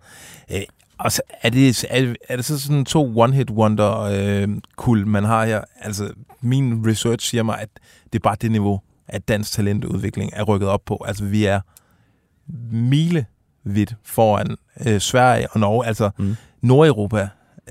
Øh, 0.52 0.60
og 0.98 1.12
så 1.12 1.22
er 1.42 1.50
det, 1.50 1.84
er, 1.90 2.00
det- 2.00 2.16
er 2.28 2.36
det 2.36 2.44
så 2.44 2.60
sådan 2.60 2.84
to 2.84 3.24
one-hit 3.24 3.50
wonder 3.50 4.00
øh, 4.00 4.48
kul, 4.76 5.06
man 5.06 5.24
har 5.24 5.44
her? 5.46 5.60
Altså, 5.80 6.08
min 6.40 6.84
research 6.90 7.30
siger 7.30 7.42
mig, 7.42 7.58
at 7.60 7.68
det 8.12 8.18
er 8.18 8.22
bare 8.22 8.36
det 8.40 8.50
niveau, 8.50 8.80
at 9.08 9.28
dansk 9.28 9.52
talentudvikling 9.52 10.30
er 10.34 10.42
rykket 10.42 10.68
op 10.68 10.80
på. 10.86 11.04
Altså, 11.08 11.24
vi 11.24 11.44
er 11.44 11.60
milevidt 13.66 13.94
foran 14.04 14.56
øh, 14.86 15.00
Sverige 15.00 15.48
og 15.50 15.60
Norge. 15.60 15.86
Altså, 15.86 16.10
Mm. 16.18 16.36
Nordeuropa, 16.62 17.28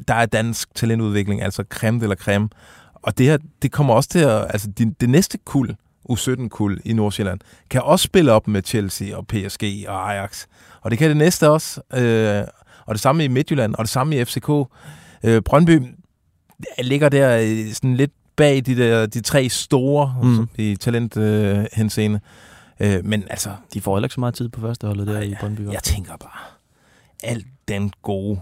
der 0.08 0.13
er 0.13 0.25
dansk 0.25 0.75
talentudvikling, 0.75 1.41
altså 1.41 1.63
creme 1.69 2.03
eller 2.03 2.15
creme. 2.15 2.49
Og 2.93 3.17
det 3.17 3.25
her, 3.25 3.38
det 3.62 3.71
kommer 3.71 3.93
også 3.93 4.10
til 4.10 4.19
at, 4.19 4.41
altså 4.49 4.67
det, 4.77 5.01
det 5.01 5.10
næste 5.10 5.38
kul, 5.45 5.75
U17-kul 6.12 6.79
i 6.86 6.93
Nordsjælland, 6.93 7.39
kan 7.69 7.81
også 7.81 8.03
spille 8.03 8.31
op 8.31 8.47
med 8.47 8.62
Chelsea 8.65 9.15
og 9.17 9.27
PSG 9.27 9.63
og 9.88 10.12
Ajax. 10.13 10.45
Og 10.81 10.91
det 10.91 10.99
kan 10.99 11.10
det 11.10 11.17
næste 11.17 11.49
også. 11.49 11.81
Øh, 11.93 12.43
og 12.86 12.95
det 12.95 13.01
samme 13.01 13.23
i 13.25 13.27
Midtjylland, 13.27 13.75
og 13.75 13.84
det 13.84 13.89
samme 13.89 14.15
i 14.17 14.25
FCK. 14.25 14.49
Øh, 15.23 15.41
Brøndby 15.41 15.81
ligger 16.84 17.10
der 17.10 17.38
øh, 17.43 17.73
sådan 17.73 17.95
lidt 17.95 18.12
bag 18.36 18.65
de, 18.65 18.77
der, 18.77 19.05
de 19.05 19.21
tre 19.21 19.49
store 19.49 20.15
Mm. 20.23 20.47
i 20.58 20.75
talenthenseende. 20.75 21.60
Øh, 21.60 21.65
henseende. 21.73 22.15
øh, 22.15 22.54
men 23.03 23.23
altså, 23.29 23.49
De 23.73 23.81
får 23.81 23.95
heller 23.95 24.05
ikke 24.05 24.13
så 24.13 24.19
meget 24.19 24.35
tid 24.35 24.49
på 24.49 24.61
første 24.61 24.88
holdet 24.88 25.07
der 25.07 25.21
i 25.21 25.35
Brøndby. 25.39 25.71
jeg 25.71 25.83
tænker 25.83 26.17
bare, 26.17 26.39
alt 27.23 27.45
den 27.67 27.91
gode, 28.01 28.39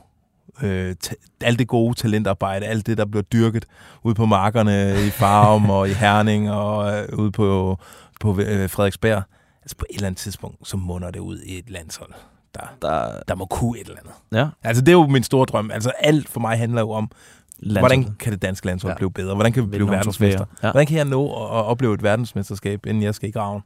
øh, 0.64 0.96
alt 1.42 1.60
det 1.60 1.68
gode 1.68 1.94
talentarbejde, 1.94 2.66
alt 2.66 2.88
det, 2.88 2.98
der 2.98 3.06
bliver 3.06 3.24
dyrket 3.24 3.66
ude 4.04 4.16
på 4.16 4.26
markerne 4.26 5.06
i 5.08 5.10
Farum 5.10 5.70
og 5.70 5.90
i 5.90 5.94
Herning 5.94 6.52
og 6.52 6.98
øh, 7.00 7.20
ude 7.20 7.32
på, 7.32 7.78
på 8.20 8.40
øh, 8.40 8.70
Frederiksberg, 8.70 9.24
altså 9.62 9.76
på 9.78 9.86
et 9.90 9.96
eller 9.96 10.08
andet 10.08 10.20
tidspunkt, 10.20 10.68
så 10.68 10.78
munder 10.78 11.12
det 11.12 11.20
ud 11.20 11.40
i 11.40 11.58
et 11.58 11.70
landshold, 11.70 12.12
der, 12.56 12.62
Der, 12.82 13.20
der 13.28 13.36
må 13.36 13.46
kunne 13.46 13.80
et 13.80 13.88
eller 13.88 14.00
andet. 14.00 14.14
ja, 14.32 14.48
Altså 14.64 14.82
det 14.82 14.88
er 14.88 14.94
jo 14.98 15.08
min 15.08 15.24
store 15.24 15.46
drøm. 15.46 15.72
Altså 15.72 15.92
alt 16.00 16.30
for 16.30 16.40
mig 16.40 16.58
handler 16.58 16.82
jo 16.82 16.92
om, 16.92 17.12
landsholdet. 17.60 17.82
hvordan 17.82 18.16
kan 18.20 18.32
det 18.34 18.42
danske 18.42 18.66
landshold 18.66 18.92
Ja. 18.94 18.98
blive 18.98 19.12
bedre? 19.12 19.36
Hvordan 19.36 19.52
kan 19.54 19.64
vi 19.64 19.68
blive 19.70 19.90
verdensmester? 19.90 20.46
Ja. 20.64 20.72
Hvordan 20.72 20.88
kan 20.88 20.98
jeg 20.98 21.06
nå 21.06 21.26
at, 21.28 21.44
at 21.60 21.66
opleve 21.66 21.94
et 21.94 22.04
verdensmesterskab, 22.04 22.86
inden 22.86 23.04
jeg 23.04 23.16
skal 23.16 23.30
i 23.30 23.32
graven? 23.32 23.62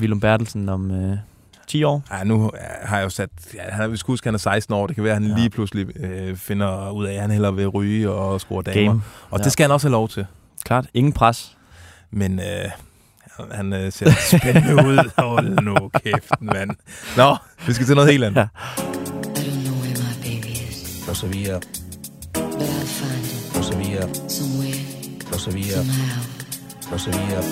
Willum 0.00 0.20
Bertelsen 0.20 0.68
om 0.68 0.90
øh, 0.90 1.18
10 1.66 1.84
år. 1.84 2.02
Ja, 2.12 2.24
nu 2.24 2.50
har 2.82 2.96
jeg 2.96 3.04
jo 3.04 3.10
sat... 3.10 3.30
Ja, 3.54 3.62
han 3.70 3.82
er, 3.82 3.88
vi 3.88 3.96
skal 3.96 4.06
huske, 4.12 4.26
han 4.26 4.34
er 4.34 4.38
16 4.38 4.74
år. 4.74 4.86
Det 4.86 4.94
kan 4.96 5.04
være, 5.04 5.16
at 5.16 5.22
han 5.22 5.30
Ja. 5.30 5.36
lige 5.36 5.50
pludselig 5.50 5.96
øh, 6.00 6.36
finder 6.36 6.90
ud 6.90 7.06
af, 7.06 7.14
at 7.14 7.20
han 7.20 7.30
hellere 7.30 7.54
vil 7.54 7.68
ryge 7.68 8.10
og 8.10 8.40
score 8.40 8.62
damer. 8.62 8.86
Game. 8.90 9.02
Og 9.30 9.38
Ja. 9.38 9.44
det 9.44 9.52
skal 9.52 9.64
han 9.64 9.70
også 9.70 9.86
have 9.86 9.92
lov 9.92 10.08
til. 10.08 10.26
Klart. 10.64 10.86
Ingen 10.94 11.12
pres. 11.12 11.56
Men 12.10 12.40
øh, 12.40 12.70
han 13.52 13.72
øh, 13.72 13.92
ser 13.92 14.10
spændende 14.38 14.74
ud. 14.74 15.10
Hold 15.18 15.60
nu 15.62 15.90
kæft, 16.04 16.32
mand. 16.40 16.70
Nå, 17.16 17.36
vi 17.66 17.72
skal 17.72 17.86
til 17.86 17.94
noget 17.94 18.10
helt 18.10 18.24
andet. 18.24 18.36
Ja. 18.40 18.46
Og 21.08 21.16
så 21.16 21.26
videre, 21.26 21.60
og 23.58 23.64
så 23.64 23.76
videre, 23.78 24.08
somewhere, 24.28 24.78
og 25.32 25.40
så 25.40 25.50
videre, 25.50 25.84
somehow. 26.86 26.94
og 26.94 27.00
så 27.00 27.10
videre, 27.10 27.42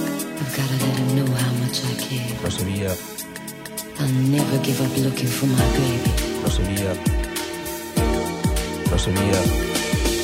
I've 0.41 0.57
gotta 0.57 0.77
let 0.87 0.97
him 0.97 1.09
know 1.17 1.27
how 1.35 1.53
much 1.63 1.79
I 1.83 1.95
care. 2.05 2.65
videre, 2.65 2.95
I'll 3.99 4.13
never 4.37 4.57
give 4.65 4.81
up 4.85 4.97
looking 5.07 5.29
for 5.29 5.47
my 5.47 5.67
baby. 5.79 6.11
så 6.51 6.63
videre, 6.63 6.95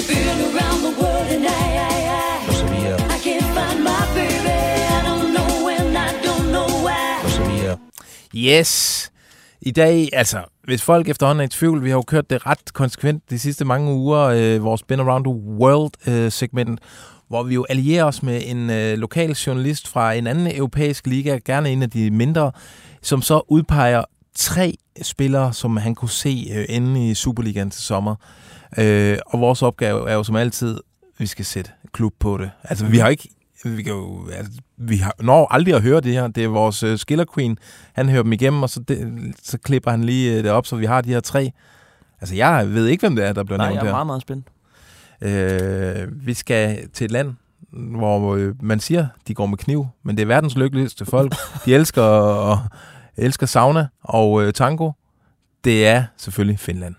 Been 0.08 0.40
around 0.50 0.80
the 0.86 0.94
world 1.02 1.28
and 1.34 1.44
I, 1.44 1.66
I, 1.76 2.00
I, 2.08 2.74
videre, 2.74 2.94
I 2.94 3.18
can't 3.26 3.48
find 3.56 3.78
my 3.90 4.02
baby. 4.14 4.58
I 4.96 5.00
don't 5.08 5.32
know 5.36 5.48
when, 5.66 5.96
I 5.96 6.10
don't 6.26 6.46
know 6.54 6.68
why. 6.86 7.22
videre. 7.52 7.78
Yes. 8.34 9.10
I 9.62 9.70
dag, 9.70 10.08
altså, 10.12 10.44
hvis 10.64 10.82
folk 10.82 11.08
efterhånden 11.08 11.40
er 11.40 11.44
i 11.44 11.48
tvivl, 11.48 11.84
vi 11.84 11.88
har 11.90 11.96
jo 11.96 12.02
kørt 12.02 12.30
det 12.30 12.46
ret 12.46 12.72
konsekvent 12.72 13.30
de 13.30 13.38
sidste 13.38 13.64
mange 13.64 13.92
uger, 13.92 14.20
øh, 14.20 14.64
vores 14.64 14.82
Been 14.82 15.00
Around 15.00 15.24
the 15.24 15.34
World-segment, 15.34 16.80
hvor 17.30 17.42
vi 17.42 17.54
jo 17.54 17.66
allierer 17.68 18.04
os 18.04 18.22
med 18.22 18.42
en 18.44 18.70
øh, 18.70 18.98
lokal 18.98 19.30
journalist 19.30 19.88
fra 19.88 20.12
en 20.12 20.26
anden 20.26 20.56
europæisk 20.56 21.06
liga, 21.06 21.38
gerne 21.44 21.70
en 21.70 21.82
af 21.82 21.90
de 21.90 22.10
mindre, 22.10 22.52
som 23.02 23.22
så 23.22 23.42
udpeger 23.48 24.04
tre 24.34 24.74
spillere, 25.02 25.52
som 25.52 25.76
han 25.76 25.94
kunne 25.94 26.10
se 26.10 26.50
øh, 26.54 26.64
inde 26.68 27.10
i 27.10 27.14
Superligaen 27.14 27.70
til 27.70 27.82
sommer. 27.82 28.14
Øh, 28.78 29.18
og 29.26 29.40
vores 29.40 29.62
opgave 29.62 30.10
er 30.10 30.14
jo 30.14 30.22
som 30.22 30.36
altid, 30.36 30.80
vi 31.18 31.26
skal 31.26 31.44
sætte 31.44 31.70
klub 31.92 32.12
på 32.20 32.38
det. 32.38 32.50
Altså, 32.64 32.86
vi 32.86 32.98
har 32.98 33.08
ikke 33.08 33.28
vi 33.64 33.82
kan 33.82 33.92
jo, 33.92 34.28
altså, 34.32 34.52
vi 34.76 34.96
har, 34.96 35.14
når 35.20 35.46
aldrig 35.52 35.74
at 35.74 35.82
høre 35.82 36.00
det 36.00 36.12
her. 36.12 36.28
Det 36.28 36.44
er 36.44 36.48
vores 36.48 36.82
uh, 36.82 36.96
skiller 36.96 37.24
queen. 37.34 37.58
Han 37.92 38.08
hører 38.08 38.22
dem 38.22 38.32
igennem, 38.32 38.62
og 38.62 38.70
så, 38.70 38.80
det, 38.80 39.34
så 39.42 39.58
klipper 39.58 39.90
han 39.90 40.04
lige 40.04 40.38
uh, 40.38 40.44
det 40.44 40.50
op, 40.50 40.66
så 40.66 40.76
vi 40.76 40.86
har 40.86 41.00
de 41.00 41.08
her 41.08 41.20
tre. 41.20 41.50
Altså, 42.20 42.34
jeg 42.34 42.70
ved 42.70 42.86
ikke, 42.86 43.02
hvem 43.02 43.16
det 43.16 43.26
er, 43.26 43.32
der 43.32 43.44
bliver 43.44 43.58
Nej, 43.58 43.66
nævnt 43.66 43.76
jeg 43.76 43.80
er 43.82 43.86
her. 43.86 43.92
meget, 43.92 44.06
meget 44.06 44.22
spændt. 44.22 44.46
Øh, 45.22 46.26
vi 46.26 46.34
skal 46.34 46.88
til 46.92 47.04
et 47.04 47.10
land, 47.10 47.34
hvor 47.72 48.34
øh, 48.34 48.54
man 48.62 48.80
siger, 48.80 49.06
de 49.28 49.34
går 49.34 49.46
med 49.46 49.58
kniv, 49.58 49.86
men 50.02 50.16
det 50.16 50.22
er 50.22 50.26
verdens 50.26 50.56
lykkeligste 50.56 51.04
folk. 51.06 51.34
De 51.64 51.74
elsker, 51.74 52.02
og, 52.02 52.58
elsker 53.16 53.46
sauna 53.46 53.88
og 54.02 54.42
øh, 54.42 54.52
tango. 54.52 54.90
Det 55.64 55.86
er 55.86 56.04
selvfølgelig 56.16 56.58
Finland. 56.58 56.94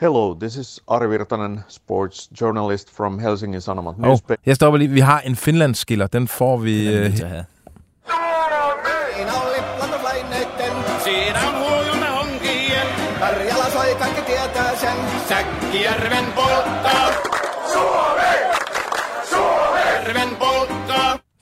Hello, 0.00 0.34
this 0.40 0.56
is 0.56 0.80
Ari 0.88 1.08
Virtanen, 1.08 1.60
sports 1.68 2.28
journalist 2.40 2.96
from 2.96 3.18
Helsinki 3.18 3.60
Sanomat 3.60 3.94
Oh, 3.98 4.02
newspaper. 4.06 4.42
jeg 4.46 4.56
stopper 4.56 4.78
lige. 4.78 4.90
Vi 4.90 5.00
har 5.00 5.20
en 5.20 5.36
Finlandsskiller. 5.36 6.06
Den 6.06 6.28
får 6.28 6.56
vi... 6.56 6.78
Den 6.78 6.86
er 6.86 6.90
vi 6.90 6.96
Øh, 6.96 7.04
nødt 7.04 7.16
til 7.16 7.22
at 7.24 7.30
have. 7.30 7.44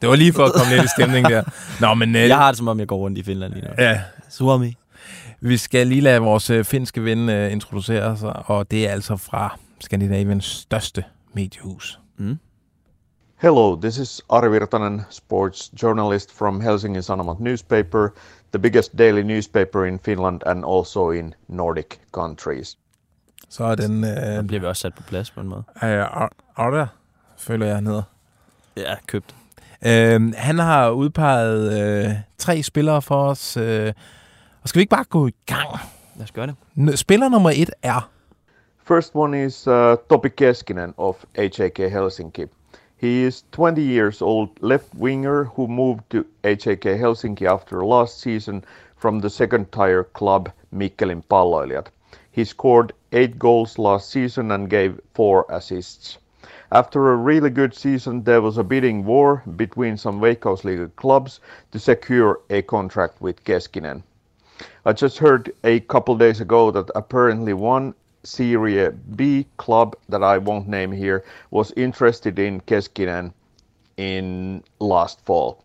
Det 0.00 0.08
var 0.08 0.16
lige 0.16 0.32
for 0.32 0.44
at 0.44 0.52
komme 0.52 0.74
lidt 0.74 0.84
i 0.84 0.88
stemning 0.98 1.28
der. 1.28 1.42
Nå, 1.88 1.94
men... 1.94 2.16
Øh, 2.16 2.28
Jeg 2.28 2.36
har 2.36 2.48
det, 2.48 2.58
som 2.58 2.68
om 2.68 2.78
jeg 2.80 2.86
går 2.88 2.96
rundt 2.96 3.18
i 3.18 3.22
Finland 3.22 3.52
lige 3.54 3.64
nu. 3.68 3.70
Ja, 3.78 4.00
Suomi. 4.30 4.76
Vi 5.40 5.56
skal 5.56 5.86
lige 5.86 6.00
lade 6.00 6.20
vores 6.20 6.50
øh, 6.50 6.64
finske 6.64 7.04
ven 7.04 7.28
øh, 7.28 7.52
introducere 7.52 8.16
sig, 8.16 8.32
og 8.50 8.70
det 8.70 8.88
er 8.88 8.92
altså 8.92 9.16
fra 9.16 9.58
Skandinaviens 9.80 10.44
største 10.44 11.04
mediehus. 11.32 12.00
Mm. 12.16 12.38
Hello, 13.40 13.80
this 13.80 13.98
is 13.98 14.20
Ari 14.30 14.50
Virtanen, 14.50 15.02
sports 15.10 15.70
journalist 15.82 16.38
from 16.38 16.60
Helsinki 16.60 17.02
Sanomat 17.02 17.40
newspaper, 17.40 18.08
the 18.52 18.58
biggest 18.62 18.98
daily 18.98 19.20
newspaper 19.20 19.84
in 19.84 19.98
Finland 20.04 20.40
and 20.46 20.64
also 20.76 21.10
in 21.10 21.34
Nordic 21.48 21.86
countries. 22.12 22.78
Så 23.48 23.64
er 23.64 23.74
den 23.74 24.04
øh, 24.04 24.44
bliver 24.44 24.60
vi 24.60 24.66
også 24.66 24.80
sat 24.80 24.94
på 24.94 25.02
plads 25.02 25.30
på 25.30 25.40
en 25.40 25.48
måde. 25.48 25.62
øh, 25.84 26.04
Arda, 26.56 26.86
føler 27.38 27.66
jeg, 27.66 27.74
han 27.74 27.86
hedder. 27.86 28.02
Ja, 28.76 28.94
købt. 29.06 29.34
Øh, 29.86 30.32
han 30.36 30.58
har 30.58 30.90
udpeget 30.90 31.80
øh, 32.06 32.14
tre 32.38 32.62
spillere 32.62 33.02
for 33.02 33.24
os. 33.28 33.56
Øh, 33.56 33.92
og 34.62 34.68
skal 34.68 34.78
vi 34.78 34.82
ikke 34.82 34.90
bare 34.90 35.04
gå 35.04 35.26
i 35.26 35.34
gang? 35.46 35.68
Lad 36.16 36.24
os 36.24 36.32
gøre 36.32 36.46
det. 36.46 36.54
N- 36.78 36.96
Spiller 36.96 37.28
nummer 37.28 37.50
et 37.50 37.70
er... 37.82 38.10
First 38.88 39.10
one 39.14 39.44
is 39.44 39.66
uh, 39.66 39.96
Topi 40.10 40.28
Keskinen 40.28 40.94
of 40.96 41.16
HAK 41.36 41.78
Helsinki. 41.78 42.44
He 42.96 43.26
is 43.26 43.44
20 43.52 43.80
years 43.82 44.22
old 44.22 44.48
left 44.62 44.86
winger 44.98 45.44
who 45.44 45.66
moved 45.66 46.00
to 46.10 46.22
HAK 46.44 46.84
Helsinki 46.84 47.44
after 47.44 47.84
last 47.84 48.20
season 48.20 48.64
from 48.98 49.20
the 49.20 49.30
second 49.30 49.66
tier 49.72 50.02
club 50.18 50.48
Mikkelin 50.72 51.22
Palloilijat. 51.30 51.90
He 52.32 52.44
scored 52.44 52.92
eight 53.12 53.38
goals 53.38 53.78
last 53.78 54.10
season 54.10 54.50
and 54.50 54.70
gave 54.70 54.92
four 55.16 55.44
assists. 55.56 56.18
After 56.70 57.12
a 57.12 57.16
really 57.16 57.48
good 57.48 57.74
season, 57.74 58.24
there 58.24 58.42
was 58.42 58.58
a 58.58 58.62
bidding 58.62 59.06
war 59.06 59.42
between 59.56 59.96
some 59.96 60.20
Veikkausliiga 60.20 60.94
clubs 60.96 61.40
to 61.72 61.78
secure 61.78 62.40
a 62.50 62.60
contract 62.60 63.22
with 63.22 63.42
Keskinen. 63.44 64.02
I 64.84 64.92
just 64.92 65.16
heard 65.16 65.50
a 65.64 65.80
couple 65.80 66.14
days 66.16 66.42
ago 66.42 66.70
that 66.72 66.90
apparently 66.94 67.54
one 67.54 67.94
Serie 68.22 68.90
B 69.16 69.46
club 69.56 69.96
that 70.10 70.22
I 70.22 70.36
won't 70.36 70.68
name 70.68 70.92
here 70.92 71.24
was 71.50 71.72
interested 71.72 72.38
in 72.38 72.60
Keskinen 72.60 73.32
in 73.96 74.62
last 74.78 75.24
fall. 75.24 75.64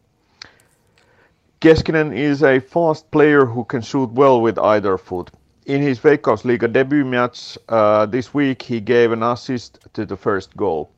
Keskinen 1.59 2.15
is 2.15 2.43
a 2.43 2.59
fast 2.59 3.11
player 3.11 3.45
who 3.45 3.65
can 3.65 3.81
shoot 3.81 4.11
well 4.11 4.39
with 4.39 4.57
either 4.57 4.97
foot. 4.97 5.31
In 5.65 5.82
his 5.82 5.99
Veikkausliiga 5.99 6.73
debut 6.73 7.06
match 7.06 7.58
uh, 7.69 8.06
this 8.06 8.34
week, 8.34 8.62
he 8.62 8.82
gave 8.82 9.13
an 9.13 9.23
assist 9.23 9.80
to 9.93 10.06
the 10.06 10.17
first 10.17 10.56
goal. 10.58 10.89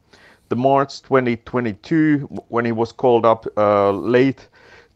The 0.49 0.56
March 0.56 1.01
2022, 1.04 2.28
when 2.49 2.65
he 2.65 2.71
was 2.71 2.91
called 2.91 3.25
up 3.25 3.45
uh, 3.58 3.91
late 3.91 4.47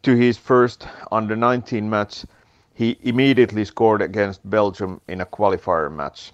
to 0.03 0.15
his 0.15 0.37
first 0.37 0.87
under 1.11 1.35
19 1.35 1.89
match, 1.89 2.25
he 2.73 2.97
immediately 3.03 3.65
scored 3.65 4.01
against 4.01 4.41
Belgium 4.49 5.01
in 5.07 5.21
a 5.21 5.25
qualifier 5.25 5.91
match. 5.91 6.31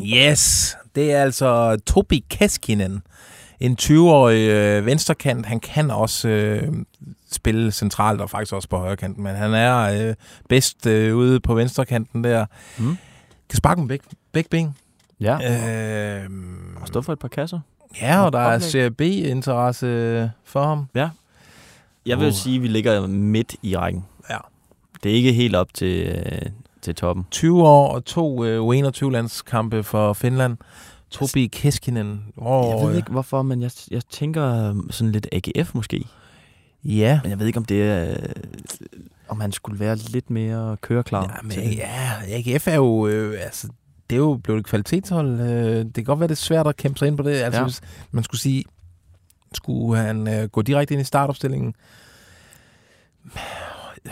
Yes, 0.00 0.76
det 0.94 1.12
er 1.12 1.22
altså 1.22 1.80
Topi 1.86 2.24
Keskinen. 2.30 3.02
En 3.60 3.76
20-årig 3.82 4.48
øh, 4.48 4.86
venstrekant. 4.86 5.46
Han 5.46 5.60
kan 5.60 5.90
også 5.90 6.28
øh, 6.28 6.72
spille 7.34 7.70
centralt 7.72 8.20
og 8.20 8.30
faktisk 8.30 8.52
også 8.52 8.68
på 8.68 8.76
højre 8.78 8.96
kanten, 8.96 9.22
men 9.24 9.34
han 9.34 9.54
er 9.54 10.08
øh, 10.08 10.14
bedst 10.48 10.86
øh, 10.86 11.16
ude 11.16 11.40
på 11.40 11.54
venstrekanten 11.54 12.24
der. 12.24 12.46
Mm. 12.78 12.96
Kan 13.50 13.56
sparke 13.56 13.80
med 13.80 13.88
begge, 13.88 14.04
begge 14.32 14.48
ben. 14.50 14.74
Ja, 15.20 15.34
Øh, 16.22 16.30
og 16.80 16.88
stå 16.88 17.02
for 17.02 17.12
et 17.12 17.18
par 17.18 17.28
kasser. 17.28 17.60
ja, 18.00 18.24
og 18.24 18.32
der 18.32 18.38
er 18.38 18.54
Oplæg. 18.54 18.62
Serie 18.70 18.90
B-interesse 18.90 20.30
for 20.44 20.64
ham. 20.64 20.86
Ja. 20.94 21.08
Jeg 22.06 22.18
vil 22.18 22.26
Uh. 22.28 22.32
sige, 22.34 22.56
at 22.56 22.62
vi 22.62 22.68
ligger 22.68 23.06
midt 23.06 23.54
i 23.62 23.76
rækken. 23.76 24.04
Ja. 24.30 24.36
Det 25.02 25.10
er 25.12 25.16
ikke 25.16 25.32
helt 25.32 25.56
op 25.56 25.74
til, 25.74 26.06
øh, 26.06 26.42
til 26.82 26.94
toppen. 26.94 27.26
20 27.30 27.62
år 27.62 27.88
og 27.94 28.04
to 28.04 28.44
øh, 28.44 28.60
U21-landskampe 28.86 29.82
for 29.82 30.12
Finland. 30.12 30.56
Tobi 31.10 31.46
Keskinen. 31.46 32.24
Hvor, 32.34 32.78
Jeg 32.80 32.88
ved 32.88 32.96
ikke 32.96 33.10
hvorfor, 33.10 33.42
men 33.42 33.62
jeg, 33.62 33.70
jeg 33.90 34.02
tænker 34.10 34.68
øh, 34.70 34.76
sådan 34.90 35.12
lidt 35.12 35.26
AGF 35.32 35.74
måske. 35.74 36.04
Ja. 36.84 37.20
Men 37.22 37.30
jeg 37.30 37.38
ved 37.38 37.46
ikke, 37.46 37.56
om 37.58 37.64
det 37.64 37.82
er... 37.82 38.10
øh, 38.10 38.16
Om 39.28 39.40
han 39.40 39.52
skulle 39.52 39.80
være 39.80 39.96
lidt 39.96 40.30
mere 40.30 40.76
køreklar. 40.80 41.22
Ja, 41.22 41.42
men 41.42 41.72
ja, 41.72 42.12
AGF 42.28 42.68
er 42.68 42.74
jo, 42.74 43.06
øh, 43.06 43.40
altså, 43.44 43.68
det 44.10 44.16
er 44.16 44.20
jo 44.20 44.40
blevet 44.44 44.60
et 44.60 44.66
kvalitetshold. 44.66 45.40
Øh, 45.40 45.84
det 45.84 45.94
kan 45.94 46.04
godt 46.04 46.20
være, 46.20 46.26
det 46.28 46.34
er 46.34 46.36
svært 46.36 46.66
at 46.66 46.76
kæmpe 46.76 46.98
sig 46.98 47.08
ind 47.08 47.16
på 47.16 47.22
det. 47.22 47.30
Altså, 47.34 47.60
Ja. 47.60 47.66
hvis 47.66 47.80
man 48.10 48.24
skulle 48.24 48.40
sige, 48.40 48.64
skulle 49.54 50.00
han 50.02 50.28
øh, 50.28 50.48
gå 50.48 50.62
direkte 50.62 50.94
ind 50.94 51.00
i 51.00 51.04
startopstillingen? 51.04 51.74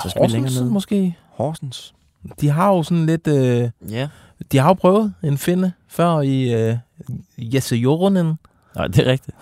Så 0.03 0.09
skal 0.11 0.23
vi 0.23 0.27
længere 0.29 0.51
Horsens, 0.53 0.71
måske? 0.73 1.17
Horsens. 1.31 1.95
De 2.41 2.49
har 2.49 2.69
jo 2.69 2.83
sådan 2.83 3.07
lidt... 3.07 3.27
Øh, 3.27 3.71
Ja. 3.91 4.09
de 4.53 4.59
har 4.59 4.69
jo 4.69 4.75
prøvet 4.75 5.15
en 5.23 5.39
finde 5.39 5.73
før 5.89 6.21
i 6.21 6.55
øh, 6.55 6.77
Jesse 7.39 7.77
Joronen. 7.77 8.39
Nej, 8.77 8.87
det 8.87 8.99
er 8.99 9.11
rigtigt. 9.11 9.37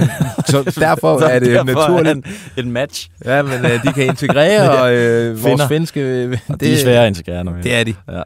Så 0.50 0.62
derfor 0.80 1.18
Så 1.18 1.26
er 1.26 1.38
det 1.38 1.48
derfor 1.48 1.64
naturligt. 1.64 2.26
han 2.56 2.64
en 2.64 2.70
match. 2.72 3.10
Ja, 3.24 3.42
men 3.42 3.52
øh, 3.64 3.82
de 3.82 3.92
kan 3.92 4.04
integrere 4.06 4.70
og, 4.82 4.94
øh, 4.94 5.44
vores 5.44 5.62
finske... 5.68 6.00
Øh, 6.00 6.38
Og 6.48 6.60
de 6.60 6.72
er 6.72 6.78
svære 6.82 7.02
at 7.02 7.08
integrere. 7.08 7.62
Det 7.62 7.74
er 7.74 7.84
de. 7.84 7.94
Ja. 8.08 8.22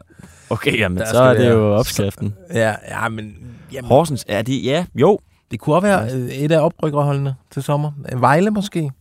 Okay, 0.49 0.79
jamen, 0.79 0.97
Der 0.97 1.05
så 1.05 1.21
er 1.21 1.33
det 1.33 1.41
være- 1.41 1.51
jo 1.53 1.75
opskriften. 1.75 2.35
Ja, 2.53 2.75
ja 2.89 3.09
men... 3.09 3.35
Jamen, 3.73 3.87
Horsens, 3.87 4.25
er 4.27 4.41
de... 4.41 4.57
Ja, 4.61 4.85
jo. 4.95 5.19
Det 5.51 5.59
kunne 5.59 5.75
også 5.75 5.87
være 5.87 6.11
øh, 6.13 6.29
et 6.29 6.51
af 6.51 6.59
oprykkerholdene 6.59 7.35
til 7.51 7.63
sommer. 7.63 7.91
Øh, 8.11 8.21
Vejle 8.21 8.51
måske. 8.51 8.91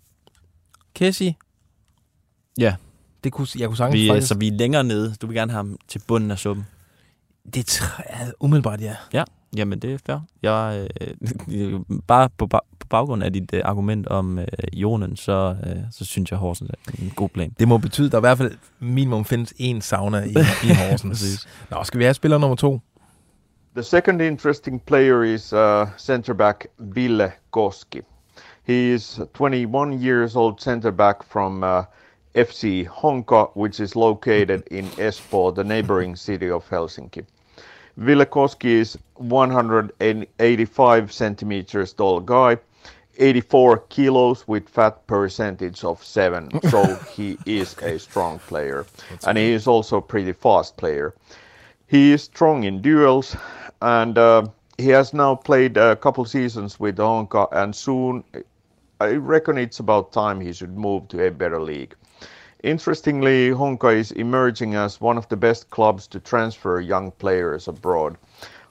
Kessi. 0.95 1.37
Ja. 2.59 2.75
Det 3.25 3.33
kunne, 3.33 3.47
jeg 3.59 3.69
kunne 3.69 3.77
sagtens 3.77 4.03
Vi, 4.03 4.09
faktisk... 4.09 4.29
så 4.29 4.35
vi 4.35 4.49
er 4.49 4.53
længere 4.53 4.85
nede. 4.85 5.15
Du 5.23 5.27
vil 5.27 5.37
gerne 5.37 5.53
have 5.53 5.57
ham 5.59 5.77
til 5.89 6.01
bunden 6.07 6.31
af 6.31 6.39
suppen. 6.39 6.67
Det 7.55 7.81
jeg 8.11 8.31
umiddelbart, 8.41 8.81
ja. 8.81 8.95
Ja, 9.13 9.25
jamen 9.57 9.79
det 9.79 9.93
er 9.93 9.99
fair. 10.07 10.19
Jeg, 10.43 10.89
øh, 11.51 11.81
bare 12.07 12.29
på, 12.39 12.47
på 12.47 12.87
baggrund 12.91 13.23
af 13.23 13.33
dit 13.33 13.55
øh, 13.55 13.61
argument 13.65 14.07
om 14.07 14.39
øh, 14.39 14.47
Jonen, 14.73 15.17
så, 15.17 15.57
øh, 15.67 15.77
så 15.91 16.05
synes 16.05 16.31
jeg, 16.31 16.39
Horsens 16.39 16.71
er 16.71 17.03
en 17.03 17.13
god 17.17 17.29
plan. 17.29 17.55
Det 17.59 17.69
må 17.69 17.79
betyde, 17.79 18.07
at 18.07 18.13
der 18.13 18.19
i 18.19 18.21
hvert 18.21 18.39
fald 18.39 18.53
minimum 18.81 19.25
findes 19.25 19.53
én 19.61 19.81
sauna 19.81 20.25
i, 20.25 20.31
i 20.69 20.75
Horsens. 20.75 21.49
Nå, 21.71 21.85
skal 21.85 21.99
vi 21.99 22.05
have 22.05 22.15
spiller 22.15 22.39
nummer 22.39 22.57
to? 22.57 22.81
The 23.75 23.83
second 23.83 24.21
interesting 24.21 24.83
player 24.87 25.23
is 25.23 25.53
uh, 25.53 25.87
centre 25.97 26.35
back 26.35 26.67
Ville 26.79 27.33
Koski. 27.53 28.01
He 28.67 28.95
is 28.95 29.21
21 29.35 30.03
years 30.03 30.37
old 30.37 30.61
centre 30.61 30.93
back 30.93 31.23
from 31.23 31.63
uh, 31.63 31.85
FC 32.35 32.87
Honka, 32.87 33.51
which 33.55 33.81
is 33.81 33.97
located 33.97 34.63
in 34.71 34.85
Espoo, 34.99 35.55
the 35.55 35.65
neighboring 35.65 36.17
city 36.17 36.51
of 36.51 36.69
Helsinki. 36.69 37.25
Ville 37.99 38.27
Koski 38.27 38.75
is 38.81 38.97
185 39.17 41.13
centimeters 41.13 41.93
tall 41.93 42.21
guy, 42.21 42.57
84 43.19 43.79
kilos 43.89 44.47
with 44.47 44.69
fat 44.69 45.05
percentage 45.09 45.83
of 45.83 46.05
7, 46.05 46.63
so 46.71 46.95
he 47.13 47.37
is 47.45 47.77
a 47.79 47.99
strong 47.99 48.39
player. 48.39 48.87
and 49.27 49.37
he 49.37 49.51
is 49.51 49.67
also 49.67 49.97
a 49.97 50.03
pretty 50.03 50.33
fast 50.33 50.77
player. 50.77 51.13
He 51.89 52.13
is 52.13 52.23
strong 52.23 52.63
in 52.63 52.81
duels, 52.83 53.35
and 53.83 54.17
uh, 54.17 54.47
he 54.77 54.91
has 54.91 55.13
now 55.13 55.35
played 55.35 55.77
a 55.77 55.97
couple 55.97 56.25
seasons 56.25 56.79
with 56.79 56.99
Honka, 56.99 57.49
and 57.51 57.75
soon 57.75 58.23
I 59.01 59.15
reckon 59.15 59.59
it's 59.59 59.81
about 59.81 60.13
time 60.13 60.41
he 60.41 60.53
should 60.53 60.79
move 60.79 61.09
to 61.09 61.27
a 61.27 61.33
better 61.33 61.61
league. 61.61 61.97
Interestingly, 62.65 63.51
Honka 63.51 63.95
is 63.95 64.11
emerging 64.11 64.75
as 64.75 65.01
one 65.01 65.17
of 65.17 65.29
the 65.29 65.37
best 65.37 65.71
clubs 65.71 66.09
to 66.09 66.19
transfer 66.19 66.81
young 66.81 67.13
players 67.13 67.69
abroad. 67.69 68.19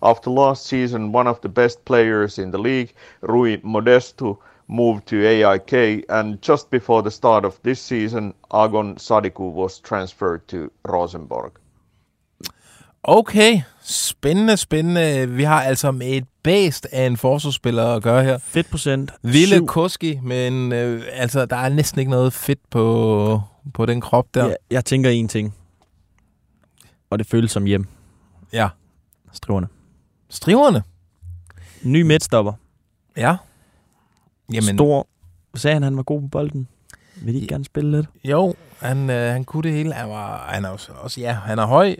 After 0.04 0.30
last 0.30 0.66
season, 0.66 1.14
one 1.14 1.26
of 1.26 1.40
the 1.40 1.48
best 1.48 1.86
players 1.86 2.38
in 2.38 2.52
the 2.52 2.58
league, 2.58 2.94
Rui 3.22 3.58
Modesto, 3.60 4.40
moved 4.68 5.08
to 5.08 5.26
AIK, 5.26 6.04
and 6.10 6.42
just 6.42 6.70
before 6.70 7.02
the 7.02 7.12
start 7.12 7.46
of 7.46 7.62
this 7.64 7.82
season, 7.82 8.34
Agon 8.52 8.96
Sadiku 8.98 9.50
was 9.52 9.80
transferred 9.80 10.46
to 10.50 10.70
Rosenborg. 10.86 11.54
Okay, 13.10 13.62
spændende, 13.84 14.58
spændende. 14.58 15.30
Vi 15.30 15.44
har 15.44 15.62
altså 15.64 15.92
med 15.92 16.08
et 16.08 16.26
bæst 16.44 16.88
af 16.92 17.06
en 17.06 17.18
forsvarsspiller 17.18 17.86
at 17.88 18.04
gøre 18.04 18.24
her. 18.24 18.38
Fedt 18.38 18.70
procent. 18.70 19.12
Ville 19.22 19.56
Syv. 19.56 19.66
Koski, 19.66 20.20
men 20.24 20.72
øh, 20.74 21.04
altså, 21.12 21.46
der 21.46 21.56
er 21.56 21.70
næsten 21.70 22.00
ikke 22.00 22.12
noget 22.12 22.34
fedt 22.34 22.60
på, 22.70 23.42
på 23.74 23.86
den 23.86 24.02
krop 24.02 24.26
der. 24.34 24.46
Jeg, 24.46 24.56
jeg 24.72 24.86
tænker 24.86 25.10
en 25.10 25.28
ting. 25.28 25.56
Og 27.10 27.20
det 27.20 27.28
føles 27.28 27.52
som 27.52 27.66
hjem. 27.66 27.88
ja. 28.54 28.68
Striverne. 29.34 29.68
Striverne. 30.30 30.84
Ny 31.84 32.02
midtstopper. 32.02 32.54
Ja. 33.18 33.36
Jamen. 34.54 34.78
Stor. 34.78 35.08
Sagde 35.56 35.74
han, 35.74 35.84
han 35.84 35.98
var 35.98 36.04
god 36.04 36.22
på 36.22 36.28
bolden? 36.28 36.68
Vil 37.22 37.34
de 37.34 37.40
ikke 37.40 37.48
gerne 37.54 37.66
spille 37.66 37.92
lidt? 37.92 38.08
Jo, 38.24 38.56
han, 38.80 39.10
øh, 39.10 39.32
han 39.32 39.44
kunne 39.44 39.64
det 39.64 39.72
hele. 39.74 39.94
Han, 39.94 40.10
var, 40.10 40.50
han 40.50 40.66
er 40.66 40.70
også, 40.70 40.92
også, 41.02 41.22
ja, 41.22 41.34
han 41.34 41.60
er 41.60 41.66
høj, 41.66 41.96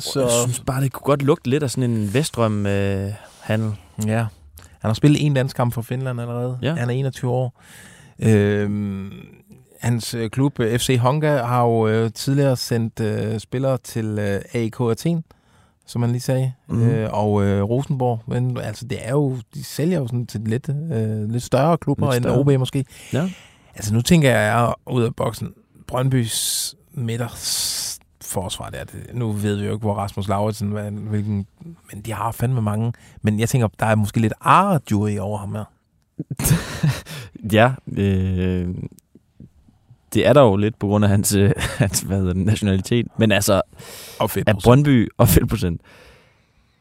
så... 0.00 0.20
Jeg 0.20 0.30
synes 0.42 0.60
bare, 0.60 0.82
det 0.82 0.92
kunne 0.92 1.04
godt 1.04 1.22
lugte 1.22 1.50
lidt 1.50 1.62
af 1.62 1.70
sådan 1.70 1.90
en 1.90 2.14
Vestrøm 2.14 2.66
øh, 2.66 3.10
handel. 3.40 3.72
Ja. 4.06 4.26
Han 4.78 4.88
har 4.88 4.94
spillet 4.94 5.26
en 5.26 5.34
landskamp 5.34 5.74
for 5.74 5.82
Finland 5.82 6.20
allerede. 6.20 6.58
Ja. 6.62 6.74
Han 6.74 6.88
er 6.90 6.94
21 6.94 7.30
år. 7.30 7.62
Øhm, 8.18 9.12
hans 9.80 10.14
øh, 10.14 10.30
klub, 10.30 10.60
øh, 10.60 10.78
FC 10.78 10.98
Honka, 11.00 11.36
har 11.36 11.62
jo 11.62 11.88
øh, 11.88 12.12
tidligere 12.12 12.56
sendt 12.56 13.00
øh, 13.00 13.38
spillere 13.38 13.78
til 13.78 14.18
øh, 14.18 14.40
AIK 14.52 14.80
Athen, 14.80 15.24
som 15.86 16.00
man 16.00 16.10
lige 16.10 16.20
sagde, 16.20 16.52
mm. 16.68 16.88
øh, 16.88 17.08
og 17.12 17.44
øh, 17.44 17.62
Rosenborg. 17.62 18.20
Men 18.26 18.58
altså, 18.58 18.86
det 18.86 18.98
er 19.02 19.10
jo, 19.10 19.36
de 19.54 19.64
sælger 19.64 19.98
jo 19.98 20.06
sådan 20.06 20.26
til 20.26 20.40
lidt, 20.40 20.68
øh, 20.68 21.30
lidt 21.30 21.42
større 21.42 21.78
klubber 21.78 22.06
Lidt 22.06 22.16
end 22.16 22.24
større. 22.24 22.38
OB 22.38 22.58
måske. 22.58 22.84
Ja. 23.12 23.30
Altså, 23.74 23.94
nu 23.94 24.02
tænker 24.02 24.30
jeg, 24.30 24.38
jeg 24.38 24.68
er 24.68 24.74
ud 24.86 25.02
af 25.02 25.14
boksen. 25.14 25.52
Brøndbys 25.88 26.74
midters 26.92 27.98
forsvar 28.22 28.70
der. 28.70 28.84
Det, 28.84 29.06
nu 29.14 29.32
ved 29.32 29.56
vi 29.56 29.64
jo 29.66 29.72
ikke, 29.72 29.80
hvor 29.82 29.94
Rasmus 29.94 30.28
Lauritsen, 30.28 30.68
hvad, 30.68 30.90
hvilken, 30.90 31.46
men 31.92 32.02
de 32.02 32.12
har 32.12 32.32
fandme 32.32 32.62
mange. 32.62 32.92
Men 33.22 33.40
jeg 33.40 33.48
tænker, 33.48 33.68
der 33.80 33.86
er 33.86 33.94
måske 33.94 34.20
lidt 34.20 34.32
Ara-jury 34.40 35.18
over 35.18 35.38
ham 35.38 35.54
her. 35.54 35.64
Ja, 37.52 37.72
øh, 37.96 38.68
det 40.14 40.26
er 40.26 40.32
der 40.32 40.40
jo 40.42 40.56
lidt 40.56 40.78
på 40.78 40.86
grund 40.86 41.04
af 41.04 41.10
hans, 41.10 41.34
øh, 41.34 41.52
hans 41.78 42.00
hvad 42.00 42.18
hedder 42.18 42.34
nationalitet. 42.34 43.06
Men 43.18 43.32
altså, 43.32 43.62
Og 44.18 44.30
er 44.46 44.60
Brøndby 44.64 45.08
og 45.18 45.28
fedtprocent. 45.28 45.80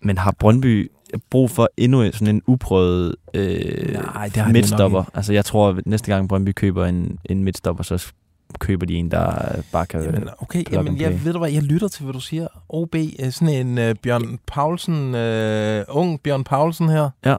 Men 0.01 0.17
har 0.17 0.31
Brøndby 0.39 0.91
brug 1.29 1.51
for 1.51 1.69
endnu 1.77 2.01
en- 2.01 2.13
sådan 2.13 2.35
en 2.35 2.41
uprøvet 2.47 3.15
øh, 3.33 3.93
Nej, 3.93 4.27
det 4.35 4.51
midtstopper? 4.51 5.03
Altså, 5.13 5.33
jeg 5.33 5.45
tror, 5.45 5.69
at 5.69 5.87
næste 5.87 6.11
gang 6.13 6.29
Brøndby 6.29 6.51
køber 6.55 6.85
en, 6.85 7.19
en 7.25 7.43
midtstopper, 7.43 7.83
så 7.83 8.11
køber 8.57 8.85
de 8.85 8.95
en, 8.95 9.11
der 9.11 9.27
øh, 9.27 9.63
bare 9.71 9.85
kan... 9.85 10.03
Jamen, 10.03 10.29
okay, 10.37 10.63
jamen, 10.71 11.01
jeg 11.01 11.25
ved 11.25 11.33
du 11.33 11.39
hvad, 11.39 11.51
jeg 11.51 11.63
lytter 11.63 11.87
til, 11.87 12.03
hvad 12.03 12.13
du 12.13 12.19
siger. 12.19 12.47
OB, 12.69 12.95
øh, 12.95 13.31
sådan 13.31 13.67
en 13.67 13.89
uh, 13.89 13.95
Bjørn 14.03 14.39
Paulsen, 14.47 15.15
uh, 15.15 15.97
ung 15.97 16.21
Bjørn 16.21 16.43
Paulsen 16.43 16.89
her. 16.89 17.09
Ja. 17.25 17.35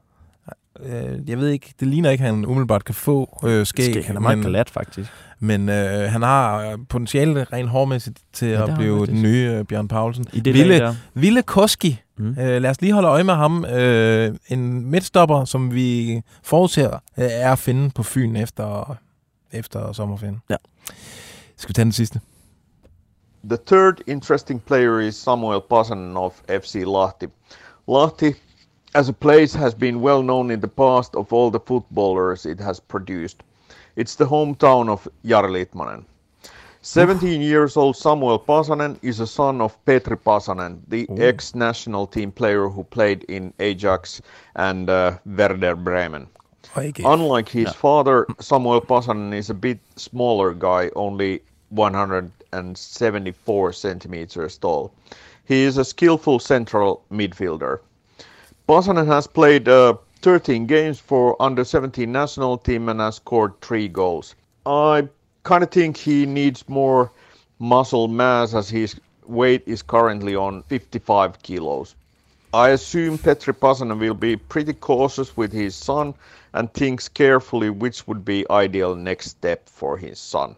Uh, 0.81 1.28
jeg 1.31 1.38
ved 1.38 1.48
ikke, 1.48 1.74
det 1.81 1.88
ligner 1.88 2.11
ikke, 2.11 2.24
at 2.24 2.31
han 2.31 2.46
umiddelbart 2.46 2.85
kan 2.85 2.94
få 2.94 3.38
uh, 3.42 3.66
skæg. 3.66 3.85
Skæg, 3.85 4.07
han 4.07 4.16
er 4.16 4.20
meget 4.20 4.44
glat, 4.44 4.70
faktisk. 4.70 5.11
Men 5.40 5.68
øh, 5.68 6.11
han 6.11 6.22
har 6.22 6.70
øh, 6.70 6.78
potentiale 6.88 7.46
rent 7.52 7.68
hårdmæssigt 7.68 8.18
til 8.33 8.48
Ja, 8.48 8.68
at 8.68 8.78
blive 8.78 9.07
den 9.07 9.22
nye 9.22 9.50
øh, 9.59 9.64
Bjørn 9.64 9.88
Paulsen. 9.88 10.26
I 10.33 10.40
det 10.40 10.54
Ville. 10.54 10.96
Ville 11.14 11.42
Koski. 11.42 12.00
Mm. 12.18 12.28
Øh, 12.40 12.62
lad 12.62 12.70
os 12.70 12.81
lige 12.81 12.92
holde 12.92 13.09
øje 13.09 13.24
med 13.24 13.35
ham. 13.35 13.64
Øh, 13.64 14.35
en 14.48 14.90
midtstopper, 14.90 15.44
som 15.44 15.74
vi 15.74 16.20
forudser 16.42 16.90
øh, 16.90 16.98
er 17.16 17.52
at 17.52 17.59
finde 17.59 17.90
på 17.90 18.02
Fyn 18.02 18.37
efter, 18.37 18.96
efter 19.52 19.92
sommerferien. 19.92 20.42
Ja. 20.50 20.57
Skal 21.57 21.68
vi 21.68 21.72
tage 21.72 21.85
den 21.85 21.92
sidste? 21.92 22.20
The 23.48 23.57
third 23.57 24.03
interesting 24.07 24.61
player 24.61 25.01
is 25.01 25.16
Samuel 25.16 25.61
Pasanen 25.61 26.16
of 26.16 26.42
FC 26.48 26.85
Lahti. 26.85 27.31
Lahti, 27.87 28.35
as 28.94 29.09
a 29.09 29.12
place, 29.12 29.55
has 29.59 29.74
been 29.74 30.01
well 30.01 30.22
known 30.22 30.51
in 30.51 30.61
the 30.61 30.68
past 30.68 31.14
of 31.14 31.33
all 31.33 31.51
the 31.51 31.61
footballers 31.66 32.46
it 32.46 32.61
has 32.61 32.81
produced. 32.81 33.42
It's 33.96 34.16
the 34.16 34.27
hometown 34.27 34.88
of 34.88 35.09
Jari 35.24 35.51
Litmanen. 35.51 36.05
17 36.83 37.40
years 37.40 37.77
old 37.77 37.96
Samuel 37.96 38.38
Pasanen 38.38 38.96
is 39.03 39.20
a 39.20 39.27
son 39.27 39.61
of 39.61 39.77
Petri 39.85 40.16
Pasanen, 40.16 40.81
the 40.88 41.09
ex 41.18 41.55
national 41.55 42.07
team 42.07 42.31
player 42.31 42.68
who 42.68 42.85
played 42.85 43.24
in 43.24 43.53
Ajax 43.59 44.22
and 44.55 44.88
uh, 44.88 45.18
Werder 45.27 45.74
Bremen. 45.74 46.29
Og. 46.76 47.00
Unlike 47.04 47.48
his 47.48 47.72
father, 47.72 48.26
Samuel 48.40 48.80
Pasanen 48.80 49.32
is 49.32 49.50
a 49.50 49.54
bit 49.54 49.78
smaller 49.96 50.54
guy, 50.54 50.90
only 50.96 51.40
174 51.70 53.72
centimeters 53.72 54.58
tall. 54.58 54.92
He 55.44 55.62
is 55.62 55.78
a 55.78 55.84
skillful 55.84 56.38
central 56.38 57.02
midfielder. 57.10 57.80
Pasanen 58.68 59.06
has 59.06 59.26
played 59.26 59.68
uh, 59.68 59.94
13 60.22 60.66
games 60.66 60.98
for 60.98 61.40
under 61.40 61.64
17 61.64 62.10
national 62.10 62.58
team 62.58 62.88
and 62.88 63.00
has 63.00 63.16
scored 63.16 63.60
three 63.60 63.88
goals. 63.88 64.34
I 64.66 65.08
kind 65.44 65.62
of 65.62 65.70
think 65.70 65.96
he 65.96 66.26
needs 66.26 66.68
more 66.68 67.12
muscle 67.58 68.08
mass 68.08 68.54
as 68.54 68.68
his 68.68 69.00
weight 69.26 69.62
is 69.66 69.82
currently 69.82 70.34
on 70.34 70.62
55 70.64 71.42
kilos. 71.42 71.94
I 72.54 72.70
assume 72.72 73.18
Petri 73.18 73.52
Pasanen 73.52 73.98
will 73.98 74.14
be 74.14 74.37
pretty 74.37 74.72
cautious 74.80 75.38
with 75.38 75.52
his 75.52 75.74
son 75.74 76.14
and 76.52 76.68
thinks 76.74 77.08
carefully 77.08 77.70
which 77.70 78.08
would 78.08 78.24
be 78.24 78.44
ideal 78.64 78.94
next 78.96 79.28
step 79.28 79.58
for 79.78 79.96
his 79.96 80.18
son. 80.18 80.56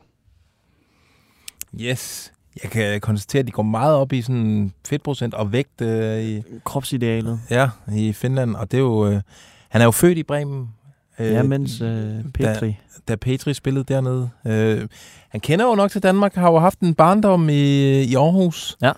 Yes. 1.81 2.33
Jeg 2.63 2.71
kan 2.71 3.01
konstatere, 3.01 3.41
at 3.41 3.47
de 3.47 3.53
går 3.53 3.63
meget 3.63 3.95
op 3.95 4.13
i 4.13 4.23
sådan 4.23 4.73
fedtprocent 4.89 5.35
og 5.35 5.53
vægt 5.53 5.81
øh, 5.81 6.23
i, 6.23 6.43
Kropsidealet. 6.65 7.41
ja, 7.51 7.69
i 7.93 8.13
Finland. 8.13 8.57
Og 8.57 8.71
det 8.71 8.77
er 8.77 8.83
jo... 8.83 9.07
Øh, 9.07 9.21
han 9.69 9.81
er 9.81 9.85
jo 9.85 9.91
født 9.91 10.19
i 10.19 10.23
Bremen. 10.23 10.69
Øh, 11.19 11.33
Ja, 11.33 11.43
mens 11.43 11.81
øh, 11.81 12.25
Petri... 12.35 12.77
da 13.09 13.17
Petri 13.17 13.55
spillede 13.55 13.85
dernede. 13.85 14.31
Øh, 14.47 14.89
han 15.29 15.41
kender 15.41 15.67
jo 15.67 15.75
nok 15.75 15.91
til 15.91 16.03
Danmark, 16.03 16.35
har 16.35 16.51
jo 16.51 16.59
haft 16.59 16.81
en 16.81 16.95
barndom 16.95 17.49
i, 17.49 18.03
i 18.03 18.15
Aarhus. 18.15 18.77
Ja. 18.83 18.93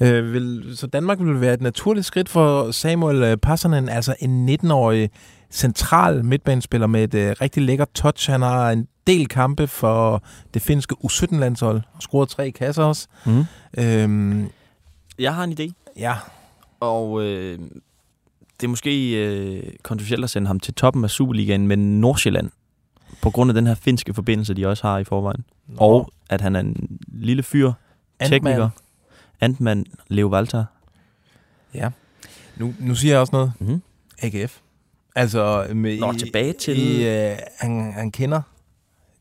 Øh, 0.00 0.32
vil, 0.32 0.72
så 0.76 0.86
Danmark 0.86 1.18
vil 1.20 1.40
være 1.40 1.54
et 1.54 1.60
naturligt 1.60 2.06
skridt 2.06 2.28
for 2.28 2.70
Samuel 2.70 3.22
øh, 3.22 3.36
Passanen, 3.36 3.88
altså 3.88 4.14
en 4.20 4.48
19-årig 4.48 5.10
central 5.50 6.24
midtbanespiller 6.24 6.86
med 6.86 7.04
et 7.04 7.14
øh, 7.14 7.36
rigtig 7.40 7.62
lækkert 7.62 7.88
touch. 7.94 8.30
Han 8.30 8.42
har 8.42 8.70
en 8.70 8.88
del 9.06 9.28
kampe 9.28 9.66
for 9.66 10.22
det 10.54 10.62
finske 10.62 10.96
U17-landshold 11.04 11.82
og 11.94 12.02
scoret 12.02 12.28
tre 12.28 12.50
kasser 12.50 12.84
også. 12.84 13.06
Mm. 13.26 13.44
Øhm, 13.78 14.48
Jeg 15.18 15.34
har 15.34 15.44
en 15.44 15.52
idé, 15.60 15.92
ja, 15.98 16.14
og 16.80 17.22
øh, 17.22 17.58
det 18.60 18.66
er 18.66 18.68
måske 18.68 19.10
øh, 19.26 19.62
kontroversielt 19.82 20.24
at 20.24 20.30
sende 20.30 20.46
ham 20.46 20.60
til 20.60 20.74
toppen 20.74 21.04
af 21.04 21.10
Superligaen, 21.10 21.66
men 21.66 22.00
Nordsjælland, 22.00 22.50
på 23.22 23.30
grund 23.30 23.50
af 23.50 23.54
den 23.54 23.66
her 23.66 23.74
finske 23.74 24.14
forbindelse, 24.14 24.54
de 24.54 24.66
også 24.66 24.86
har 24.86 24.98
i 24.98 25.04
forvejen, 25.04 25.44
Nå. 25.68 25.76
og 25.78 26.12
at 26.30 26.40
han 26.40 26.56
er 26.56 26.60
en 26.60 26.98
lille 27.08 27.42
fyr, 27.42 27.72
Ant-Man. 28.20 28.30
tekniker, 28.30 28.70
Antman 29.44 29.86
Leo 30.08 30.28
Walter. 30.28 30.64
Ja. 31.74 31.90
Nu, 32.56 32.74
nu 32.80 32.94
siger 32.94 33.12
jeg 33.12 33.20
også 33.20 33.32
noget. 33.32 33.52
Mhm. 33.60 33.82
AGF. 34.22 34.58
Altså, 35.16 35.66
med 35.74 35.98
Nå, 36.00 36.12
i, 36.12 36.18
tilbage 36.18 36.52
til- 36.52 36.78
I, 37.00 37.08
øh, 37.08 37.36
han, 37.60 37.92
han 37.92 38.10
kender, 38.10 38.42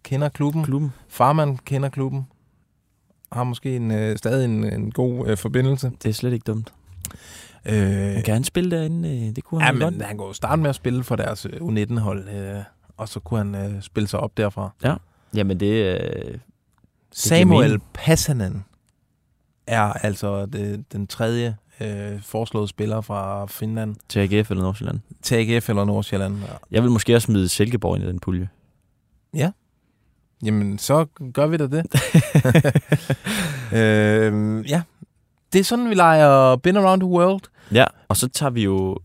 kender 0.03 0.29
klubben. 0.29 0.63
Klubben. 0.63 0.93
Farmand 1.09 1.57
kender 1.65 1.89
klubben. 1.89 2.27
Har 3.31 3.43
måske 3.43 3.75
en, 3.75 3.91
øh, 3.91 4.17
stadig 4.17 4.45
en, 4.45 4.63
en 4.73 4.91
god 4.91 5.27
øh, 5.27 5.37
forbindelse. 5.37 5.91
Det 6.03 6.09
er 6.09 6.13
slet 6.13 6.33
ikke 6.33 6.43
dumt. 6.43 6.73
Øh, 7.65 8.23
Kan 8.23 8.33
han 8.33 8.43
spille 8.43 8.77
derinde? 8.77 9.09
Øh, 9.09 9.35
Det 9.35 9.43
kunne 9.43 9.61
ja, 9.61 9.65
han 9.65 9.77
ja, 9.81 9.85
men 9.89 9.93
godt. 9.99 10.05
han 10.07 10.17
kunne 10.17 10.27
jo 10.27 10.33
starte 10.33 10.61
med 10.61 10.69
at 10.69 10.75
spille 10.75 11.03
for 11.03 11.15
deres 11.15 11.45
øh, 11.45 11.53
U19-hold, 11.61 12.29
øh, 12.29 12.63
og 12.97 13.09
så 13.09 13.19
kunne 13.19 13.37
han 13.37 13.55
øh, 13.75 13.81
spille 13.81 14.07
sig 14.07 14.19
op 14.19 14.37
derfra. 14.37 14.69
Jamen, 15.35 15.59
det, 15.59 16.01
øh, 16.01 16.37
Samuel 17.11 17.65
mening. 17.69 17.83
Passanen 17.93 18.65
er 19.67 19.93
altså 19.93 20.45
det, 20.45 20.85
den 20.93 21.07
tredje 21.07 21.57
øh, 21.81 22.21
foreslåede 22.21 22.67
spiller 22.67 23.01
fra 23.01 23.45
Finland 23.45 23.95
til 24.09 24.19
AGF 24.19 24.51
eller 24.51 24.63
Nordsjælland. 24.63 24.99
til 25.21 25.35
AGF 25.35 25.69
eller 25.69 25.85
Nordsjælland. 25.85 26.37
Jeg 26.71 26.83
vil 26.83 26.91
måske 26.91 27.15
også 27.15 27.25
smide 27.25 27.49
Silkeborg 27.49 27.95
ind 27.95 28.05
i 28.05 28.07
den 28.07 28.19
pulje. 28.19 28.49
Jamen, 30.43 30.77
så 30.77 31.05
gør 31.33 31.47
vi 31.47 31.57
da 31.57 31.67
det. 31.67 31.85
øh, 33.79 34.69
ja, 34.69 34.81
det 35.53 35.59
er 35.59 35.63
sådan, 35.63 35.89
vi 35.89 35.95
leger 35.95 36.55
Been 36.55 36.77
Around 36.77 37.01
the 37.01 37.09
World. 37.09 37.41
Ja, 37.73 37.85
og 38.07 38.17
så 38.17 38.29
tager 38.29 38.49
vi 38.49 38.63
jo, 38.63 38.97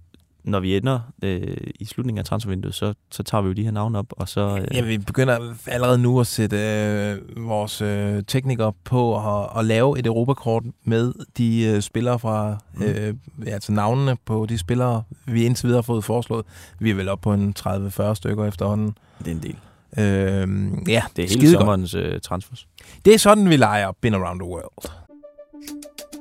når 0.49 0.61
vi 0.61 0.77
ender 0.77 1.01
øh, 1.23 1.57
i 1.81 1.85
slutningen 1.85 2.19
af 2.19 2.25
transfervinduet, 2.25 2.75
så, 2.75 2.95
så 3.11 3.23
tager 3.23 3.43
vi 3.43 3.49
jo 3.49 3.53
de 3.55 3.65
her 3.65 3.71
navne 3.71 3.99
op, 3.99 4.07
og 4.11 4.29
så... 4.29 4.59
Øh, 4.71 4.77
Ja, 4.77 4.81
vi 4.83 4.99
begynder 4.99 5.39
allerede 5.67 5.99
nu 5.99 6.21
at 6.21 6.27
sætte 6.27 6.57
øh, 6.57 7.47
vores 7.49 7.81
øh, 7.81 8.23
teknikere 8.27 8.73
på 8.85 9.17
at, 9.39 9.49
at 9.59 9.65
lave 9.65 9.99
et 9.99 10.07
Europakort 10.07 10.63
med 10.85 11.13
de 11.39 11.65
øh, 11.65 11.81
spillere 11.83 12.19
fra, 12.19 12.59
øh, 12.83 13.15
ja, 13.47 13.51
altså 13.51 13.73
navnene 13.73 14.17
på 14.27 14.47
de 14.49 14.59
spillere, 14.59 15.03
vi 15.27 15.45
indtil 15.45 15.67
videre 15.67 15.79
har 15.79 15.83
fået 15.83 16.05
foreslået. 16.05 16.45
Vi 16.79 16.91
er 16.91 16.95
vel 16.95 17.09
oppe 17.09 17.23
på 17.23 17.33
en 17.33 17.55
30-40 17.59 18.15
stykker 18.15 18.45
efterhånden. 18.45 18.97
det 19.19 19.27
er 19.27 19.31
en 19.33 19.43
del. 19.43 19.57
Øh, 19.99 20.89
ja, 20.89 21.03
Det 21.17 21.25
er 21.25 21.29
hele 21.29 21.51
sommerens 21.51 21.95
øh, 21.95 22.21
transfers. 22.21 22.67
Det 23.05 23.15
er 23.15 23.19
sådan, 23.19 23.49
vi 23.49 23.57
leger 23.57 23.93
Been 24.01 24.15
Around 24.15 24.41
the 24.41 24.49
World. 24.49 24.91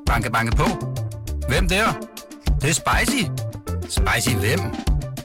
Banke, 0.05 0.31
banke 0.31 0.55
på. 0.57 0.63
Hvem 1.49 1.69
der? 1.69 1.85
Det, 2.45 2.61
det 2.61 2.69
er 2.69 2.73
spicy. 2.73 3.23
Spicy 3.89 4.35
hvem? 4.35 4.59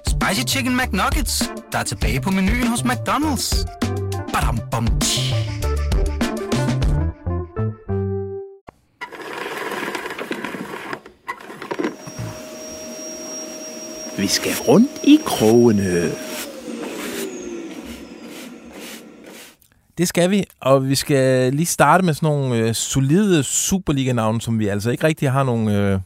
Spicy 0.07 0.57
Chicken 0.57 0.77
McNuggets, 0.77 1.51
der 1.73 1.79
er 1.79 1.83
tilbage 1.83 2.21
på 2.21 2.31
menuen 2.31 2.67
hos 2.67 2.81
McDonald's. 2.81 3.65
Badum, 4.33 4.59
bom, 4.71 4.87
tji. 5.01 5.35
Vi 14.19 14.27
skal 14.27 14.53
rundt 14.69 14.91
i 15.05 15.19
krogene. 15.27 16.11
Det 19.99 20.09
skal 20.09 20.31
vi, 20.31 20.45
og 20.61 20.89
vi 20.89 20.95
skal 20.95 21.53
lige 21.55 21.67
starte 21.67 22.05
med 22.05 22.15
sådan 22.15 22.27
nogle 22.27 22.57
øh, 22.57 22.75
solide 22.75 23.43
Superliga-navne, 23.43 24.41
som 24.41 24.59
vi 24.59 24.69
altså 24.69 24.91
ikke 24.91 25.07
rigtig 25.07 25.31
har 25.31 25.43
nogle, 25.43 25.79
øh, 25.79 25.93
øh, 25.93 26.01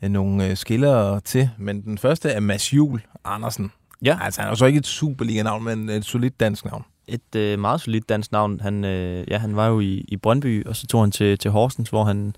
nogle 0.00 0.46
øh, 0.46 0.56
skillere 0.56 1.20
til. 1.20 1.50
Men 1.58 1.82
den 1.82 1.98
første 1.98 2.30
er 2.30 2.40
Mads 2.40 2.72
Juhl 2.72 3.02
Andersen. 3.24 3.72
Ja. 4.04 4.18
Altså 4.22 4.40
han 4.40 4.48
er 4.48 4.52
jo 4.52 4.56
så 4.56 4.66
ikke 4.66 4.78
et 4.78 4.86
Superliga-navn, 4.86 5.64
men 5.64 5.88
et 5.88 6.04
solidt 6.04 6.40
dansk 6.40 6.64
navn. 6.64 6.84
Et 7.08 7.36
øh, 7.36 7.58
meget 7.58 7.80
solidt 7.80 8.08
dansk 8.08 8.32
navn. 8.32 8.60
Han, 8.60 8.84
øh, 8.84 9.24
ja, 9.30 9.38
han 9.38 9.56
var 9.56 9.66
jo 9.66 9.80
i, 9.80 10.04
i 10.08 10.16
Brøndby, 10.16 10.66
og 10.66 10.76
så 10.76 10.86
tog 10.86 11.02
han 11.02 11.10
til, 11.10 11.38
til 11.38 11.50
Horsens, 11.50 11.88
hvor 11.88 12.04
han 12.04 12.34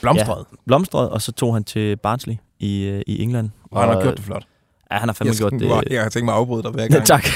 Blomstrød. 0.00 0.44
Ja, 0.50 0.56
blomstrede, 0.66 1.12
og 1.12 1.22
så 1.22 1.32
tog 1.32 1.54
han 1.54 1.64
til 1.64 1.96
Barnsley 1.96 2.36
i, 2.58 2.84
øh, 2.84 3.02
i 3.06 3.22
England. 3.22 3.50
Og 3.70 3.80
han 3.80 3.88
har 3.88 4.02
gjort 4.02 4.16
det 4.16 4.24
flot. 4.24 4.46
Ja, 4.92 4.96
han 4.96 5.08
har 5.08 5.12
fandme 5.12 5.30
Jeg, 5.30 5.38
gjort 5.38 5.84
det. 5.84 5.92
jeg 5.92 6.02
har 6.02 6.08
tænkt 6.08 6.24
mig 6.24 6.32
at 6.32 6.38
afbryde 6.38 6.62
dig 6.62 6.70
hver 6.70 6.88
gang. 6.88 7.06
tak. 7.06 7.26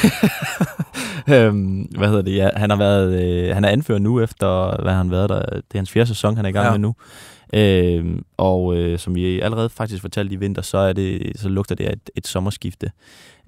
øhm, 1.35 1.89
hvad 1.99 2.09
hedder 2.09 2.23
det? 2.23 2.37
Ja, 2.37 2.49
han 2.57 2.71
har 2.71 2.77
været, 2.77 3.23
øh, 3.23 3.55
han 3.55 3.65
er 3.65 3.69
anfører 3.69 3.99
nu 3.99 4.21
efter, 4.21 4.83
hvad 4.83 4.93
har 4.93 4.99
han 4.99 5.11
været 5.11 5.29
der? 5.29 5.43
Det 5.43 5.55
er 5.75 5.79
hans 5.79 5.91
fjerde 5.91 6.09
sæson, 6.09 6.37
han 6.37 6.45
er 6.45 6.49
i 6.49 6.53
gang 6.53 6.67
ja. 6.67 6.71
med 6.71 6.79
nu. 6.79 6.95
Øhm, 7.55 8.25
og 8.37 8.77
øh, 8.77 8.99
som 8.99 9.15
vi 9.15 9.41
allerede 9.41 9.69
faktisk 9.69 10.01
fortalte 10.03 10.35
i 10.35 10.37
vinter, 10.37 10.63
så, 10.63 10.79
er 10.79 10.93
det, 10.93 11.33
så 11.37 11.49
lugter 11.49 11.75
det 11.75 11.85
af 11.85 11.93
et, 11.93 12.11
et 12.17 12.27
sommerskifte. 12.27 12.91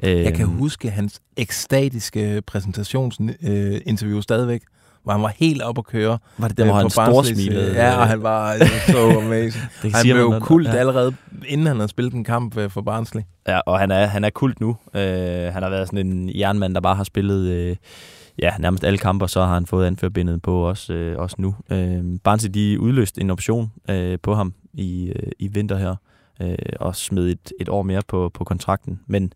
Øhm, 0.04 0.22
Jeg 0.22 0.34
kan 0.34 0.46
huske 0.46 0.90
hans 0.90 1.20
ekstatiske 1.36 2.42
præsentationsinterview 2.46 4.20
stadigvæk, 4.20 4.62
hvor 5.02 5.12
han 5.12 5.22
var 5.22 5.32
helt 5.36 5.62
op 5.62 5.78
at 5.78 5.84
køre. 5.86 6.18
Var 6.38 6.48
det 6.48 6.58
der, 6.58 6.64
hvor 6.64 6.74
øh, 6.74 6.78
han 6.80 6.90
på 6.90 7.00
Barnsley's, 7.00 7.24
storsmilede? 7.24 7.70
øh, 7.70 7.74
Ja, 7.76 7.96
og 7.96 8.06
han 8.08 8.22
var 8.22 8.54
øh, 8.54 8.60
så 8.86 9.18
amazing. 9.18 9.64
det 9.82 9.94
han 9.94 10.02
blev 10.04 10.16
jo 10.16 10.38
kult 10.38 10.66
ja. 10.68 10.74
allerede, 10.74 11.14
inden 11.46 11.66
han 11.66 11.76
havde 11.76 11.88
spillet 11.88 12.14
en 12.14 12.24
kamp 12.24 12.56
øh, 12.56 12.70
for 12.70 12.80
Barnsley. 12.80 13.22
Ja, 13.48 13.58
og 13.58 13.78
han 13.78 13.90
er, 13.90 14.06
han 14.06 14.24
er 14.24 14.30
kult 14.30 14.60
nu. 14.60 14.76
Øh, 14.94 15.02
han 15.52 15.62
har 15.62 15.70
været 15.70 15.88
sådan 15.88 16.06
en 16.06 16.38
jernmand, 16.38 16.74
der 16.74 16.80
bare 16.80 16.94
har 16.94 17.04
spillet 17.04 17.46
øh, 17.48 17.76
ja, 18.38 18.52
nærmest 18.58 18.84
alle 18.84 18.98
kampe, 18.98 19.24
og 19.24 19.30
så 19.30 19.40
har 19.40 19.54
han 19.54 19.66
fået 19.66 19.86
anførbindet 19.86 20.42
på 20.42 20.68
også, 20.68 20.92
øh, 20.92 21.18
også 21.18 21.36
nu. 21.38 21.54
Øh, 21.70 22.04
Barnsley, 22.24 22.50
de 22.50 22.80
udløste 22.80 23.20
en 23.20 23.30
option 23.30 23.72
øh, 23.90 24.18
på 24.22 24.34
ham 24.34 24.54
i, 24.72 25.12
øh, 25.16 25.32
i 25.38 25.48
vinter 25.48 25.76
her, 25.76 25.96
øh, 26.40 26.56
og 26.80 26.96
smed 26.96 27.28
et, 27.28 27.52
et 27.60 27.68
år 27.68 27.82
mere 27.82 28.02
på, 28.08 28.30
på 28.34 28.44
kontrakten. 28.44 29.00
Men 29.06 29.32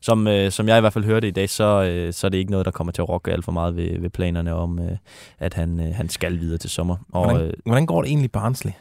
som, 0.00 0.26
øh, 0.26 0.50
som 0.50 0.68
jeg 0.68 0.78
i 0.78 0.80
hvert 0.80 0.92
fald 0.92 1.04
hørte 1.04 1.28
i 1.28 1.30
dag, 1.30 1.50
så, 1.50 1.82
øh, 1.82 2.12
så 2.12 2.26
er 2.26 2.28
det 2.28 2.38
ikke 2.38 2.50
noget, 2.50 2.66
der 2.66 2.72
kommer 2.72 2.92
til 2.92 3.02
at 3.02 3.08
rokke 3.08 3.32
alt 3.32 3.44
for 3.44 3.52
meget 3.52 3.76
ved, 3.76 4.00
ved 4.00 4.10
planerne 4.10 4.54
om, 4.54 4.78
øh, 4.78 4.96
at 5.38 5.54
han, 5.54 5.80
øh, 5.80 5.94
han 5.94 6.08
skal 6.08 6.40
videre 6.40 6.58
til 6.58 6.70
sommer. 6.70 6.96
Og 7.12 7.24
Hvordan, 7.24 7.46
øh, 7.46 7.52
hvordan 7.64 7.86
går 7.86 8.02
det 8.02 8.08
egentlig 8.08 8.32
Barnsley? 8.32 8.72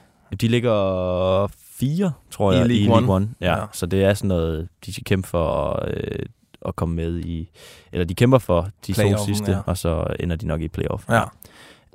de 0.41 0.47
ligger 0.47 1.47
fire, 1.79 2.11
tror 2.31 2.51
I 2.51 2.55
jeg, 2.55 2.65
League 2.65 2.83
i 2.83 2.87
League 2.87 2.97
One. 2.97 3.13
One. 3.13 3.29
Ja, 3.41 3.59
Ja. 3.59 3.65
Så 3.73 3.85
det 3.85 4.03
er 4.03 4.13
sådan 4.13 4.27
noget, 4.27 4.67
de 4.85 4.93
skal 4.93 5.03
kæmpe 5.03 5.27
for 5.27 5.79
øh, 5.87 6.19
at 6.67 6.75
komme 6.75 6.95
med 6.95 7.19
i... 7.19 7.49
Eller 7.91 8.05
de 8.05 8.15
kæmper 8.15 8.37
for 8.37 8.69
de 8.87 8.93
to 8.93 9.25
sidste, 9.25 9.51
ja. 9.51 9.59
og 9.65 9.77
så 9.77 10.07
ender 10.19 10.35
de 10.35 10.47
nok 10.47 10.61
i 10.61 10.67
playoff. 10.67 11.03
Ja. 11.09 11.23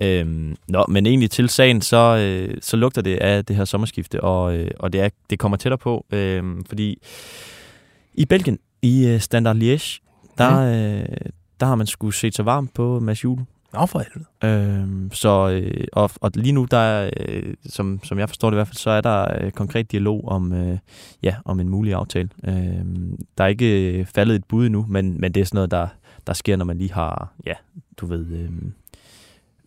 Øhm, 0.02 0.56
nå, 0.68 0.84
men 0.88 1.06
egentlig 1.06 1.30
til 1.30 1.48
sagen, 1.48 1.80
så, 1.82 2.16
øh, 2.16 2.56
så 2.60 2.76
lugter 2.76 3.02
det 3.02 3.16
af 3.16 3.44
det 3.44 3.56
her 3.56 3.64
sommerskifte, 3.64 4.20
og, 4.20 4.56
øh, 4.56 4.70
og 4.78 4.92
det, 4.92 5.00
er, 5.00 5.08
det 5.30 5.38
kommer 5.38 5.56
tættere 5.56 5.78
på, 5.78 6.06
øh, 6.12 6.44
fordi 6.68 6.98
i 8.14 8.24
Belgien, 8.24 8.58
i 8.82 9.06
øh, 9.06 9.20
Standard 9.20 9.56
Liège, 9.56 10.00
der, 10.38 10.60
øh, 10.60 11.16
der 11.60 11.66
har 11.66 11.74
man 11.74 11.86
skulle 11.86 12.14
set 12.14 12.34
sig 12.34 12.46
varm 12.46 12.68
på 12.68 13.00
Mads 13.00 13.24
Juhl. 13.24 13.44
Nå 13.72 13.86
for 13.86 13.98
helvede. 13.98 14.28
Øhm, 14.44 15.10
så, 15.12 15.50
øh, 15.50 15.84
og, 15.92 16.10
og 16.20 16.30
lige 16.34 16.52
nu, 16.52 16.66
der 16.70 16.76
er, 16.76 17.10
øh, 17.20 17.54
som, 17.66 18.00
som 18.04 18.18
jeg 18.18 18.28
forstår 18.28 18.50
det 18.50 18.54
i 18.54 18.58
hvert 18.58 18.68
fald, 18.68 18.76
så 18.76 18.90
er 18.90 19.00
der 19.00 19.44
øh, 19.44 19.50
konkret 19.50 19.92
dialog 19.92 20.28
om, 20.28 20.52
øh, 20.52 20.78
ja, 21.22 21.36
om 21.44 21.60
en 21.60 21.68
mulig 21.68 21.94
aftale. 21.94 22.28
Øhm, 22.44 23.18
der 23.38 23.44
er 23.44 23.48
ikke 23.48 23.98
øh, 23.98 24.06
faldet 24.06 24.34
et 24.34 24.44
bud 24.44 24.66
endnu, 24.66 24.86
men, 24.88 25.20
men 25.20 25.32
det 25.32 25.40
er 25.40 25.44
sådan 25.44 25.56
noget, 25.56 25.70
der, 25.70 25.88
der 26.26 26.32
sker, 26.32 26.56
når 26.56 26.64
man 26.64 26.78
lige 26.78 26.92
har, 26.92 27.32
ja, 27.46 27.54
du 27.96 28.06
ved, 28.06 28.26
øh, 28.26 28.50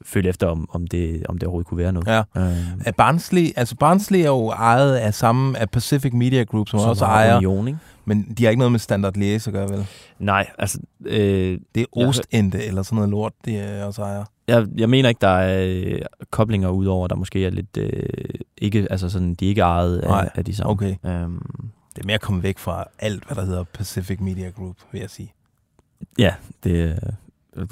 følge 0.05 0.29
efter, 0.29 0.47
om, 0.47 0.69
om, 0.73 0.87
det, 0.87 1.23
om 1.29 1.37
det 1.37 1.47
overhovedet 1.47 1.67
kunne 1.67 1.77
være 1.77 1.93
noget. 1.93 2.07
Ja. 2.07 2.23
Øh, 2.87 2.93
Barnsley, 2.97 3.51
altså 3.55 3.75
Barnsley 3.75 4.19
er 4.19 4.25
jo 4.27 4.49
ejet 4.49 4.95
af 4.95 5.13
samme 5.13 5.59
af 5.59 5.69
Pacific 5.69 6.13
Media 6.13 6.43
Group, 6.43 6.69
som, 6.69 6.79
Som 6.79 6.89
også 6.89 7.05
ejer, 7.05 7.37
Union, 7.37 7.67
ikke? 7.67 7.79
men 8.05 8.33
de 8.37 8.43
har 8.43 8.49
ikke 8.49 8.59
noget 8.59 8.71
med 8.71 8.79
Standard 8.79 9.17
Liège 9.17 9.47
at 9.47 9.53
gøre, 9.53 9.69
vel? 9.69 9.85
nej, 10.19 10.47
altså... 10.57 10.79
Øh, 11.05 11.59
Det 11.75 11.81
er 11.81 11.85
Jeg 11.95 12.07
Ostende 12.07 12.63
eller 12.63 12.83
sådan 12.83 12.95
noget 12.95 13.09
lort, 13.09 13.33
de 13.45 13.57
er 13.57 13.85
også 13.85 14.01
ejer. 14.01 14.23
jeg, 14.47 14.67
jeg 14.77 14.89
mener 14.89 15.09
ikke, 15.09 15.19
der 15.21 15.27
er 15.27 15.65
øh, 15.85 16.01
koblinger 16.31 16.69
udover, 16.69 17.07
der 17.07 17.15
måske 17.15 17.45
er 17.45 17.49
lidt... 17.49 17.77
Øh, 17.77 18.03
ikke, 18.57 18.87
altså 18.89 19.09
sådan, 19.09 19.33
de 19.33 19.45
er 19.45 19.49
ikke 19.49 19.61
ejet 19.61 19.97
af, 19.99 20.07
Nej, 20.09 20.29
af 20.35 20.45
de 20.45 20.55
samme. 20.55 20.71
okay. 20.71 20.95
Øhm, 21.05 21.41
Det 21.95 22.01
er 22.01 22.05
mere 22.05 22.15
at 22.15 22.21
komme 22.21 22.43
væk 22.43 22.57
fra 22.59 22.85
alt, 22.99 23.23
hvad 23.25 23.35
der 23.35 23.45
hedder 23.45 23.63
Pacific 23.63 24.19
Media 24.19 24.49
Group, 24.49 24.75
vil 24.91 25.01
jeg 25.01 25.09
sige. 25.09 25.33
ja, 26.19 26.33
det, 26.63 26.71
øh, 26.71 26.97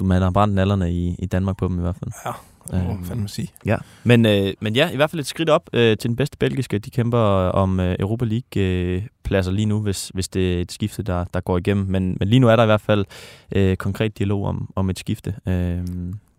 man 0.00 0.22
har 0.22 0.30
brændt 0.30 0.54
nallerne 0.54 0.92
i, 0.92 1.16
i 1.18 1.26
Danmark 1.26 1.56
på 1.56 1.68
dem 1.68 1.78
i 1.78 1.82
hvert 1.82 1.96
fald. 1.96 2.10
Ja, 2.26 2.32
det 2.78 2.86
må 2.86 2.92
man 2.94 3.04
fandme 3.04 3.28
sige. 3.28 3.48
Ja, 3.66 3.76
men, 4.04 4.26
øh, 4.26 4.52
men 4.60 4.74
ja, 4.76 4.90
i 4.90 4.96
hvert 4.96 5.10
fald 5.10 5.20
et 5.20 5.26
skridt 5.26 5.50
op 5.50 5.70
øh, 5.72 5.96
til 5.96 6.08
den 6.08 6.16
bedste 6.16 6.36
belgiske. 6.38 6.78
De 6.78 6.90
kæmper 6.90 7.18
om 7.48 7.80
øh, 7.80 7.96
Europa 8.00 8.24
League-pladser 8.24 9.52
lige 9.52 9.66
nu, 9.66 9.80
hvis, 9.80 10.08
hvis 10.14 10.28
det 10.28 10.56
er 10.56 10.60
et 10.60 10.72
skifte, 10.72 11.02
der, 11.02 11.24
der 11.34 11.40
går 11.40 11.58
igennem. 11.58 11.86
Men, 11.88 12.16
men 12.20 12.28
lige 12.28 12.40
nu 12.40 12.48
er 12.48 12.56
der 12.56 12.62
i 12.62 12.66
hvert 12.66 12.80
fald 12.80 13.04
øh, 13.52 13.76
konkret 13.76 14.18
dialog 14.18 14.44
om, 14.46 14.70
om 14.76 14.90
et 14.90 14.98
skifte. 14.98 15.34
Øh, 15.48 15.78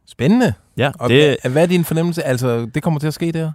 Spændende. 0.07 0.53
ja, 0.77 0.91
Og 0.99 1.09
det, 1.09 1.37
det, 1.43 1.51
hvad 1.51 1.63
er 1.63 1.67
din 1.67 1.83
fornemmelse? 1.83 2.23
Altså, 2.23 2.65
det 2.73 2.83
kommer 2.83 2.99
til 2.99 3.07
at 3.07 3.13
ske 3.13 3.31
der? 3.31 3.51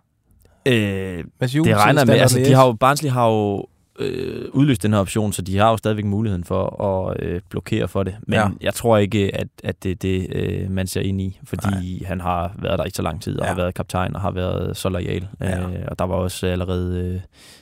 øh, 0.67 1.25
Mads 1.41 1.55
Juhl 1.55 1.69
det 1.69 1.77
regner 1.77 2.05
med. 2.05 2.15
Altså, 2.15 2.39
de 2.39 2.53
har 2.55 2.67
jo, 2.67 2.73
Barnsley 2.73 3.11
har 3.11 3.27
jo 3.29 3.67
øh, 3.99 4.49
udløst 4.53 4.83
den 4.83 4.93
her 4.93 5.01
option, 5.01 5.33
så 5.33 5.43
de 5.43 5.59
har 5.59 5.71
jo 5.71 5.77
stadigvæk 5.77 6.05
muligheden 6.05 6.45
for 6.45 6.83
at 6.85 7.23
øh, 7.23 7.41
blokere 7.49 7.89
for 7.89 8.03
det. 8.03 8.17
Men 8.27 8.35
Ja. 8.35 8.49
jeg 8.61 8.75
tror 8.75 8.97
ikke, 8.97 9.37
at, 9.37 9.49
at 9.65 9.83
det 9.83 9.91
er 9.91 9.95
det, 9.95 10.27
øh, 10.35 10.71
man 10.71 10.87
ser 10.87 11.01
ind 11.01 11.21
i, 11.21 11.41
fordi 11.45 11.67
Nej. 11.71 12.07
han 12.09 12.21
har 12.21 12.53
været 12.59 12.79
der 12.79 12.85
i 12.85 12.91
så 12.91 13.03
lang 13.03 13.23
tid, 13.23 13.39
og 13.39 13.45
Ja. 13.45 13.49
har 13.49 13.57
været 13.57 13.75
kaptajn, 13.75 14.15
og 14.15 14.21
har 14.21 14.31
været 14.31 14.77
så 14.77 14.89
lojal. 14.89 15.29
Ja. 15.41 15.61
Øh, 15.61 15.85
og 15.89 15.99
der 15.99 16.05
var 16.05 16.15
også 16.15 16.47
allerede, 16.47 16.99
øh, 16.99 17.21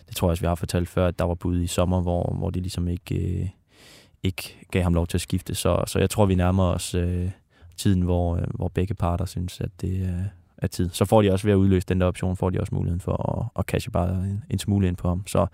det 0.08 0.16
tror 0.16 0.28
jeg 0.28 0.30
også, 0.30 0.40
vi 0.42 0.46
har 0.46 0.54
fortalt 0.54 0.88
før, 0.88 1.06
at 1.06 1.18
der 1.18 1.24
var 1.24 1.34
bud 1.34 1.60
i 1.60 1.66
sommer, 1.66 2.00
hvor, 2.02 2.34
hvor 2.38 2.50
de 2.50 2.60
ligesom 2.60 2.88
ikke, 2.88 3.14
øh, 3.40 3.48
ikke 4.22 4.66
gav 4.70 4.82
ham 4.82 4.94
lov 4.94 5.06
til 5.06 5.16
at 5.16 5.20
skifte. 5.22 5.54
Så, 5.54 5.84
så 5.86 5.98
jeg 5.98 6.10
tror, 6.10 6.26
vi 6.26 6.34
nærmer 6.34 6.64
os 6.64 6.94
øh, 6.94 7.30
tiden, 7.76 8.02
hvor, 8.02 8.36
øh, 8.36 8.42
hvor 8.54 8.68
begge 8.68 8.94
parter 8.94 9.24
synes, 9.24 9.60
at 9.60 9.70
det 9.80 10.00
øh, 10.00 10.08
er 10.58 10.66
tid. 10.66 10.90
Så 10.92 11.04
får 11.04 11.22
de 11.22 11.32
også 11.32 11.46
ved 11.46 11.52
at 11.52 11.56
udløse 11.56 11.86
den 11.88 12.00
der 12.00 12.06
option, 12.06 12.36
får 12.36 12.50
de 12.50 12.60
også 12.60 12.74
muligheden 12.74 13.00
for 13.00 13.38
at, 13.40 13.58
at 13.58 13.64
cashe 13.64 13.90
bare 13.90 14.08
en, 14.10 14.44
en 14.50 14.58
smule 14.58 14.88
ind 14.88 14.96
på 14.96 15.08
ham. 15.08 15.26
Så 15.26 15.46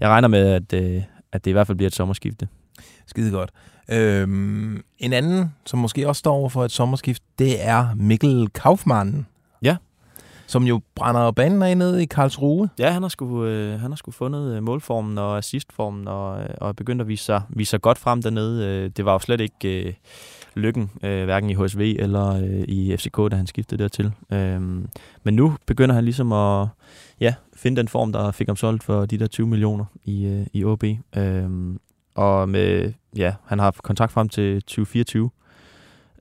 jeg 0.00 0.08
regner 0.08 0.28
med, 0.28 0.48
at, 0.48 0.72
øh, 0.72 1.02
at 1.32 1.44
det 1.44 1.50
i 1.50 1.52
hvert 1.52 1.66
fald 1.66 1.76
bliver 1.76 1.88
et 1.88 1.94
sommerskifte. 1.94 2.48
Skide 3.06 3.30
godt. 3.30 3.50
Øhm, 3.88 4.82
en 4.98 5.12
anden, 5.12 5.54
som 5.66 5.78
måske 5.78 6.08
også 6.08 6.18
står 6.18 6.34
over 6.34 6.48
for 6.48 6.64
et 6.64 6.70
sommerskift, 6.70 7.22
det 7.38 7.66
er 7.66 7.94
Mikkel 7.94 8.48
Kaufmann. 8.48 9.26
Ja. 9.62 9.76
Som 10.46 10.64
jo 10.64 10.80
brænder 10.94 11.30
banen 11.30 11.62
af 11.62 11.76
nede 11.76 12.02
i 12.02 12.06
Karlsruhe. 12.06 12.68
Ja, 12.78 12.90
han 12.90 13.02
har 13.02 13.08
sgu, 13.08 13.44
øh, 13.44 13.80
han 13.80 13.90
har 13.90 13.96
sgu 13.96 14.10
fundet 14.10 14.56
øh, 14.56 14.62
målformen 14.62 15.18
og 15.18 15.38
assistformen 15.38 16.08
og, 16.08 16.42
øh, 16.42 16.48
og 16.60 16.76
begyndt 16.76 17.02
at 17.02 17.08
vise 17.08 17.24
sig, 17.24 17.42
vise 17.48 17.70
sig 17.70 17.80
godt 17.80 17.98
frem 17.98 18.22
dernede. 18.22 18.66
Øh, 18.66 18.90
det 18.96 19.04
var 19.04 19.12
jo 19.12 19.18
slet 19.18 19.40
ikke 19.40 19.86
øh, 19.86 19.94
lykken, 20.56 20.90
øh, 21.02 21.24
hverken 21.24 21.50
i 21.50 21.54
HSV 21.54 21.96
eller 21.98 22.28
øh, 22.36 22.64
i 22.68 22.96
FCK, 22.96 23.16
da 23.30 23.36
han 23.36 23.46
skiftede 23.46 23.82
dertil. 23.82 24.12
Øh, 24.32 24.60
men 25.22 25.34
nu 25.34 25.56
begynder 25.66 25.94
han 25.94 26.04
ligesom 26.04 26.32
at 26.32 26.68
ja, 27.20 27.34
finde 27.56 27.76
den 27.76 27.88
form, 27.88 28.12
der 28.12 28.30
fik 28.30 28.46
ham 28.46 28.56
solgt 28.56 28.82
for 28.82 29.06
de 29.06 29.18
der 29.18 29.26
20 29.26 29.46
millioner 29.46 29.84
i, 30.04 30.26
øh, 30.26 30.46
i 30.52 30.64
OB. 30.64 30.84
Øh, 31.16 31.50
og 32.14 32.48
med, 32.48 32.92
ja, 33.16 33.34
han 33.44 33.58
har 33.58 33.70
kontakt 33.70 33.82
kontrakt 33.82 34.12
frem 34.12 34.28
til 34.28 34.62
2024 34.62 35.30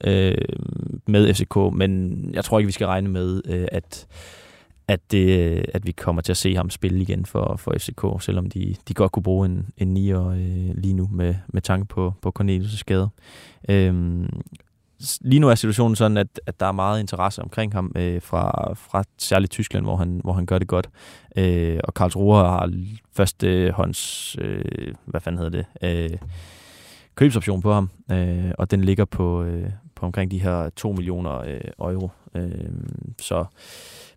øh, 0.04 0.38
med 1.08 1.34
FCK, 1.34 1.56
men 1.74 2.30
jeg 2.34 2.46
tror 2.46 2.60
ikke, 2.60 2.68
vi 2.68 2.72
skal 2.72 2.88
regne 2.88 3.10
med, 3.10 3.42
øh, 3.46 3.68
at 3.72 4.08
at, 4.88 5.12
det, 5.12 5.66
at 5.74 5.86
vi 5.86 5.92
kommer 5.92 6.22
til 6.22 6.34
at 6.34 6.38
se 6.38 6.56
ham 6.56 6.70
spille 6.70 7.02
igen 7.02 7.26
for, 7.26 7.56
for 7.58 7.74
FCK, 7.78 8.24
selvom 8.24 8.50
de, 8.50 8.76
de 8.88 8.94
godt 8.94 9.12
kunne 9.12 9.24
bruge 9.24 9.46
en, 9.46 9.68
en 9.78 9.88
nier 9.88 10.28
øh, 10.28 10.76
lige 10.76 10.94
nu 10.94 11.10
med, 11.12 11.36
med 11.48 11.62
tanke 11.62 11.86
på, 11.86 12.14
på 12.22 12.32
Cornelius' 12.40 12.78
skade. 12.78 13.10
Øhm, 13.70 14.30
lige 15.22 15.40
nu 15.40 15.50
er 15.50 15.56
situationen 15.56 15.96
sådan, 15.96 16.18
at, 16.18 16.40
at 16.46 16.60
der 16.60 16.66
er 16.66 16.72
meget 16.72 17.00
interesse 17.00 17.42
omkring 17.42 17.74
ham 17.74 17.92
øh, 17.96 18.22
fra, 18.22 18.74
fra 18.74 19.04
særligt 19.18 19.52
Tyskland, 19.52 19.86
hvor 19.86 19.96
han, 19.96 20.22
hvor 20.24 20.34
han 20.34 20.46
gør 20.46 20.60
det 20.60 20.68
godt. 20.68 20.90
Øh, 21.38 21.80
og 21.84 21.94
Karlsruhe 21.94 22.38
har 22.38 22.72
førstehånds... 23.14 24.36
øh, 24.42 24.94
hvad 25.06 25.22
fanden 25.22 25.40
hedder 25.44 25.64
det, 25.82 26.12
øh, 26.12 26.18
købsoption 27.16 27.62
på 27.62 27.74
ham, 27.74 27.90
øh, 28.12 28.52
og 28.58 28.72
den 28.72 28.84
ligger 28.84 29.06
på, 29.06 29.44
øh, 29.44 29.70
på 29.96 30.06
omkring 30.06 30.32
de 30.32 30.42
her 30.42 30.70
2 30.70 30.92
millioner 30.92 31.38
øh, 31.38 31.62
euro. 31.80 32.10
Øh, 32.36 32.52
så 33.20 33.46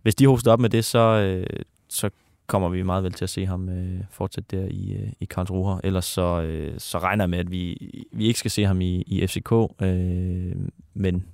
hvis 0.08 0.14
de 0.14 0.26
hoster 0.26 0.52
op 0.52 0.60
med 0.60 0.70
det, 0.70 0.84
så, 0.84 0.98
øh, 0.98 1.46
så 1.88 2.10
kommer 2.46 2.68
vi 2.68 2.82
meget 2.82 3.04
vel 3.04 3.12
til 3.12 3.24
at 3.24 3.30
se 3.30 3.46
ham 3.46 3.68
øh, 3.68 4.00
fortsætte 4.10 4.56
der 4.56 4.66
i, 4.70 4.92
øh, 4.92 5.12
i 5.20 5.24
Karlsruhe. 5.24 5.80
Ellers 5.84 6.04
så, 6.04 6.42
øh, 6.42 6.74
så 6.78 6.98
regner 6.98 7.24
jeg 7.24 7.30
med, 7.30 7.38
at 7.38 7.50
vi, 7.50 7.90
vi 8.12 8.26
ikke 8.26 8.38
skal 8.38 8.50
se 8.50 8.64
ham 8.64 8.80
i, 8.80 9.02
i 9.02 9.26
FCK, 9.26 9.52
øh, 9.82 10.56
men 10.94 11.24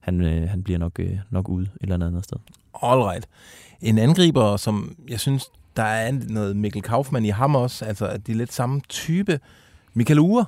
han, 0.00 0.20
øh, 0.20 0.48
han 0.48 0.62
bliver 0.62 0.78
nok, 0.78 1.00
øh, 1.00 1.18
nok 1.30 1.48
ude 1.48 1.64
et 1.64 1.70
eller 1.92 2.06
andet 2.06 2.24
sted. 2.24 2.38
Alright. 2.82 3.28
En 3.80 3.98
angriber, 3.98 4.56
som 4.56 4.96
jeg 5.08 5.20
synes, 5.20 5.50
der 5.76 5.82
er 5.82 6.12
noget 6.28 6.56
Mikkel 6.56 6.82
Kaufmann 6.82 7.26
i 7.26 7.30
ham 7.30 7.54
også, 7.54 7.84
altså 7.84 8.06
at 8.06 8.26
de 8.26 8.32
er 8.32 8.36
lidt 8.36 8.52
samme 8.52 8.80
type. 8.88 9.40
Michael 9.94 10.18
Ure, 10.18 10.44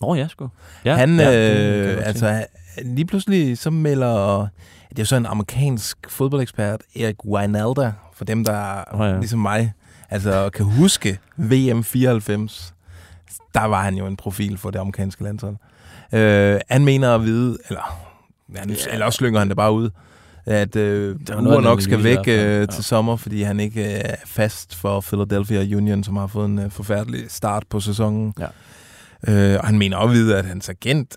Nå 0.00 0.14
ja, 0.14 0.28
sgu. 0.28 0.48
ja, 0.84 0.96
han, 0.96 1.20
ja, 1.20 1.32
det 1.32 1.88
øh, 1.88 1.94
godt 1.96 2.06
altså 2.06 2.46
lige 2.84 3.06
pludselig 3.06 3.58
så 3.58 3.70
melder, 3.70 4.38
det 4.90 4.98
er 4.98 5.02
jo 5.02 5.04
så 5.04 5.16
en 5.16 5.26
amerikansk 5.26 5.98
fodboldekspert, 6.08 6.80
Erik 6.96 7.24
Wijnalda, 7.24 7.92
for 8.14 8.24
dem, 8.24 8.44
der 8.44 8.84
Nå 8.96 9.04
ja. 9.04 9.18
ligesom 9.18 9.40
mig, 9.40 9.72
altså 10.10 10.50
kan 10.54 10.64
huske 10.66 11.18
VM 11.36 11.84
94, 11.84 12.74
der 13.54 13.64
var 13.64 13.82
han 13.82 13.94
jo 13.94 14.06
en 14.06 14.16
profil 14.16 14.58
for 14.58 14.70
det 14.70 14.78
amerikanske 14.78 15.22
landshold. 15.24 15.56
Øh, 16.12 16.60
han 16.70 16.84
mener 16.84 17.14
at 17.14 17.24
vide, 17.24 17.58
eller, 17.68 18.06
han, 18.56 18.70
Ja. 18.70 18.74
eller 18.92 19.06
også 19.06 19.16
slynger 19.16 19.38
han 19.38 19.48
det 19.48 19.56
bare 19.56 19.72
ud, 19.72 19.90
at 20.46 20.76
øh, 20.76 21.16
Ure 21.30 21.62
nok 21.62 21.80
skal 21.82 22.04
væk 22.04 22.18
øh, 22.28 22.34
ja. 22.34 22.66
til 22.66 22.84
sommer, 22.84 23.16
fordi 23.16 23.42
han 23.42 23.60
ikke 23.60 23.94
øh, 23.94 24.00
er 24.04 24.14
fast 24.26 24.74
for 24.76 25.00
Philadelphia 25.00 25.76
Union, 25.76 26.04
som 26.04 26.16
har 26.16 26.26
fået 26.26 26.46
en 26.46 26.58
øh, 26.58 26.70
forfærdelig 26.70 27.24
start 27.28 27.62
på 27.70 27.80
sæsonen. 27.80 28.34
Ja. 28.38 28.46
Øh, 29.28 29.58
og 29.60 29.66
han 29.66 29.78
mener 29.78 29.96
også 29.96 30.10
at 30.10 30.14
vide, 30.14 30.38
at 30.38 30.44
hans 30.44 30.68
agent 30.68 31.16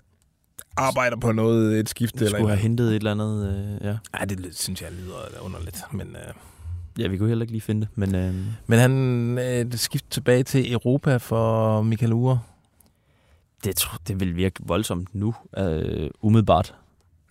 arbejder 0.76 1.16
på 1.16 1.32
noget, 1.32 1.80
et 1.80 1.88
skifte. 1.88 2.24
Eller 2.24 2.38
skulle 2.38 2.48
have 2.48 2.60
hentet 2.62 2.88
et 2.88 2.94
eller 2.94 3.10
andet, 3.10 3.48
øh, 3.48 3.86
ja. 3.86 3.96
Nej, 4.12 4.24
det 4.24 4.48
synes 4.52 4.82
jeg 4.82 4.90
lyder 4.92 5.16
underligt. 5.40 5.82
Men, 5.92 6.08
øh, 6.16 6.34
Ja, 6.98 7.08
vi 7.08 7.16
kunne 7.16 7.28
heller 7.28 7.42
ikke 7.42 7.52
lige 7.52 7.60
finde 7.62 7.80
det, 7.80 7.88
men 7.94 8.14
øh, 8.14 8.34
men 8.66 8.78
han 8.78 8.92
øh, 9.38 9.44
det 9.72 9.80
skift 9.80 10.10
tilbage 10.10 10.42
til 10.42 10.72
Europa 10.72 11.16
for 11.16 11.82
Michael 11.82 12.12
Ure. 12.12 12.40
det, 13.64 13.84
det 14.08 14.20
vil 14.20 14.36
virke 14.36 14.60
voldsomt 14.66 15.14
nu, 15.14 15.34
øh, 15.58 16.10
umiddelbart. 16.20 16.74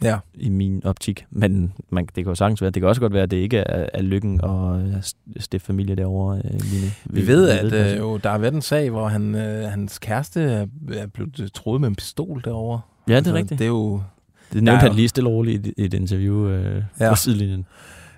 Ja. 0.03 0.17
i 0.33 0.49
min 0.49 0.81
optik. 0.85 1.25
Men 1.31 1.73
man, 1.89 2.05
det 2.05 2.13
kan 2.13 2.25
jo 2.25 2.35
sagtens 2.35 2.61
være. 2.61 2.71
Det 2.71 2.81
kan 2.81 2.89
også 2.89 3.01
godt 3.01 3.13
være, 3.13 3.23
at 3.23 3.31
det 3.31 3.37
ikke 3.37 3.57
er, 3.57 3.89
er 3.93 4.01
lykken 4.01 4.41
og 4.41 4.81
øh, 4.81 4.93
stifte 5.39 5.59
familie 5.59 5.95
derovre 5.95 6.37
øh, 6.45 6.51
lige. 6.51 6.93
Vi 7.05 7.27
ved, 7.27 7.49
at 7.49 7.73
øh, 7.73 7.97
jo, 7.97 8.17
der 8.17 8.29
har 8.29 8.37
været 8.37 8.53
en 8.53 8.61
sag, 8.61 8.89
hvor 8.89 9.07
han, 9.07 9.35
øh, 9.35 9.69
hans 9.69 9.99
kæreste 9.99 10.41
er, 10.41 10.65
er 10.93 11.07
blevet 11.07 11.51
troet 11.53 11.81
med 11.81 11.89
en 11.89 11.95
pistol 11.95 12.41
derovre. 12.45 12.81
Ja, 13.07 13.19
det 13.19 13.27
er 13.27 13.33
rigtigt. 13.33 13.59
Det 13.59 13.65
er 13.65 13.69
jo... 13.69 14.01
Det 14.53 14.63
nævnte 14.63 14.85
er 14.85 14.87
han 14.89 14.95
lige 14.95 15.07
stille 15.07 15.29
og 15.29 15.33
roligt 15.33 15.67
i 15.67 15.69
et, 15.77 15.85
et 15.85 15.93
interview 15.93 16.47
øh, 16.47 16.75
Ja. 16.99 17.05
ja. 17.05 17.09
på 17.09 17.15
sidelinjen. 17.15 17.65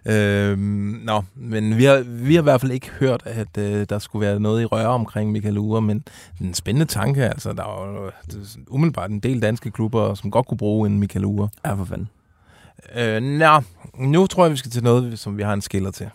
Øhm, 0.07 1.01
nå, 1.03 1.23
men 1.35 1.77
vi 1.77 1.83
har, 1.83 2.03
vi 2.07 2.35
har 2.35 2.41
i 2.41 2.43
hvert 2.43 2.61
fald 2.61 2.71
ikke 2.71 2.89
hørt, 2.89 3.23
at 3.25 3.57
øh, 3.57 3.85
der 3.89 3.99
skulle 3.99 4.27
være 4.27 4.39
noget 4.39 4.61
i 4.61 4.65
røre 4.65 4.87
omkring 4.87 5.31
Michael 5.31 5.57
Ure, 5.57 5.81
men 5.81 6.03
en 6.41 6.53
spændende 6.53 6.85
tanke. 6.85 7.25
Altså, 7.25 7.53
der 7.53 7.63
er 7.63 7.93
jo 7.93 8.11
umiddelbart 8.67 9.09
en 9.09 9.19
del 9.19 9.41
danske 9.41 9.71
klubber, 9.71 10.13
som 10.13 10.31
godt 10.31 10.47
kunne 10.47 10.57
bruge 10.57 10.89
en 10.89 10.99
Michael 10.99 11.25
Ure. 11.25 11.49
Ja, 11.65 11.73
for 11.73 11.85
fanden. 11.85 12.09
Øh, 12.95 13.21
nå, 13.21 13.61
nu 13.99 14.27
tror 14.27 14.43
jeg, 14.43 14.51
vi 14.51 14.57
skal 14.57 14.71
til 14.71 14.83
noget, 14.83 15.19
som 15.19 15.37
vi 15.37 15.43
har 15.43 15.53
en 15.53 15.61
skiller 15.61 15.91
til. 15.91 16.09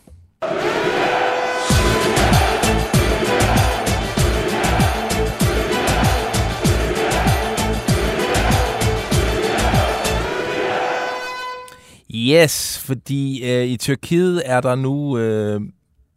Yes, 12.15 12.79
fordi 12.79 13.51
øh, 13.53 13.67
i 13.67 13.77
Tyrkiet 13.77 14.43
er 14.45 14.61
der 14.61 14.75
nu 14.75 15.19
øh, 15.19 15.61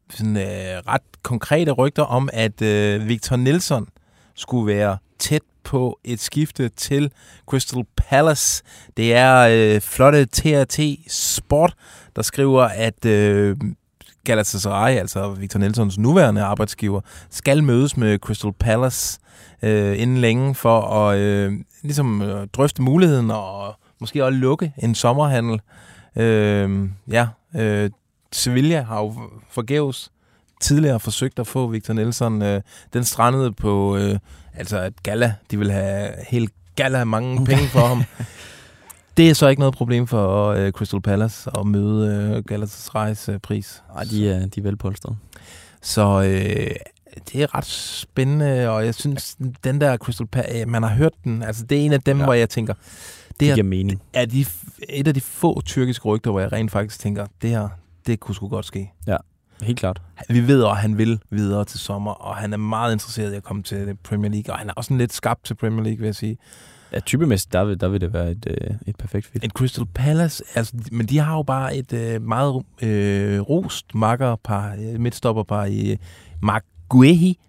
sådan, 0.10 0.38
øh, 0.38 0.82
ret 0.88 1.02
konkrete 1.24 1.72
rygter 1.72 2.04
om, 2.04 2.30
at 2.34 2.62
øh, 2.62 3.08
Victor 3.08 3.36
Nilsson 3.36 3.88
skulle 4.36 4.76
være 4.76 4.98
tæt 5.20 5.42
på 5.64 6.00
et 6.04 6.20
skifte 6.20 6.70
til 6.70 7.12
Crystal 7.46 7.84
Palace. 7.98 8.64
Det 8.98 9.14
er 9.14 9.48
øh, 9.52 9.82
flotte 9.82 10.26
TRT 10.26 10.80
Sport, 11.08 11.74
der 12.16 12.22
skriver, 12.22 12.64
at 12.64 13.06
øh, 13.06 13.58
Galatasaray, 14.24 14.92
altså 14.96 15.30
Victor 15.30 15.60
Nelsons 15.60 15.98
nuværende 15.98 16.44
arbejdsgiver, 16.44 17.02
skal 17.30 17.64
mødes 17.64 17.98
med 17.98 18.20
Crystal 18.20 18.54
Palace 18.54 19.20
øh, 19.64 20.02
inden 20.02 20.18
længe 20.18 20.56
for 20.56 20.82
at 20.82 21.18
øh, 21.18 21.54
ligesom, 21.84 22.22
øh, 22.22 22.48
drøfte 22.54 22.82
muligheden 22.82 23.32
og 23.32 23.76
måske 24.04 24.26
også 24.26 24.38
lukke 24.38 24.74
en 24.78 24.96
sommerhandel. 24.96 25.62
Øh, 26.16 26.90
ja, 27.12 27.28
øh, 27.56 27.90
Sevilla 28.32 28.82
har 28.82 29.00
jo 29.00 29.14
forgæves 29.50 30.12
tidligere 30.62 31.00
forsøgt 31.00 31.40
at 31.40 31.48
få 31.48 31.68
Victor 31.68 31.94
Nelson. 31.94 32.42
Øh, 32.42 32.62
den 32.94 33.04
strandede 33.04 33.52
på, 33.52 33.98
øh, 33.98 34.20
altså 34.54 34.78
at 34.78 34.94
Gala, 35.04 35.34
de 35.52 35.58
vil 35.58 35.72
have 35.72 36.10
helt 36.30 36.52
Gala 36.76 37.04
mange 37.04 37.46
penge 37.50 37.68
for 37.68 37.88
ham. 37.88 38.04
Det 39.18 39.30
er 39.30 39.34
så 39.34 39.48
ikke 39.48 39.60
noget 39.60 39.76
problem 39.76 40.08
for 40.08 40.48
øh, 40.48 40.72
Crystal 40.72 41.02
Palace 41.02 41.50
at 41.60 41.68
møde 41.68 42.16
øh, 42.16 42.44
Galatasaray's 42.52 43.32
øh, 43.32 43.40
pris. 43.40 43.84
Nej, 43.94 44.04
de 44.04 44.30
er, 44.30 44.46
de 44.46 44.60
er 44.60 44.64
velpolstrede. 44.64 45.16
Så 45.82 46.22
øh, 46.22 46.76
det 47.32 47.42
er 47.44 47.56
ret 47.56 47.66
spændende, 47.66 48.70
og 48.70 48.86
jeg 48.86 48.96
synes, 48.96 49.38
den 49.64 49.82
der 49.82 49.98
Crystal 49.98 50.28
Palace, 50.28 50.66
man 50.66 50.84
har 50.84 50.90
hørt 50.90 51.14
den, 51.24 51.44
altså 51.44 51.66
det 51.66 51.78
er 51.78 51.82
en 51.86 51.94
af 51.94 52.02
dem, 52.02 52.18
ja. 52.18 52.24
hvor 52.24 52.34
jeg 52.34 52.50
tænker, 52.50 52.74
det 53.40 53.54
giver 53.54 53.64
mening. 53.64 54.02
er 54.14 54.26
de, 54.26 54.46
et 54.90 55.08
af 55.08 55.14
de 55.14 55.22
få 55.22 55.62
tyrkiske 55.62 56.06
rygter, 56.06 56.32
hvor 56.32 56.40
jeg 56.40 56.52
rent 56.52 56.72
faktisk 56.72 57.00
tænker, 57.00 57.26
det 57.42 57.50
her, 57.50 57.70
det 58.08 58.20
kunne 58.20 58.36
sgu 58.36 58.48
godt 58.48 58.66
ske. 58.66 58.92
Helt 59.64 59.80
klart. 59.80 60.02
Vi 60.30 60.48
ved, 60.48 60.66
at 60.66 60.78
han 60.78 60.98
vil 60.98 61.20
videre 61.30 61.66
til 61.66 61.80
sommer, 61.80 62.12
og 62.12 62.36
han 62.36 62.54
er 62.54 62.58
meget 62.58 62.94
interesseret 62.94 63.34
i 63.34 63.36
at 63.36 63.44
komme 63.44 63.64
til 63.64 63.98
Premier 64.04 64.32
League, 64.32 64.54
og 64.54 64.60
han 64.60 64.70
er 64.70 64.74
også 64.74 64.94
en 64.94 64.98
lidt 64.98 65.14
skabt 65.14 65.46
til 65.46 65.54
Premier 65.54 65.84
League, 65.84 66.00
vil 66.00 66.06
jeg 66.06 66.16
sige. 66.16 66.38
Ja, 66.94 67.00
typemæssigt, 67.00 67.54
der 67.54 67.64
vil, 67.64 67.80
der 67.80 67.88
vil 67.88 68.02
det 68.02 68.14
være 68.14 68.32
et, 68.32 68.48
øh, 68.50 68.76
et 68.88 68.96
perfekt 68.96 69.26
fit. 69.26 69.44
Et 69.44 69.52
Crystal 69.52 69.86
Palace, 69.94 70.44
altså, 70.56 70.74
men 70.92 71.06
de 71.06 71.18
har 71.20 71.36
jo 71.36 71.44
bare 71.44 71.76
et 71.76 71.94
øh, 71.94 72.22
meget 72.22 72.64
øh, 72.82 73.40
rost 73.40 73.96
makkerpar, 73.96 74.76
øh, 74.80 75.00
midtstopperpar 75.00 75.66
i 75.66 75.98
Mark 76.42 76.64
Guehi, 76.90 77.40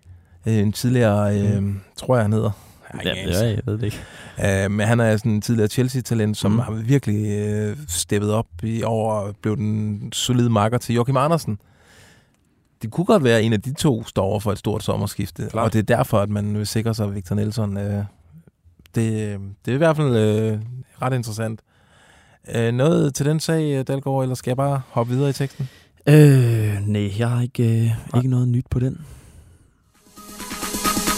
øh, 0.47 0.55
en 0.55 0.72
tidligere, 0.72 1.41
øh, 1.41 1.62
mm. 1.62 1.80
tror 1.97 2.16
jeg 2.16 2.24
han 2.24 2.32
hedder. 2.32 2.51
Har 2.85 3.03
Ja, 3.05 3.14
ja, 3.14 3.47
jeg 3.47 3.61
ved 3.64 3.78
det 3.78 3.82
ikke. 3.82 4.01
Øh, 4.45 4.70
men 4.70 4.87
han 4.87 5.01
er 5.01 5.16
sådan 5.16 5.32
en 5.32 5.41
tidligere 5.41 5.68
Chelsea-talent, 5.68 6.37
som 6.37 6.51
Mm. 6.53 6.59
har 6.59 6.72
virkelig 6.72 7.26
øh, 7.39 7.76
steppet 7.89 8.32
op 8.32 8.47
i 8.62 8.82
år 8.82 9.12
og 9.12 9.35
blev 9.43 9.57
den 9.57 10.12
solide 10.12 10.51
makker 10.51 10.78
til 10.78 10.95
Joachim 10.95 11.16
Andersen. 11.16 11.59
Det 12.82 12.91
kunne 12.91 13.05
godt 13.05 13.24
være, 13.24 13.39
at 13.39 13.45
en 13.45 13.53
af 13.53 13.62
de 13.62 13.72
to 13.74 14.05
står 14.05 14.22
over 14.24 14.41
for 14.41 14.53
et 14.53 14.59
stort 14.59 14.82
sommerskifte, 14.85 15.49
Klart. 15.51 15.64
og 15.64 15.72
det 15.72 15.78
er 15.78 15.97
derfor, 15.97 16.18
at 16.20 16.28
man 16.30 16.59
vil 16.59 16.66
sikre 16.66 16.95
sig 16.95 17.14
Victor 17.14 17.35
Nelson. 17.37 17.76
Øh, 17.76 18.05
det, 18.95 19.39
det 19.64 19.70
er 19.70 19.74
i 19.74 19.76
hvert 19.78 19.97
fald 19.97 20.16
øh, 20.16 20.59
ret 21.03 21.12
interessant. 21.14 21.61
Øh, 22.55 22.74
noget 22.74 23.14
til 23.14 23.26
den 23.26 23.41
sag, 23.41 23.62
øh, 23.78 23.85
Dalgaard, 23.89 24.22
eller 24.22 24.35
skal 24.35 24.51
jeg 24.51 24.57
bare 24.57 24.80
hoppe 24.91 25.12
videre 25.12 25.30
i 25.30 25.32
teksten? 25.32 25.68
Øh, 26.07 26.78
nej, 26.87 27.12
jeg 27.18 27.30
har 27.30 27.43
ikke, 27.43 27.85
øh, 27.85 27.91
ikke 28.16 28.30
noget 28.30 28.49
nyt 28.49 28.66
på 28.70 28.78
den. 28.78 28.99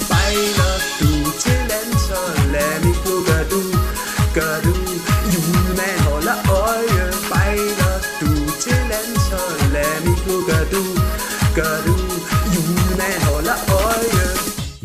Spejler 0.01 0.77
du 1.01 1.26
gør 4.39 4.57
du. 4.67 4.73
Julemand 5.33 6.01
holder 6.11 6.39
øje, 6.65 7.03
spejler 7.23 7.95
du 8.21 8.31
til 8.65 8.81
landshold, 8.93 9.61
lad 9.75 9.95
mit 10.07 10.23
nu 10.29 10.37
gør 10.49 10.65
du, 10.75 10.83
gør 11.59 11.77
du. 11.87 11.95
Julemand 12.55 13.21
holder 13.31 13.59
øje. 13.83 14.25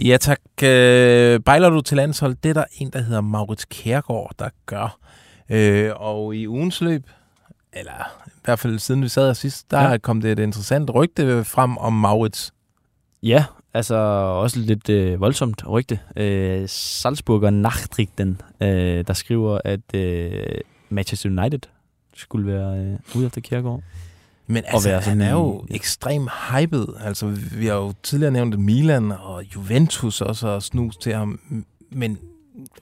Ja 0.09 0.17
tak. 0.17 0.39
Øh, 0.63 1.39
bejler 1.39 1.69
du 1.69 1.81
til 1.81 1.97
landshold? 1.97 2.35
Det 2.43 2.49
er 2.49 2.53
der 2.53 2.65
en, 2.77 2.89
der 2.89 3.01
hedder 3.01 3.21
Maurits 3.21 3.65
Kærgaard, 3.65 4.31
der 4.39 4.49
gør. 4.65 4.97
Øh, 5.49 5.91
og 5.95 6.35
i 6.35 6.47
ugens 6.47 6.81
løb, 6.81 7.03
eller 7.73 7.99
i 8.27 8.41
hvert 8.43 8.59
fald 8.59 8.79
siden 8.79 9.03
vi 9.03 9.07
sad 9.07 9.25
her 9.25 9.33
sidst, 9.33 9.71
der 9.71 9.81
ja. 9.81 9.97
kom 9.97 10.21
det 10.21 10.31
et 10.31 10.39
interessant 10.39 10.95
rygte 10.95 11.43
frem 11.43 11.77
om 11.77 11.93
Maurits. 11.93 12.53
Ja, 13.23 13.45
altså 13.73 13.95
også 13.95 14.59
lidt 14.59 14.89
øh, 14.89 15.21
voldsomt 15.21 15.69
rygte. 15.69 15.99
Øh, 16.15 16.69
Salzburger 16.69 17.49
Nachrichten, 17.49 18.41
øh, 18.61 19.03
der 19.07 19.13
skriver, 19.13 19.59
at 19.65 19.95
øh, 19.95 20.43
Manchester 20.89 21.29
United 21.29 21.59
skulle 22.15 22.53
være 22.53 22.77
øh, 22.79 22.99
ude 23.15 23.25
efter 23.25 23.41
Kjærgaard. 23.41 23.81
Men 24.47 24.63
altså, 24.67 24.89
være 24.89 24.95
han 24.99 25.03
sådan 25.03 25.21
er 25.21 25.31
jo 25.31 25.65
i- 25.69 25.75
ekstremt 25.75 26.29
hyped. 26.51 26.85
Altså, 27.03 27.27
vi 27.57 27.65
har 27.67 27.73
jo 27.75 27.93
tidligere 28.03 28.31
nævnt 28.33 28.59
Milan 28.59 29.11
og 29.11 29.43
Juventus 29.55 30.21
også 30.21 30.47
har 30.47 30.59
snus 30.59 30.97
til 30.97 31.13
ham. 31.13 31.39
Men 31.91 32.17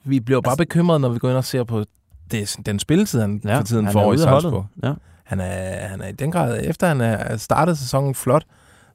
vi 0.04 0.20
bliver 0.20 0.40
bare 0.40 0.52
Altså- 0.52 0.62
bekymrede, 0.64 1.00
når 1.00 1.08
vi 1.08 1.18
går 1.18 1.28
ind 1.28 1.36
og 1.36 1.44
ser 1.44 1.64
på 1.64 1.84
det, 2.30 2.56
den 2.66 2.78
spilletid, 2.78 3.20
han 3.20 3.40
ja, 3.44 3.58
for 3.58 3.62
tiden 3.62 3.84
han 3.84 3.92
får 3.92 4.12
i. 4.12 4.18
Salzburg. 4.18 4.66
Ja. 4.82 4.92
Han 5.24 5.40
er, 5.40 5.86
han 5.88 6.00
er 6.00 6.08
i 6.08 6.12
den 6.12 6.30
grad, 6.32 6.60
efter 6.64 6.86
han 6.88 7.00
er 7.00 7.36
startet 7.36 7.78
sæsonen 7.78 8.14
flot, 8.14 8.44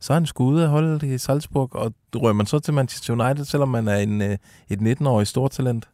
så 0.06 0.14
er 0.14 0.16
han 0.16 0.26
sgu 0.26 0.46
ude 0.46 0.64
af 0.64 0.70
holdet 0.70 1.04
i 1.04 1.18
Salzburg, 1.18 1.76
og 1.76 1.94
rører 2.16 2.34
man 2.34 2.46
så 2.46 2.60
til 2.60 2.74
Manchester 2.74 3.14
United, 3.14 3.46
selvom 3.46 3.70
man 3.70 3.88
er 3.88 3.96
en, 3.96 4.22
øh, 4.22 4.38
et 4.70 4.80
19-årig 4.80 5.28
stortalent. 5.28 5.90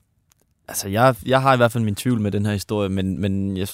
Altså, 0.68 0.90
jeg, 0.90 1.16
jeg 1.26 1.42
har 1.42 1.54
i 1.54 1.58
hvert 1.58 1.72
fald 1.72 1.84
min 1.84 1.96
tvivl 1.96 2.22
med 2.22 2.32
den 2.32 2.46
her 2.46 2.54
historie, 2.54 2.90
men, 2.90 3.22
men 3.22 3.58
jeg, 3.58 3.68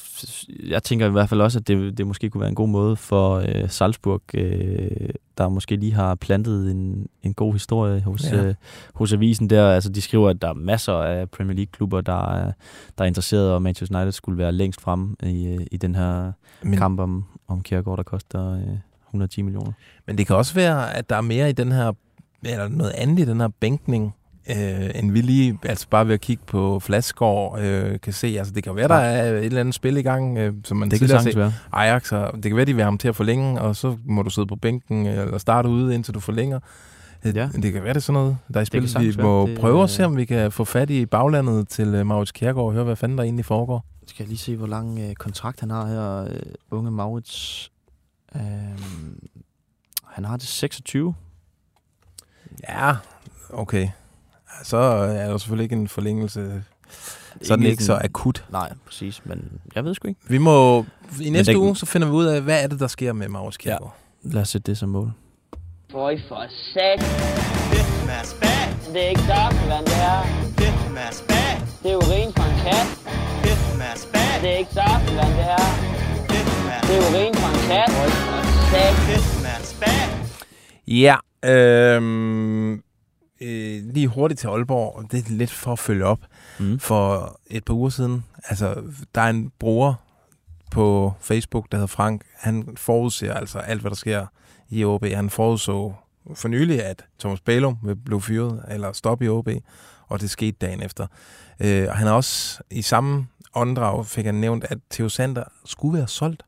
jeg 0.68 0.84
tænker 0.84 1.08
i 1.08 1.10
hvert 1.10 1.30
fald 1.30 1.42
også, 1.42 1.60
at 1.60 1.68
det, 1.68 1.98
det 1.98 2.08
måske 2.08 2.30
kunne 2.30 2.40
være 2.42 2.50
en 2.50 2.56
god 2.56 2.68
måde 2.68 2.96
for 2.96 3.36
øh, 3.48 3.70
Salzburg, 3.70 4.22
øh, 4.34 5.10
der 5.38 5.50
måske 5.50 5.76
lige 5.76 5.94
har 5.94 6.16
plantet 6.16 6.72
en, 6.72 7.08
en 7.24 7.34
god 7.34 7.54
historie 7.54 8.02
hos, 8.02 8.32
Ja. 8.32 8.44
øh, 8.44 8.56
hos 8.94 9.14
avisen 9.14 9.50
der. 9.50 9.70
Altså, 9.72 9.90
de 9.90 10.02
skriver, 10.02 10.30
at 10.30 10.42
der 10.42 10.50
er 10.50 10.54
masser 10.54 10.94
af 10.94 11.30
Premier 11.30 11.56
League-klubber, 11.56 12.02
der 12.02 12.32
er, 12.34 12.52
der 12.98 13.04
er 13.04 13.08
interesserede, 13.08 13.56
og 13.56 13.62
Manchester 13.62 13.98
United 13.98 14.12
skulle 14.12 14.38
være 14.38 14.52
længst 14.52 14.82
frem 14.82 15.16
i, 15.24 15.48
øh, 15.48 15.66
i 15.72 15.78
den 15.78 15.96
her 15.96 16.32
Men... 16.64 16.78
kamp 16.78 17.00
om, 17.00 17.26
om 17.48 17.62
Kjærgaard, 17.62 17.98
der 17.98 18.04
koster 18.04 18.54
øh, 18.54 18.78
110 19.10 19.42
millioner. 19.42 19.72
men 20.08 20.18
det 20.18 20.28
kan 20.28 20.36
også 20.36 20.54
være, 20.54 20.94
at 20.96 21.10
der 21.10 21.16
er 21.16 21.22
mere 21.22 21.50
i 21.50 21.54
den 21.54 21.72
her, 21.72 21.92
eller 22.44 22.68
noget 22.68 22.92
andet 22.92 23.20
i 23.20 23.26
den 23.26 23.40
her 23.40 23.48
bænkning, 23.60 24.14
øh, 24.50 24.90
end 24.96 25.12
vi 25.12 25.22
lige, 25.22 25.60
altså 25.64 25.88
bare 25.90 26.08
ved 26.08 26.14
at 26.14 26.22
kigge 26.22 26.44
på 26.48 26.80
Flaskår, 26.80 27.58
øh, 27.62 28.00
kan 28.00 28.14
se. 28.14 28.28
Altså, 28.28 28.54
det 28.54 28.64
kan 28.64 28.76
være, 28.76 28.88
der 28.88 28.96
er 28.96 29.38
et 29.38 29.46
eller 29.46 29.60
andet 29.60 29.76
spil 29.76 29.98
i 29.98 30.02
gang, 30.02 30.38
øh, 30.38 30.54
som 30.64 30.78
man 30.78 30.92
Det 30.92 31.00
kan 31.00 31.08
tidligere 31.08 31.20
sagtens 31.24 31.34
set. 31.34 31.40
være. 31.40 31.54
Ajax, 31.72 32.12
og 32.12 32.34
det 32.34 32.44
kan 32.44 32.56
være, 32.56 32.66
de 32.66 32.74
vil 32.74 32.82
have 32.82 32.92
ham 32.92 32.98
til 32.98 33.08
at 33.08 33.16
forlænge, 33.16 33.62
og 33.62 33.76
så 33.76 33.98
må 34.06 34.22
du 34.22 34.30
sidde 34.30 34.48
på 34.48 34.56
bænken, 34.56 35.06
eller 35.06 35.38
starte 35.38 35.70
ude, 35.70 35.96
indtil 35.96 36.14
du 36.14 36.20
forlænger. 36.20 36.60
Øh, 37.26 37.36
Ja. 37.36 37.50
Det 37.62 37.74
kan 37.74 37.84
være, 37.84 37.94
det 37.94 37.96
er 37.98 38.00
sådan 38.00 38.22
noget, 38.22 38.38
der 38.54 38.60
er 38.60 38.62
i 38.62 38.80
kan 38.80 38.88
spil. 38.88 39.18
Vi 39.18 39.22
må. 39.24 39.48
Det, 39.48 39.60
prøve 39.60 39.80
at 39.80 39.84
øh, 39.84 39.90
se, 39.90 40.06
om 40.06 40.18
vi 40.18 40.26
kan 40.26 40.52
få 40.52 40.64
fat 40.64 40.90
i 40.90 41.06
baglandet 41.06 41.68
til 41.68 42.06
Maurits 42.06 42.32
Kjærgaard 42.32 42.66
og 42.68 42.74
høre, 42.74 42.84
hvad 42.84 42.96
fanden 42.96 43.18
der 43.18 43.24
egentlig 43.24 43.46
foregår. 43.46 43.86
Skal 44.08 44.24
jeg 44.24 44.28
lige 44.28 44.38
se, 44.38 44.56
hvor 44.56 44.68
lang 44.68 45.00
øh, 45.00 45.16
kontrakt 45.16 45.60
han 45.60 45.70
har 45.70 45.88
her, 45.88 46.24
øh, 46.34 46.40
unge 46.72 46.92
Maurits. 46.92 47.72
Øh, 48.36 48.42
han 50.06 50.26
har 50.26 50.38
til 50.38 50.48
26. 50.50 51.16
Ja, 52.70 52.96
okay. 53.50 53.90
Så 54.64 54.78
er 54.78 55.30
der 55.30 55.38
selvfølgelig 55.38 55.64
ikke 55.64 55.76
en 55.76 55.88
forlængelse. 55.88 56.64
Så 57.44 57.54
er 57.54 57.58
den 57.58 57.66
Ikke 57.66 57.84
så 57.84 58.00
akut. 58.04 58.46
Nej, 58.50 58.74
præcis, 58.86 59.22
men 59.26 59.62
jeg 59.76 59.84
ved 59.86 59.96
sgu 59.96 60.08
ikke. 60.08 60.22
Vi 60.30 60.38
må, 60.38 60.86
i 61.22 61.30
næste 61.30 61.52
det- 61.52 61.58
uge, 61.60 61.76
så 61.78 61.86
finder 61.86 62.08
vi 62.08 62.14
ud 62.14 62.26
af, 62.26 62.42
hvad 62.42 62.64
er 62.64 62.68
det, 62.68 62.80
der 62.80 62.88
sker 62.88 63.14
med 63.14 63.28
Maurits 63.28 63.58
Kjærgaard. 63.58 63.96
Lad 64.24 64.42
os 64.42 64.50
sætte 64.50 64.72
det 64.72 64.78
som 64.78 64.90
mål. 64.90 65.12
Føj 65.92 66.18
for 66.28 66.46
sat. 66.74 67.00
Det 68.94 69.04
er 69.06 69.10
ikke 69.10 69.22
saftevand, 69.22 69.86
det 69.86 69.94
her. 69.94 70.22
Det 71.84 71.92
er 71.92 71.96
urin 71.96 72.34
fra 72.38 72.46
en 72.50 72.58
kat. 72.64 72.88
Det 74.42 74.54
er 74.54 74.58
ikke 74.58 74.74
saftevand, 74.74 75.28
det 75.36 75.44
her. 75.44 76.07
Det 76.88 76.98
er 76.98 77.02
urin 77.12 77.36
fra 77.36 77.50
en 77.50 77.60
kat. 77.68 77.90
Ja, 80.88 81.16
øhm, 81.46 82.74
øh, 83.42 83.94
lige 83.94 84.08
hurtigt 84.08 84.40
til 84.40 84.48
Aalborg. 84.48 85.12
Det 85.12 85.20
er 85.20 85.32
lidt 85.32 85.52
for 85.52 85.72
at 85.72 85.80
følge 85.80 86.06
op. 86.06 86.20
Mm. 86.60 86.80
For 86.80 87.40
et 87.48 87.66
par 87.66 87.74
uger 87.74 87.90
siden, 87.90 88.26
altså, 88.44 88.76
der 89.16 89.22
er 89.22 89.30
en 89.30 89.52
bruger 89.60 89.94
på 90.72 91.14
Facebook, 91.20 91.72
der 91.72 91.78
hedder 91.78 91.88
Frank. 91.88 92.22
Han 92.36 92.68
forudser 92.76 93.34
altså 93.34 93.60
alt, 93.60 93.82
hvad 93.82 93.92
der 93.92 93.98
sker 93.98 94.26
i 94.70 94.84
OB. 94.84 95.06
Han 95.06 95.30
forudså 95.30 95.94
for 96.36 96.48
nylig, 96.48 96.84
at 96.84 97.06
Thomas 97.20 97.42
Bælum 97.42 97.78
vil 97.84 97.96
blive 97.96 98.22
fyret 98.22 98.66
eller 98.70 98.92
stoppe 98.92 99.26
i 99.26 99.30
OB, 99.30 99.50
og 100.08 100.22
det 100.22 100.30
skete 100.30 100.58
dagen 100.62 100.84
efter. 100.84 101.08
Øh, 101.60 101.88
og 101.90 101.96
han 101.96 102.08
har 102.08 102.14
også 102.14 102.64
i 102.72 102.82
samme 102.82 103.28
åndedrag 103.56 104.06
fik 104.06 104.26
han 104.26 104.36
nævnt, 104.36 104.66
at 104.70 104.78
Theo 104.92 105.10
Sander 105.10 105.44
skulle 105.66 105.98
være 105.98 106.08
solgt 106.08 106.44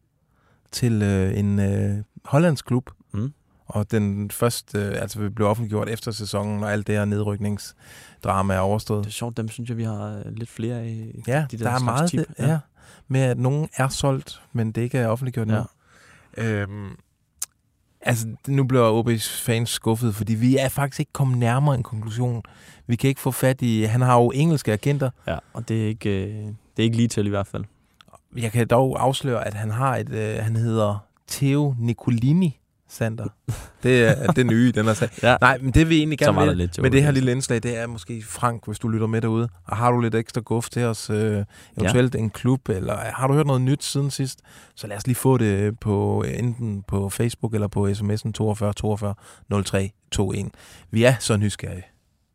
til 0.71 1.01
øh, 1.01 1.39
en 1.39 1.59
øh, 1.59 2.03
hollandsk 2.25 2.65
klub. 2.65 2.89
Mm. 3.11 3.33
Og 3.65 3.91
den 3.91 4.31
første, 4.31 4.79
øh, 4.79 5.01
altså 5.01 5.29
blive 5.35 5.47
offentliggjort 5.47 5.89
efter 5.89 6.11
sæsonen, 6.11 6.59
når 6.59 6.67
alt 6.67 6.87
det 6.87 6.95
her 6.95 7.05
nedrykningsdrama 7.05 8.53
er 8.53 8.59
overstået. 8.59 9.03
Det 9.03 9.09
er 9.09 9.13
sjovt, 9.13 9.37
dem 9.37 9.49
synes 9.49 9.69
jeg, 9.69 9.77
vi 9.77 9.83
har 9.83 10.23
øh, 10.25 10.31
lidt 10.35 10.49
flere 10.49 10.75
af. 10.75 11.21
Ja, 11.27 11.45
de 11.51 11.57
der, 11.57 11.63
der 11.63 11.71
er 11.71 11.83
meget 11.83 12.09
tip. 12.09 12.19
det, 12.19 12.27
ja. 12.39 12.59
med, 13.07 13.21
at 13.21 13.37
nogen 13.37 13.69
er 13.75 13.87
solgt, 13.87 14.41
men 14.53 14.71
det 14.71 14.81
ikke 14.81 14.97
er 14.97 15.07
offentliggjort 15.07 15.47
nu. 15.47 15.53
Ja. 16.37 16.43
Øhm, 16.43 16.89
altså, 18.01 18.27
nu 18.47 18.63
bliver 18.63 19.03
OB's 19.03 19.43
fans 19.43 19.69
skuffet, 19.69 20.15
fordi 20.15 20.33
vi 20.33 20.57
er 20.57 20.69
faktisk 20.69 20.99
ikke 20.99 21.13
kommet 21.13 21.37
nærmere 21.37 21.75
en 21.75 21.83
konklusion. 21.83 22.43
Vi 22.87 22.95
kan 22.95 23.07
ikke 23.07 23.21
få 23.21 23.31
fat 23.31 23.61
i... 23.61 23.83
Han 23.83 24.01
har 24.01 24.15
jo 24.15 24.31
engelske 24.31 24.73
agenter. 24.73 25.09
Ja, 25.27 25.37
og 25.53 25.69
det 25.69 25.83
er 25.83 25.87
ikke, 25.87 26.09
øh, 26.09 26.33
det 26.45 26.53
er 26.77 26.83
ikke 26.83 26.97
lige 26.97 27.07
til 27.07 27.25
i 27.25 27.29
hvert 27.29 27.47
fald. 27.47 27.63
Jeg 28.37 28.51
kan 28.51 28.67
dog 28.67 29.03
afsløre, 29.03 29.47
at 29.47 29.53
han 29.53 29.71
har 29.71 29.97
et... 29.97 30.09
Øh, 30.09 30.37
han 30.43 30.55
hedder 30.55 31.05
Theo 31.27 31.75
Nicolini, 31.79 32.59
Sander. 32.89 33.27
Det 33.83 34.07
er 34.07 34.31
det 34.31 34.45
nye, 34.45 34.71
den 34.75 34.85
har 34.85 34.93
sagt. 34.93 35.23
Ja. 35.23 35.37
Nej, 35.41 35.57
men 35.61 35.71
det 35.73 35.89
vi 35.89 35.97
egentlig 35.97 36.19
gerne 36.19 36.47
vil 36.47 36.57
lidt 36.57 36.81
med 36.81 36.91
det 36.91 37.03
her 37.03 37.11
lille 37.11 37.31
indslag, 37.31 37.63
det 37.63 37.77
er 37.77 37.87
måske 37.87 38.23
Frank, 38.23 38.65
hvis 38.65 38.79
du 38.79 38.87
lytter 38.87 39.07
med 39.07 39.21
derude, 39.21 39.49
og 39.65 39.77
har 39.77 39.91
du 39.91 39.99
lidt 39.99 40.15
ekstra 40.15 40.41
guf 40.41 40.69
til 40.69 40.83
os, 40.83 41.09
øh, 41.09 41.45
eventuelt 41.77 42.15
en 42.15 42.29
klub, 42.29 42.69
eller 42.69 42.97
har 42.97 43.27
du 43.27 43.33
hørt 43.33 43.47
noget 43.47 43.61
nyt 43.61 43.83
siden 43.83 44.11
sidst, 44.11 44.39
så 44.75 44.87
lad 44.87 44.97
os 44.97 45.07
lige 45.07 45.15
få 45.15 45.37
det 45.37 45.79
på 45.79 46.23
enten 46.23 46.83
på 46.87 47.09
Facebook 47.09 47.53
eller 47.53 47.67
på 47.67 47.87
sms'en 47.87 48.31
42 48.31 48.73
42 48.73 49.13
03 49.63 49.91
21. 50.19 50.49
Vi 50.91 51.03
er 51.03 51.13
så 51.19 51.37
nysgerrige. 51.37 51.83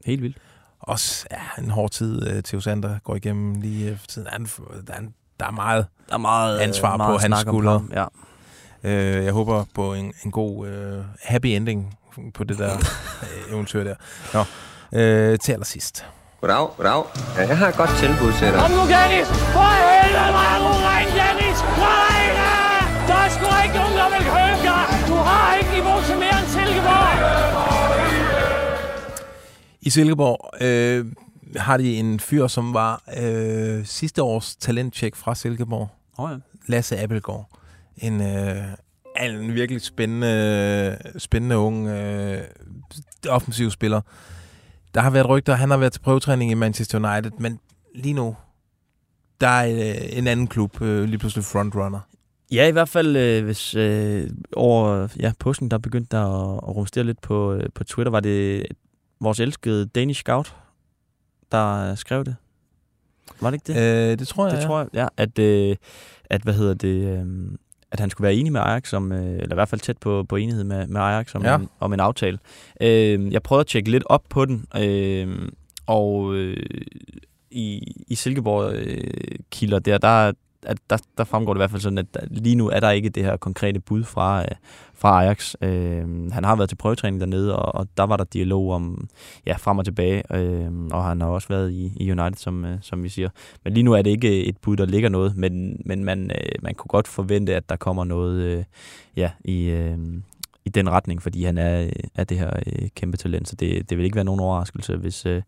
Helt 0.04 0.22
vildt. 0.22 0.36
Også 0.80 1.26
ja, 1.30 1.62
en 1.62 1.70
hård 1.70 1.90
tid, 1.90 2.28
øh, 2.28 2.42
Theo 2.42 2.60
Sander 2.60 2.98
går 2.98 3.16
igennem 3.16 3.54
lige 3.60 3.90
efter 3.90 4.06
tiden. 4.06 4.28
Han- 4.30 4.46
er, 4.88 5.00
der 5.40 5.46
er 5.46 5.50
meget 5.50 5.86
Der 6.08 6.14
er 6.14 6.18
meget, 6.18 6.56
øh, 6.56 6.62
ansvar 6.62 6.96
meget 6.96 7.14
på 7.14 7.18
hans 7.18 7.38
skuldre. 7.40 7.82
Ja. 7.92 8.04
Øh, 8.84 9.24
jeg 9.24 9.32
håber 9.32 9.64
på 9.74 9.94
en, 9.94 10.12
en 10.24 10.30
god 10.30 10.66
øh, 10.68 11.04
happy 11.22 11.46
ending 11.46 11.98
på 12.34 12.44
det 12.44 12.58
der 12.58 12.72
øh, 13.22 13.52
eventyr 13.54 13.84
der. 13.84 13.94
Nå, 14.34 14.44
øh, 14.98 15.38
til 15.38 15.52
allersidst. 15.52 16.06
Goddag, 16.40 16.68
goddag. 16.76 17.04
Ja, 17.36 17.48
jeg 17.48 17.58
har 17.58 17.68
et 17.68 17.76
godt 17.76 17.90
tilbud 17.90 18.32
til 18.32 18.46
dig. 18.52 18.58
Kom 18.60 18.70
nu, 18.70 18.76
Dennis! 18.94 19.28
For 19.56 19.70
helvede, 19.80 20.30
hvor 20.34 20.44
er 20.52 20.58
du 20.64 20.70
ren, 20.88 21.06
Dennis! 21.20 21.58
Nej, 21.86 22.22
da! 22.40 22.52
Der 23.08 23.18
er 23.24 23.28
sgu 23.34 23.46
ikke 23.64 23.76
nogen, 23.80 23.94
der 24.00 24.08
vil 24.14 24.24
købe 24.36 24.58
dig! 24.70 24.86
Du 25.10 25.14
har 25.28 25.54
ikke 25.58 25.70
niveau 25.78 25.98
til 26.08 26.16
mere 26.24 26.36
end 26.42 26.48
Silkeborg! 26.54 27.14
I 29.80 29.90
Silkeborg 29.90 30.38
øh, 30.60 31.04
har 31.56 31.76
de 31.76 31.96
en 31.96 32.20
fyr, 32.20 32.46
som 32.46 32.74
var 32.74 33.02
øh, 33.20 33.84
sidste 33.84 34.22
års 34.22 34.56
talentcheck 34.56 35.16
fra 35.16 35.34
Silkeborg. 35.34 35.88
Oh, 36.18 36.30
ja. 36.30 36.36
Lasse 36.66 37.00
Appelgaard. 37.00 37.48
En, 37.96 38.20
øh, 38.20 38.64
en 39.22 39.54
virkelig 39.54 39.82
spændende, 39.82 40.98
spændende 41.18 41.58
ung 41.58 41.88
øh, 41.88 42.40
offensiv 43.28 43.70
spiller. 43.70 44.00
Der 44.94 45.00
har 45.00 45.10
været 45.10 45.28
rygter, 45.28 45.54
han 45.54 45.70
har 45.70 45.76
været 45.76 45.92
til 45.92 46.00
prøvetræning 46.00 46.50
i 46.50 46.54
Manchester 46.54 46.98
United, 46.98 47.30
men 47.38 47.60
lige 47.94 48.14
nu, 48.14 48.36
der 49.40 49.48
er 49.48 49.94
øh, 49.94 50.18
en 50.18 50.26
anden 50.26 50.46
klub 50.46 50.82
øh, 50.82 51.04
lige 51.04 51.18
pludselig 51.18 51.44
frontrunner. 51.44 52.00
Ja, 52.52 52.68
i 52.68 52.70
hvert 52.70 52.88
fald 52.88 53.16
øh, 53.16 53.44
hvis 53.44 53.74
øh, 53.74 54.30
over 54.56 55.08
ja, 55.20 55.32
påsken, 55.38 55.70
der 55.70 55.78
begyndte 55.78 56.16
der 56.16 56.22
at, 56.22 56.60
at 56.68 56.76
rumstere 56.76 57.04
lidt 57.04 57.20
på, 57.20 57.52
øh, 57.52 57.68
på 57.74 57.84
Twitter, 57.84 58.10
var 58.10 58.20
det 58.20 58.66
vores 59.20 59.40
elskede 59.40 59.86
Danish 59.86 60.20
Scout, 60.20 60.56
der 61.56 61.94
skrev 61.94 62.24
det. 62.24 62.36
Var 63.40 63.50
det 63.50 63.70
ikke 63.70 63.80
det? 63.80 64.12
Øh, 64.12 64.18
det 64.18 64.28
tror 64.28 64.46
jeg, 64.46 64.56
Det 64.56 64.62
ja. 64.62 64.66
tror 64.66 64.78
jeg, 64.78 64.88
ja. 64.94 65.06
At, 65.16 65.38
øh, 65.38 65.76
at 66.30 66.42
hvad 66.42 66.54
hedder 66.54 66.74
det... 66.74 67.18
Øh, 67.18 67.26
at 67.90 68.00
han 68.00 68.10
skulle 68.10 68.24
være 68.24 68.34
enig 68.34 68.52
med 68.52 68.60
Ajax, 68.60 68.92
om, 68.92 69.12
øh, 69.12 69.34
eller 69.34 69.52
i 69.52 69.54
hvert 69.54 69.68
fald 69.68 69.80
tæt 69.80 69.98
på, 69.98 70.24
på 70.28 70.36
enighed 70.36 70.64
med, 70.64 70.86
med 70.86 71.00
Ajax 71.00 71.34
om, 71.34 71.42
ja. 71.42 71.56
en, 71.56 71.68
om 71.80 71.92
en 71.92 72.00
aftale. 72.00 72.38
Øh, 72.80 73.32
jeg 73.32 73.42
prøvede 73.42 73.60
at 73.60 73.66
tjekke 73.66 73.90
lidt 73.90 74.02
op 74.06 74.22
på 74.28 74.44
den, 74.44 74.66
øh, 74.76 75.48
og 75.86 76.34
øh, 76.34 76.56
i, 77.50 77.92
i 78.08 78.14
Silkeborg 78.14 78.72
øh, 78.74 79.38
kilder 79.50 79.78
der, 79.78 79.98
der, 79.98 80.32
at 80.66 80.78
der, 80.90 80.96
der 81.18 81.24
fremgår 81.24 81.54
det 81.54 81.58
i 81.58 81.60
hvert 81.60 81.70
fald 81.70 81.82
sådan, 81.82 81.98
at 81.98 82.14
der, 82.14 82.20
lige 82.30 82.56
nu 82.56 82.68
er 82.68 82.80
der 82.80 82.90
ikke 82.90 83.08
det 83.08 83.24
her 83.24 83.36
konkrete 83.36 83.80
bud 83.80 84.04
fra, 84.04 84.42
øh, 84.42 84.48
fra 84.94 85.22
Ajax. 85.22 85.54
Øh, 85.60 86.32
han 86.32 86.44
har 86.44 86.56
været 86.56 86.68
til 86.68 86.76
prøvetræning 86.76 87.20
dernede, 87.20 87.56
og, 87.56 87.74
og 87.74 87.88
der 87.96 88.02
var 88.02 88.16
der 88.16 88.24
dialog 88.24 88.72
om 88.72 89.08
ja, 89.46 89.56
frem 89.56 89.78
og 89.78 89.84
tilbage, 89.84 90.34
øh, 90.34 90.70
og 90.90 91.04
han 91.04 91.20
har 91.20 91.28
også 91.28 91.48
været 91.48 91.72
i, 91.72 91.92
i 91.96 92.12
United, 92.12 92.36
som, 92.36 92.64
øh, 92.64 92.78
som 92.80 93.02
vi 93.02 93.08
siger. 93.08 93.28
Men 93.64 93.72
lige 93.74 93.84
nu 93.84 93.92
er 93.92 94.02
det 94.02 94.10
ikke 94.10 94.44
et 94.44 94.56
bud, 94.56 94.76
der 94.76 94.86
ligger 94.86 95.08
noget, 95.08 95.36
men, 95.36 95.82
men 95.84 96.04
man, 96.04 96.30
øh, 96.30 96.62
man 96.62 96.74
kunne 96.74 96.88
godt 96.88 97.08
forvente, 97.08 97.54
at 97.54 97.68
der 97.68 97.76
kommer 97.76 98.04
noget 98.04 98.42
øh, 98.42 98.64
ja, 99.16 99.30
i, 99.44 99.64
øh, 99.64 99.98
i 100.64 100.68
den 100.68 100.90
retning, 100.90 101.22
fordi 101.22 101.44
han 101.44 101.58
er, 101.58 101.82
øh, 101.82 101.92
er 102.14 102.24
det 102.24 102.38
her 102.38 102.50
øh, 102.66 102.88
kæmpe 102.94 103.16
talent, 103.16 103.48
så 103.48 103.56
det, 103.56 103.90
det 103.90 103.98
vil 103.98 104.04
ikke 104.04 104.16
være 104.16 104.24
nogen 104.24 104.40
overraskelse, 104.40 104.96
hvis, 104.96 105.26
øh, 105.26 105.42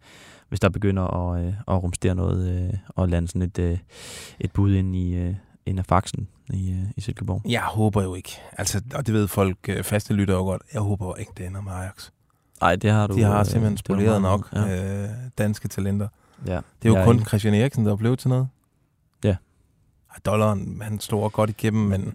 hvis 0.49 0.61
der 0.61 0.68
begynder 0.68 1.03
at, 1.32 1.44
øh, 1.47 1.55
at 1.68 1.82
rumstere 1.82 2.14
noget 2.14 2.66
øh, 2.72 2.78
og 2.88 3.09
lande 3.09 3.28
sådan 3.28 3.42
et, 3.42 3.59
øh, 3.59 3.78
et 4.40 4.53
bud 4.53 4.74
ind 4.74 4.97
i 4.97 5.14
øh, 5.14 5.34
ind 5.66 5.78
af 5.78 5.86
faxen 5.86 6.28
i, 6.53 6.70
øh, 6.70 6.78
i 6.97 7.01
Silkeborg. 7.01 7.42
Jeg 7.49 7.61
håber 7.62 8.03
jo 8.03 8.14
ikke. 8.14 8.40
Altså, 8.59 8.80
og 8.94 9.07
det 9.07 9.14
ved 9.14 9.28
folk, 9.28 9.57
øh, 9.68 9.84
faste 9.84 10.14
lytter 10.14 10.34
jo 10.34 10.40
godt. 10.42 10.62
Jeg 10.72 10.80
håber 10.80 11.07
jo 11.07 11.14
ikke, 11.14 11.32
det 11.36 11.47
ender 11.47 11.61
med 11.61 11.72
Ajax. 11.72 12.11
Nej, 12.61 12.76
det 12.76 12.90
har 12.90 13.07
du. 13.07 13.14
De 13.16 13.22
har 13.22 13.38
øh, 13.40 13.47
simpelthen 13.47 13.72
er 13.72 13.78
spoleret 13.78 14.22
nok 14.22 14.49
Ja. 14.53 15.03
øh, 15.05 15.09
danske 15.38 15.68
talenter. 15.68 16.09
Ja. 16.47 16.61
Det 16.82 16.92
er 16.94 16.99
jo 16.99 17.05
kun 17.05 17.14
enig. 17.14 17.26
Christian 17.26 17.55
Eriksen, 17.55 17.86
der 17.86 17.92
er 17.92 17.97
blevet 17.97 18.18
til 18.18 18.28
noget. 18.28 18.49
Ja. 19.24 19.36
Dollaren, 20.26 20.80
han 20.82 21.01
slår 21.01 21.28
godt 21.28 21.51
igennem, 21.51 21.82
men... 21.86 22.14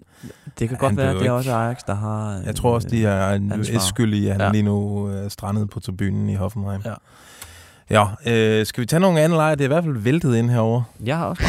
Det 0.58 0.68
kan 0.68 0.78
godt 0.78 0.96
være, 0.96 1.06
at 1.08 1.12
det 1.14 1.18
er 1.18 1.22
ikke- 1.22 1.32
også 1.32 1.52
Ajax, 1.54 1.78
der 1.86 1.94
har... 1.94 2.32
Jeg 2.44 2.56
tror 2.56 2.74
også, 2.74 2.88
de 2.88 3.06
er 3.06 3.30
en 3.30 3.80
skyld 3.80 4.14
i, 4.14 4.26
at 4.26 4.32
han 4.32 4.40
ja. 4.40 4.50
Lige 4.52 4.62
nu 4.62 5.04
er 5.04 5.28
strandet 5.28 5.70
på 5.70 5.80
tribunen 5.80 6.28
i 6.28 6.34
Hoffenheim. 6.34 6.80
Ja. 6.84 6.94
Ja, 7.92 8.04
øh, 8.26 8.66
skal 8.66 8.80
vi 8.80 8.86
tage 8.86 9.00
nogle 9.00 9.20
andre 9.20 9.36
lejre? 9.36 9.52
Det 9.52 9.60
er 9.60 9.64
i 9.64 9.68
hvert 9.68 9.84
fald 9.84 9.96
væltet 9.96 10.36
ind 10.36 10.50
herover. 10.50 10.82
Jeg 11.04 11.16
har 11.16 11.26
også 11.26 11.42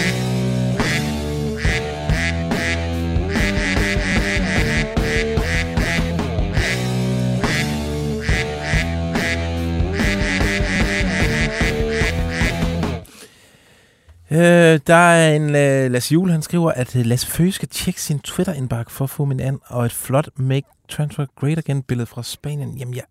Øh, 14.31 14.79
der 14.87 14.95
er 14.95 15.35
en 15.35 15.43
uh, 15.43 15.91
Lasse 15.91 16.13
Juhl, 16.13 16.31
han 16.31 16.41
skriver, 16.41 16.71
at 16.71 16.95
uh, 16.95 17.01
Lasse 17.05 17.27
Føge 17.27 17.51
skal 17.51 17.67
tjekke 17.69 18.01
sin 18.01 18.19
Twitter-indbakke 18.19 18.91
for 18.91 19.03
at 19.03 19.09
få 19.09 19.25
min 19.25 19.39
an, 19.39 19.59
og 19.65 19.85
et 19.85 19.91
flot 19.91 20.29
Make 20.35 20.67
Transfer 20.89 21.25
Great 21.39 21.57
Again-billede 21.57 22.05
fra 22.05 22.23
Spanien. 22.23 22.77
Jamen, 22.77 22.95
jeg, 22.95 23.03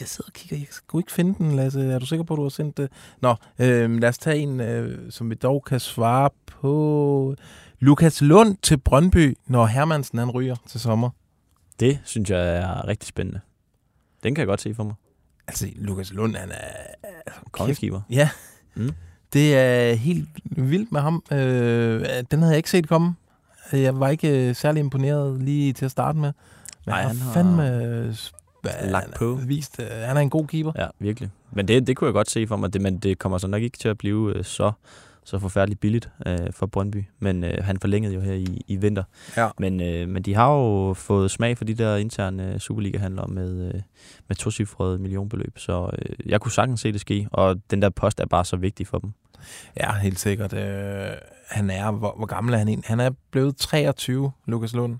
jeg, 0.00 0.08
sidder 0.08 0.28
og 0.28 0.32
kigger, 0.32 0.56
jeg 0.56 0.66
kunne 0.86 1.00
ikke 1.00 1.12
finde 1.12 1.34
den, 1.38 1.56
Lasse. 1.56 1.92
Er 1.92 1.98
du 1.98 2.06
sikker 2.06 2.24
på, 2.24 2.34
at 2.34 2.38
du 2.38 2.42
har 2.42 2.48
sendt 2.48 2.76
det? 2.76 2.90
Nå, 3.20 3.34
øh, 3.58 3.98
lad 4.00 4.08
os 4.08 4.18
tage 4.18 4.36
en, 4.38 4.60
øh, 4.60 5.12
som 5.12 5.30
vi 5.30 5.34
dog 5.34 5.64
kan 5.64 5.80
svare 5.80 6.30
på. 6.46 7.34
Lukas 7.78 8.22
Lund 8.22 8.56
til 8.62 8.76
Brøndby, 8.78 9.38
når 9.46 9.66
Hermansen 9.66 10.18
han 10.18 10.30
ryger 10.30 10.56
til 10.68 10.80
sommer. 10.80 11.10
Det 11.80 11.98
synes 12.04 12.30
jeg 12.30 12.56
er 12.56 12.88
rigtig 12.88 13.08
spændende. 13.08 13.40
Den 14.22 14.34
kan 14.34 14.40
jeg 14.40 14.46
godt 14.46 14.60
se 14.60 14.74
for 14.74 14.84
mig. 14.84 14.94
Altså, 15.48 15.68
Lukas 15.76 16.12
Lund, 16.12 16.36
han 16.36 16.50
er... 16.50 17.10
Kongeskiver. 17.50 18.00
Ja. 18.10 18.28
Mm. 18.74 18.90
Det 19.32 19.56
er 19.56 19.94
helt 19.94 20.28
vildt 20.44 20.92
med 20.92 21.00
ham. 21.00 21.22
Øh, 21.32 22.04
den 22.30 22.38
havde 22.38 22.50
jeg 22.50 22.56
ikke 22.56 22.70
set 22.70 22.88
komme. 22.88 23.14
Jeg 23.72 24.00
var 24.00 24.08
ikke 24.08 24.48
øh, 24.48 24.54
særlig 24.54 24.80
imponeret 24.80 25.42
lige 25.42 25.72
til 25.72 25.84
at 25.84 25.90
starte 25.90 26.18
med. 26.18 26.32
Men 26.86 26.92
Nej, 26.92 27.02
han 27.02 27.16
har 27.16 27.32
fandme 27.32 28.16
lagt 28.84 29.14
på. 29.14 29.38
Vist, 29.46 29.80
øh, 29.80 29.86
han 29.90 30.16
er 30.16 30.20
en 30.20 30.30
god 30.30 30.46
keeper. 30.46 30.72
Ja, 30.78 30.86
virkelig. 30.98 31.30
Men 31.52 31.68
det, 31.68 31.86
det 31.86 31.96
kunne 31.96 32.06
jeg 32.06 32.14
godt 32.14 32.30
se 32.30 32.46
for 32.46 32.56
mig, 32.56 32.72
det, 32.72 32.80
men 32.80 32.98
det 32.98 33.18
kommer 33.18 33.38
så 33.38 33.46
nok 33.46 33.62
ikke 33.62 33.78
til 33.78 33.88
at 33.88 33.98
blive 33.98 34.36
øh, 34.36 34.44
så, 34.44 34.72
så 35.24 35.38
forfærdeligt 35.38 35.80
billigt 35.80 36.10
øh, 36.26 36.38
for 36.50 36.66
Brøndby. 36.66 37.04
Men 37.18 37.44
øh, 37.44 37.64
han 37.64 37.78
forlængede 37.80 38.14
jo 38.14 38.20
her 38.20 38.32
i, 38.32 38.62
i 38.66 38.76
vinter. 38.76 39.02
Ja. 39.36 39.48
Men, 39.58 39.80
øh, 39.80 40.08
men 40.08 40.22
de 40.22 40.34
har 40.34 40.52
jo 40.52 40.94
fået 40.94 41.30
smag 41.30 41.58
for 41.58 41.64
de 41.64 41.74
der 41.74 41.96
interne 41.96 42.52
øh, 42.52 42.58
Superliga-handler 42.58 43.26
med, 43.26 43.74
øh, 43.74 43.80
med 44.28 44.36
tocifrede 44.36 44.98
millionbeløb. 44.98 45.58
Så 45.58 45.90
øh, 45.98 46.30
jeg 46.30 46.40
kunne 46.40 46.52
sagtens 46.52 46.80
se 46.80 46.92
det 46.92 47.00
ske, 47.00 47.28
og 47.32 47.56
den 47.70 47.82
der 47.82 47.90
post 47.90 48.20
er 48.20 48.26
bare 48.26 48.44
så 48.44 48.56
vigtig 48.56 48.86
for 48.86 48.98
dem. 48.98 49.12
Ja, 49.76 49.92
helt 49.92 50.18
sikkert. 50.18 50.52
Øh, 50.52 51.10
han 51.48 51.70
er, 51.70 51.90
hvor, 51.90 52.14
hvor 52.16 52.26
gammel 52.26 52.54
er 52.54 52.58
han 52.58 52.68
egentlig? 52.68 52.88
Han 52.88 53.00
er 53.00 53.10
blevet 53.30 53.56
23, 53.56 54.32
Lukas 54.46 54.72
Lund. 54.72 54.98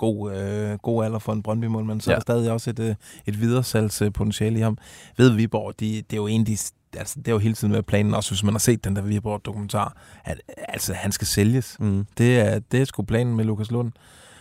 God, 0.00 0.32
øh, 0.32 0.78
god 0.78 1.04
alder 1.04 1.18
for 1.18 1.32
en 1.32 1.42
brøndby 1.42 1.64
men 1.64 2.00
så 2.00 2.10
ja. 2.10 2.14
er 2.14 2.18
der 2.18 2.22
stadig 2.22 2.52
også 2.52 2.70
et, 2.70 2.78
øh, 2.78 2.94
et 3.26 3.40
videresalgspotentiale 3.40 4.58
i 4.58 4.62
ham. 4.62 4.78
Ved 5.16 5.30
Viborg, 5.30 5.80
de, 5.80 5.96
det 5.96 6.12
er 6.12 6.16
jo 6.16 6.26
en, 6.26 6.46
de, 6.46 6.56
altså, 6.96 7.14
det 7.16 7.28
er 7.28 7.32
jo 7.32 7.38
hele 7.38 7.54
tiden 7.54 7.72
været 7.72 7.86
planen, 7.86 8.14
også 8.14 8.30
hvis 8.30 8.44
man 8.44 8.54
har 8.54 8.58
set 8.58 8.84
den 8.84 8.96
der 8.96 9.02
Viborg-dokumentar, 9.02 9.96
at 10.24 10.40
altså, 10.68 10.92
han 10.92 11.12
skal 11.12 11.26
sælges. 11.26 11.76
Mm. 11.80 12.06
Det 12.18 12.40
er, 12.40 12.58
det 12.58 12.80
er 12.80 12.84
sgu 12.84 13.02
planen 13.02 13.36
med 13.36 13.44
Lukas 13.44 13.70
Lund. 13.70 13.92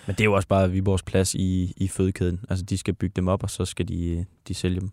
Men 0.07 0.15
det 0.15 0.21
er 0.21 0.25
jo 0.25 0.33
også 0.33 0.47
bare 0.47 0.71
Viborgs 0.71 1.03
plads 1.03 1.35
i, 1.35 1.73
i 1.77 1.87
fødekæden. 1.87 2.39
Altså, 2.49 2.65
de 2.65 2.77
skal 2.77 2.93
bygge 2.93 3.13
dem 3.15 3.27
op, 3.27 3.43
og 3.43 3.49
så 3.49 3.65
skal 3.65 3.87
de, 3.87 4.25
de 4.47 4.53
sælge 4.53 4.79
dem. 4.79 4.91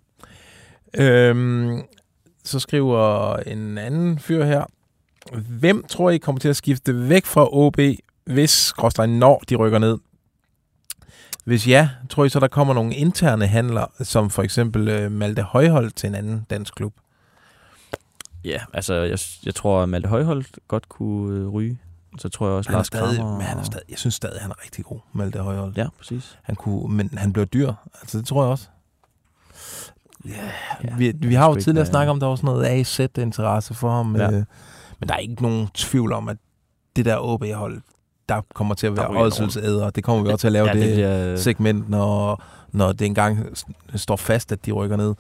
Øhm, 0.98 1.82
så 2.44 2.58
skriver 2.58 3.36
en 3.36 3.78
anden 3.78 4.18
fyr 4.18 4.44
her. 4.44 4.64
Hvem 5.48 5.84
tror 5.88 6.10
I 6.10 6.18
kommer 6.18 6.40
til 6.40 6.48
at 6.48 6.56
skifte 6.56 7.08
væk 7.08 7.26
fra 7.26 7.48
OB, 7.52 7.78
hvis 8.24 8.50
skråstrej 8.50 9.06
når 9.06 9.42
de 9.48 9.56
rykker 9.56 9.78
ned? 9.78 9.98
Hvis 11.46 11.68
ja, 11.68 11.88
tror 12.10 12.24
I 12.24 12.28
så, 12.28 12.40
der 12.40 12.48
kommer 12.48 12.74
nogle 12.74 12.94
interne 12.94 13.46
handler, 13.46 13.86
som 14.02 14.30
for 14.30 14.42
eksempel 14.42 14.88
øh, 14.88 15.12
Malte 15.12 15.42
Højhold 15.42 15.90
til 15.90 16.06
en 16.08 16.14
anden 16.14 16.46
dansk 16.50 16.74
klub? 16.74 16.92
Ja, 18.44 18.60
altså, 18.72 18.94
jeg, 18.94 19.18
jeg 19.46 19.54
tror, 19.54 19.82
at 19.82 19.88
Malte 19.88 20.08
Højholdt 20.08 20.58
godt 20.68 20.88
kunne 20.88 21.36
øh, 21.40 21.48
ryge. 21.48 21.78
Så 22.18 22.28
tror 22.28 22.46
jeg 22.46 22.54
også, 22.56 22.70
Han 22.70 22.76
Lars 22.78 22.86
stadig, 22.86 23.18
Kramer... 23.18 23.32
men 23.32 23.42
han 23.42 23.58
er 23.58 23.62
stadig, 23.62 23.84
jeg 23.90 23.98
synes 23.98 24.14
stadig, 24.14 24.40
han 24.42 24.50
er 24.50 24.64
rigtig 24.64 24.84
god, 24.84 24.98
Malte 25.12 25.38
Højhold. 25.38 25.72
Ja, 25.76 25.86
præcis. 25.98 26.38
Han 26.42 26.56
kunne, 26.56 26.94
men 26.94 27.10
han 27.18 27.32
blev 27.32 27.46
dyr. 27.46 27.72
Altså, 28.00 28.18
det 28.18 28.26
tror 28.26 28.42
jeg 28.42 28.50
også. 28.50 28.66
Ja, 30.24 30.30
vi, 30.98 31.06
jeg 31.06 31.14
vi 31.18 31.28
ved 31.28 31.36
har 31.36 31.46
jo 31.46 31.52
ikke, 31.54 31.64
tidligere 31.64 31.84
hvad- 31.84 31.90
snakket 31.92 32.10
om, 32.10 32.20
der 32.20 32.26
var 32.26 32.36
sådan 32.36 32.46
noget 32.46 32.64
AZ-interesse 32.66 33.74
for 33.74 33.90
ham. 33.90 34.16
Ja. 34.16 34.26
Øh, 34.30 34.44
men 35.00 35.08
der 35.08 35.14
er 35.14 35.18
ikke 35.18 35.42
nogen 35.42 35.68
tvivl 35.74 36.12
om, 36.12 36.28
at 36.28 36.36
det 36.96 37.04
der 37.04 37.16
OB-hold, 37.18 37.82
der 38.28 38.40
kommer 38.54 38.74
til 38.74 38.86
at 38.86 38.96
være 38.96 39.08
ådselsæder. 39.20 39.90
Det 39.90 40.04
kommer 40.04 40.24
vi 40.24 40.30
også 40.30 40.40
til 40.40 40.46
at 40.48 40.52
lave 40.52 40.66
Ja, 40.66 40.72
det 40.72 40.82
det, 40.82 40.94
bliver- 40.94 41.36
segment, 41.36 41.88
når, 41.88 42.42
når 42.72 42.92
det 42.92 43.04
engang 43.06 43.56
står 43.94 44.16
fast, 44.16 44.52
at 44.52 44.66
de 44.66 44.72
rykker 44.72 44.96
ned. 44.96 45.14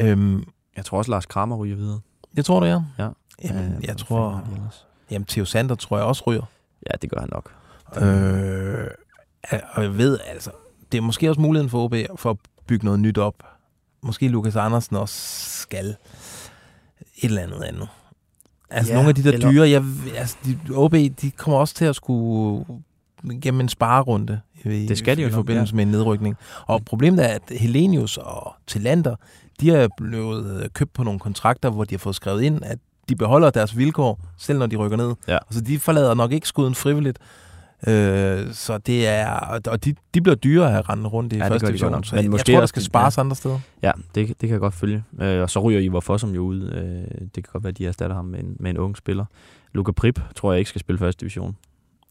Øhm, 0.00 0.44
Jeg 0.76 0.84
tror 0.84 0.98
også, 0.98 1.10
Lars 1.10 1.26
Kramer 1.26 1.56
ryger 1.56 1.76
videre. 1.76 2.00
jeg 2.36 2.44
tror 2.44 2.60
det, 2.60 2.66
ja. 2.66 2.80
Ja. 2.98 3.08
Jamen, 3.44 3.64
Øh, 3.64 3.70
jeg 3.70 3.78
hvad 3.84 3.94
tror... 3.94 4.44
Jamen, 5.10 5.26
Theo 5.26 5.44
Sander 5.44 5.74
tror 5.74 5.96
jeg 5.96 6.06
også 6.06 6.22
ryger. 6.26 6.42
Ja, 6.90 6.96
det 7.02 7.10
gør 7.10 7.20
han 7.20 7.28
nok. 7.32 7.50
Øh, 8.02 8.86
og 9.72 9.82
jeg 9.82 9.98
ved, 9.98 10.18
altså, 10.26 10.50
det 10.92 10.98
er 10.98 11.02
måske 11.02 11.28
også 11.28 11.40
muligheden 11.40 11.70
for 11.70 11.84
OB 11.84 11.94
for 12.16 12.30
at 12.30 12.36
bygge 12.66 12.84
noget 12.84 13.00
nyt 13.00 13.18
op. 13.18 13.34
Måske 14.02 14.28
Lukas 14.28 14.56
Andersen 14.56 14.96
også 14.96 15.14
skal 15.60 15.86
et 15.86 15.96
eller 17.22 17.42
andet 17.42 17.62
andet. 17.62 17.88
Altså 18.70 18.92
Ja, 18.92 18.96
nogle 18.96 19.08
af 19.08 19.14
de 19.14 19.22
der 19.24 19.32
eller- 19.32 19.50
dyre, 19.50 19.70
jeg, 19.70 19.84
altså, 20.16 20.36
de, 20.44 20.58
OB, 20.74 20.92
de 20.92 21.30
kommer 21.36 21.58
også 21.58 21.74
til 21.74 21.84
at 21.84 21.96
skulle 21.96 22.64
gennem 23.42 23.60
en 23.60 23.68
sparerunde 23.68 24.40
i, 24.64 24.86
Det 24.86 24.98
skal 24.98 25.16
de 25.16 25.22
jo 25.22 25.28
i 25.28 25.30
forbindelse 25.32 25.72
ja. 25.72 25.76
med 25.76 25.84
en 25.84 25.90
nedrykning. 25.90 26.36
Og 26.66 26.84
problemet 26.84 27.24
er, 27.24 27.28
at 27.28 27.42
Helenius 27.50 28.16
og 28.16 28.54
Tillander, 28.66 29.16
de 29.60 29.70
er 29.70 29.88
blevet 29.96 30.62
øh, 30.62 30.68
købt 30.68 30.92
på 30.92 31.02
nogle 31.02 31.20
kontrakter, 31.20 31.70
hvor 31.70 31.84
de 31.84 31.94
har 31.94 31.98
fået 31.98 32.14
skrevet 32.16 32.42
ind, 32.42 32.64
at 32.64 32.78
de 33.08 33.16
beholder 33.16 33.50
deres 33.50 33.76
vilkår, 33.76 34.20
selv 34.38 34.58
når 34.58 34.66
de 34.66 34.76
rykker 34.76 34.96
ned. 34.96 35.14
Ja. 35.28 35.38
Altså, 35.48 35.60
de 35.60 35.78
forlader 35.78 36.14
nok 36.14 36.32
ikke 36.32 36.48
skuden 36.48 36.74
frivilligt. 36.74 37.18
Øh, 37.86 38.52
så 38.52 38.78
det 38.78 39.06
er, 39.06 39.30
og 39.68 39.84
de, 39.84 39.94
de 40.14 40.20
bliver 40.20 40.34
dyre 40.36 40.78
at 40.78 40.88
rendt 40.88 41.12
rundt 41.12 41.32
i 41.32 41.36
Ja, 41.36 41.48
første 41.48 41.66
division. 41.68 42.04
Så 42.04 42.14
Men 42.14 42.22
jeg, 42.24 42.30
måske 42.30 42.52
jeg 42.52 42.56
tror, 42.56 42.60
der 42.60 42.66
skal 42.66 42.82
spares 42.82 43.16
ja. 43.16 43.20
andre 43.20 43.36
steder. 43.36 43.58
Ja, 43.82 43.92
det, 44.14 44.28
det 44.28 44.38
kan 44.38 44.50
jeg 44.50 44.60
godt 44.60 44.74
følge. 44.74 45.04
Øh, 45.20 45.42
og 45.42 45.50
så 45.50 45.60
ryger 45.60 45.80
Ivar 45.80 46.00
Fossum 46.00 46.34
jo 46.34 46.42
ud. 46.42 46.62
Øh, 46.62 47.20
det 47.20 47.32
kan 47.34 47.42
godt 47.52 47.64
være, 47.64 47.68
at 47.70 47.78
de 47.78 47.86
erstatter 47.86 48.16
ham 48.16 48.24
med 48.24 48.40
en, 48.40 48.56
med 48.60 48.70
en 48.70 48.78
ung 48.78 48.96
spiller. 48.96 49.24
Luca 49.72 49.92
Prip 49.92 50.20
tror 50.36 50.52
jeg 50.52 50.58
ikke 50.58 50.68
skal 50.68 50.80
spille 50.80 50.98
første 50.98 51.20
division. 51.20 51.56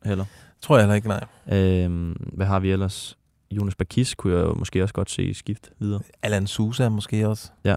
Heller. 0.06 0.26
Tror 0.62 0.78
jeg 0.78 0.84
heller 0.84 0.96
ikke, 0.96 1.08
nej. 1.08 1.24
Øh, 1.60 2.16
hvad 2.34 2.46
har 2.46 2.60
vi 2.60 2.72
ellers? 2.72 3.18
Jonas 3.52 3.76
Bakis 3.76 4.16
kunne 4.16 4.34
jeg 4.38 4.44
jo 4.44 4.54
måske 4.54 4.84
også 4.84 4.94
godt 4.94 5.10
se 5.10 5.34
skift 5.34 5.70
videre. 5.80 6.02
Alan 6.24 6.48
Sousa 6.48 6.90
måske 6.90 7.28
også. 7.28 7.50
Ja. 7.64 7.76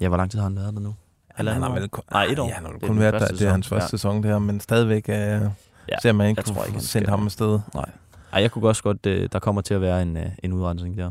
Ja, 0.00 0.08
hvor 0.08 0.16
lang 0.16 0.30
tid 0.30 0.38
har 0.38 0.46
han 0.48 0.56
været 0.56 0.74
der 0.74 0.80
nu? 0.80 0.94
Han 1.34 1.46
har 1.46 1.72
vel 1.74 1.88
kun, 1.88 2.02
Nej, 2.12 2.24
et 2.24 2.38
år. 2.38 2.48
Ja, 2.48 2.54
han 2.54 2.64
har 2.64 2.72
kun 2.88 2.98
været 2.98 3.14
der. 3.14 3.26
Det 3.26 3.42
er 3.42 3.50
hans 3.50 3.68
første 3.68 3.84
Ja. 3.84 3.88
sæson 3.90 4.22
der, 4.22 4.38
men 4.38 4.60
stadigvæk 4.60 5.08
øh, 5.08 5.40
ja, 5.92 5.96
ser 6.02 6.12
man 6.12 6.28
ikke, 6.28 6.42
jeg 6.46 6.54
kunne 6.54 6.66
ikke, 6.68 6.80
skal- 6.80 7.08
ham 7.08 7.24
afsted. 7.24 7.58
Nej. 7.74 7.90
Ej, 8.32 8.42
jeg 8.42 8.50
kunne 8.50 8.68
også 8.68 8.82
godt, 8.82 9.06
øh, 9.06 9.28
der 9.32 9.38
kommer 9.38 9.60
til 9.62 9.74
at 9.74 9.80
være 9.80 10.02
en, 10.02 10.16
øh, 10.16 10.26
en 10.42 10.52
udrensning 10.52 10.96
der. 10.98 11.10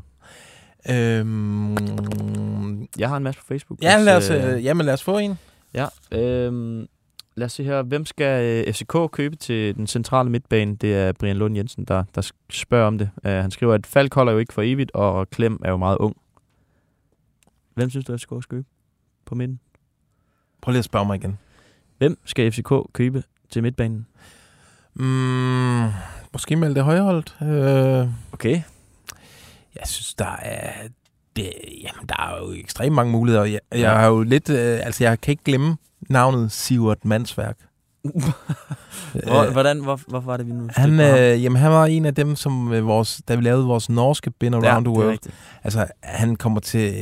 Øhm, 0.89 2.87
Jeg 2.99 3.09
har 3.09 3.17
en 3.17 3.23
masse 3.23 3.39
på 3.41 3.45
Facebook. 3.47 3.81
ja, 3.81 3.97
hvis, 3.97 4.05
lad 4.05 4.17
os, 4.17 4.29
øh, 4.29 4.53
øh, 4.53 4.63
jamen, 4.65 4.85
lad 4.85 4.93
os 4.93 5.03
få 5.03 5.17
en. 5.17 5.39
Ja, 5.73 5.85
øhm, 6.11 6.87
lad 7.35 7.45
os 7.45 7.51
se 7.51 7.63
her. 7.63 7.81
Hvem 7.83 8.05
skal 8.05 8.65
øh, 8.67 8.73
FCK 8.73 8.95
købe 9.11 9.35
til 9.35 9.75
den 9.75 9.87
centrale 9.87 10.29
midtbane? 10.29 10.75
Det 10.75 10.95
er 10.95 11.11
Brian 11.11 11.37
Lund 11.37 11.55
Jensen, 11.57 11.85
der, 11.85 12.03
der 12.15 12.31
spørger 12.49 12.87
om 12.87 12.97
det. 12.97 13.09
Uh, 13.25 13.31
han 13.31 13.51
skriver, 13.51 13.73
at 13.73 13.85
Falk 13.87 14.13
holder 14.13 14.33
jo 14.33 14.39
ikke 14.39 14.53
for 14.53 14.61
evigt, 14.61 14.91
og 14.93 15.29
Klem 15.29 15.59
er 15.65 15.69
jo 15.71 15.77
meget 15.77 15.97
ung. 15.97 16.15
Hvem 17.73 17.89
synes 17.89 18.05
du, 18.05 18.17
FCK 18.17 18.23
skal 18.27 18.39
købe 18.49 18.65
på 19.25 19.35
midten? 19.35 19.59
Prøv 20.61 20.71
lige 20.71 20.79
at 20.79 20.85
spørge 20.85 21.05
mig 21.05 21.15
igen. 21.15 21.37
Hvem 21.97 22.17
skal 22.25 22.51
FCK 22.51 22.71
købe 22.93 23.23
til 23.49 23.63
midtbanen? 23.63 24.07
Mm, 24.99 25.89
måske 26.33 26.55
melde 26.55 26.75
det 26.75 26.83
højholdt. 26.83 27.35
Øh, 27.41 28.07
Okay. 28.31 28.61
jeg 29.79 29.83
synes, 29.85 30.13
der 30.13 30.35
er... 30.41 30.71
Det, 31.35 31.51
jamen, 31.83 32.07
der 32.09 32.15
er 32.19 32.37
jo 32.45 32.51
ekstremt 32.53 32.95
mange 32.95 33.11
muligheder. 33.11 33.45
Jeg, 33.45 33.59
jeg 33.71 33.79
Ja. 33.79 33.93
har 33.93 34.07
jo 34.07 34.21
lidt... 34.23 34.49
Øh, 34.49 34.79
altså, 34.83 35.03
jeg 35.03 35.21
kan 35.21 35.31
ikke 35.31 35.43
glemme 35.43 35.77
navnet 36.09 36.51
Sivert 36.51 37.05
Mansværk. 37.05 37.57
Hvor, 39.23 39.51
hvordan, 39.51 39.79
hvor, 39.81 39.99
hvorfor 40.07 40.25
var 40.25 40.37
det, 40.37 40.47
vi 40.47 40.51
nu 40.53 40.67
Han, 40.75 40.99
øh, 40.99 41.43
jamen, 41.43 41.55
han 41.61 41.71
var 41.71 41.85
en 41.85 42.05
af 42.05 42.15
dem, 42.15 42.35
som 42.35 42.73
øh, 42.73 42.85
vores, 42.87 43.21
da 43.27 43.35
vi 43.35 43.41
lavede 43.41 43.65
vores 43.65 43.89
norske 43.89 44.31
Been 44.31 44.53
Around 44.53 44.65
Ja, 44.67 44.79
the 44.79 44.89
World. 44.89 45.09
rigtigt. 45.11 45.35
Altså, 45.63 45.87
han 46.03 46.35
kommer 46.35 46.59
til... 46.59 46.93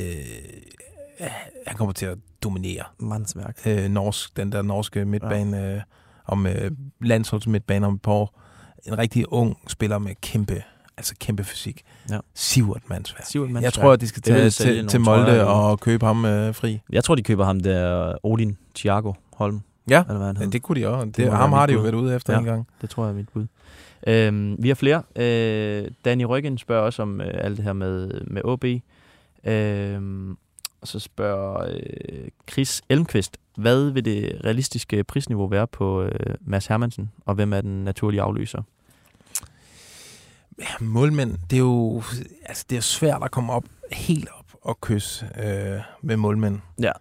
Øh, 1.19 1.27
han 1.67 1.77
kommer 1.77 1.93
til 1.93 2.05
at 2.05 2.17
dominere 2.43 2.83
Mandsværk. 2.99 3.57
øh, 3.65 3.89
norsk, 3.89 4.37
den 4.37 4.51
der 4.51 4.61
norske 4.61 5.05
midtbane 5.05 5.73
øh, 5.73 5.81
om 6.27 6.47
øh, 6.47 6.71
landsholdsmidtbane 7.01 7.87
om 7.87 7.93
et 7.93 8.01
par 8.01 8.11
år. 8.11 8.41
En 8.87 8.97
rigtig 8.97 9.33
ung 9.33 9.57
spiller 9.67 9.97
med 9.97 10.15
kæmpe, 10.21 10.63
altså 10.97 11.15
kæmpe 11.19 11.43
fysik. 11.43 11.81
Ja. 12.09 12.19
Sivert 12.33 12.81
Mansværk. 12.89 13.25
Sivert 13.25 13.47
Jeg 13.47 13.53
Mansværk. 13.53 13.73
tror, 13.73 13.91
at 13.93 14.01
de 14.01 14.07
skal 14.07 14.21
tage 14.21 14.49
til, 14.49 14.87
til 14.87 15.03
trøjer, 15.03 15.19
Molde 15.19 15.31
eller- 15.31 15.45
og 15.45 15.79
købe 15.79 16.05
ham 16.05 16.25
øh, 16.25 16.55
fri. 16.55 16.81
Jeg 16.91 17.03
tror, 17.03 17.15
de 17.15 17.23
køber 17.23 17.45
ham 17.45 17.59
der 17.59 18.13
Odin 18.23 18.57
Thiago 18.75 19.13
Holm. 19.35 19.61
Ja, 19.89 20.01
Eller 20.03 20.17
hvad 20.17 20.27
han 20.27 20.37
hedder. 20.37 20.51
det 20.51 20.61
kunne 20.61 20.81
de 20.81 20.87
også. 20.87 21.05
Det, 21.05 21.15
Det 21.17 21.31
ham 21.31 21.51
har 21.53 21.65
de 21.65 21.73
jo 21.73 21.79
været 21.79 21.93
ude 21.95 22.15
efter 22.15 22.33
Ja. 22.33 22.39
en 22.39 22.45
gang. 22.45 22.67
Det 22.81 22.89
tror 22.89 23.03
jeg 23.03 23.11
er 23.11 23.15
mit 23.15 23.29
bud. 23.29 23.45
Øhm, 24.07 24.55
vi 24.59 24.67
har 24.67 24.75
flere. 24.75 25.03
Øh, 25.15 25.87
Danny 26.05 26.23
Ryggen 26.23 26.57
spørger 26.57 26.83
også 26.85 27.01
om 27.01 27.21
øh, 27.21 27.27
alt 27.33 27.57
det 27.57 27.65
her 27.65 27.73
med, 27.73 28.21
med 28.27 28.41
OB. 28.45 28.65
Øhm, 29.43 30.37
og 30.81 30.87
så 30.87 30.99
spørger 30.99 31.67
øh, 31.69 32.27
Chris 32.51 32.81
Elmqvist, 32.89 33.37
hvad 33.57 33.89
vil 33.91 34.05
det 34.05 34.41
realistiske 34.43 35.03
prisniveau 35.03 35.47
være 35.47 35.67
på 35.67 36.01
øh, 36.03 36.35
Mads 36.41 36.65
Hermansen, 36.67 37.11
og 37.25 37.35
hvem 37.35 37.53
er 37.53 37.61
den 37.61 37.83
naturlige 37.83 38.21
afløser? 38.21 38.61
Ja, 40.59 40.65
målmænd, 40.85 41.37
det 41.49 41.55
er 41.55 41.59
jo 41.59 42.03
altså, 42.45 42.65
det 42.69 42.75
er 42.77 42.81
svært 42.81 43.23
at 43.23 43.31
komme 43.31 43.53
op 43.53 43.63
helt 43.91 44.29
op 44.39 44.45
og 44.61 44.81
kysse 44.81 45.25
øh, 45.43 45.79
med 46.01 46.17
målmænd. 46.17 46.59
Ja. 46.81 46.91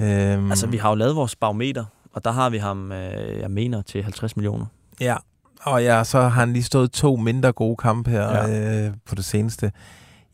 Øhm, 0.00 0.50
Altså, 0.50 0.66
vi 0.66 0.76
har 0.76 0.88
jo 0.88 0.94
lavet 0.94 1.16
vores 1.16 1.36
barometer, 1.36 1.84
og 2.12 2.24
der 2.24 2.30
har 2.30 2.50
vi 2.50 2.58
ham, 2.58 2.92
øh, 2.92 3.38
jeg 3.40 3.50
mener, 3.50 3.82
til 3.82 4.02
50 4.02 4.36
millioner. 4.36 4.66
Ja, 5.00 5.16
og 5.62 5.82
ja, 5.82 6.04
så 6.04 6.20
har 6.20 6.28
han 6.28 6.52
lige 6.52 6.62
stået 6.62 6.92
to 6.92 7.16
mindre 7.16 7.52
gode 7.52 7.76
kampe 7.76 8.10
her 8.10 8.22
Ja. 8.48 8.86
øh, 8.86 8.92
på 9.04 9.14
det 9.14 9.24
seneste. 9.24 9.72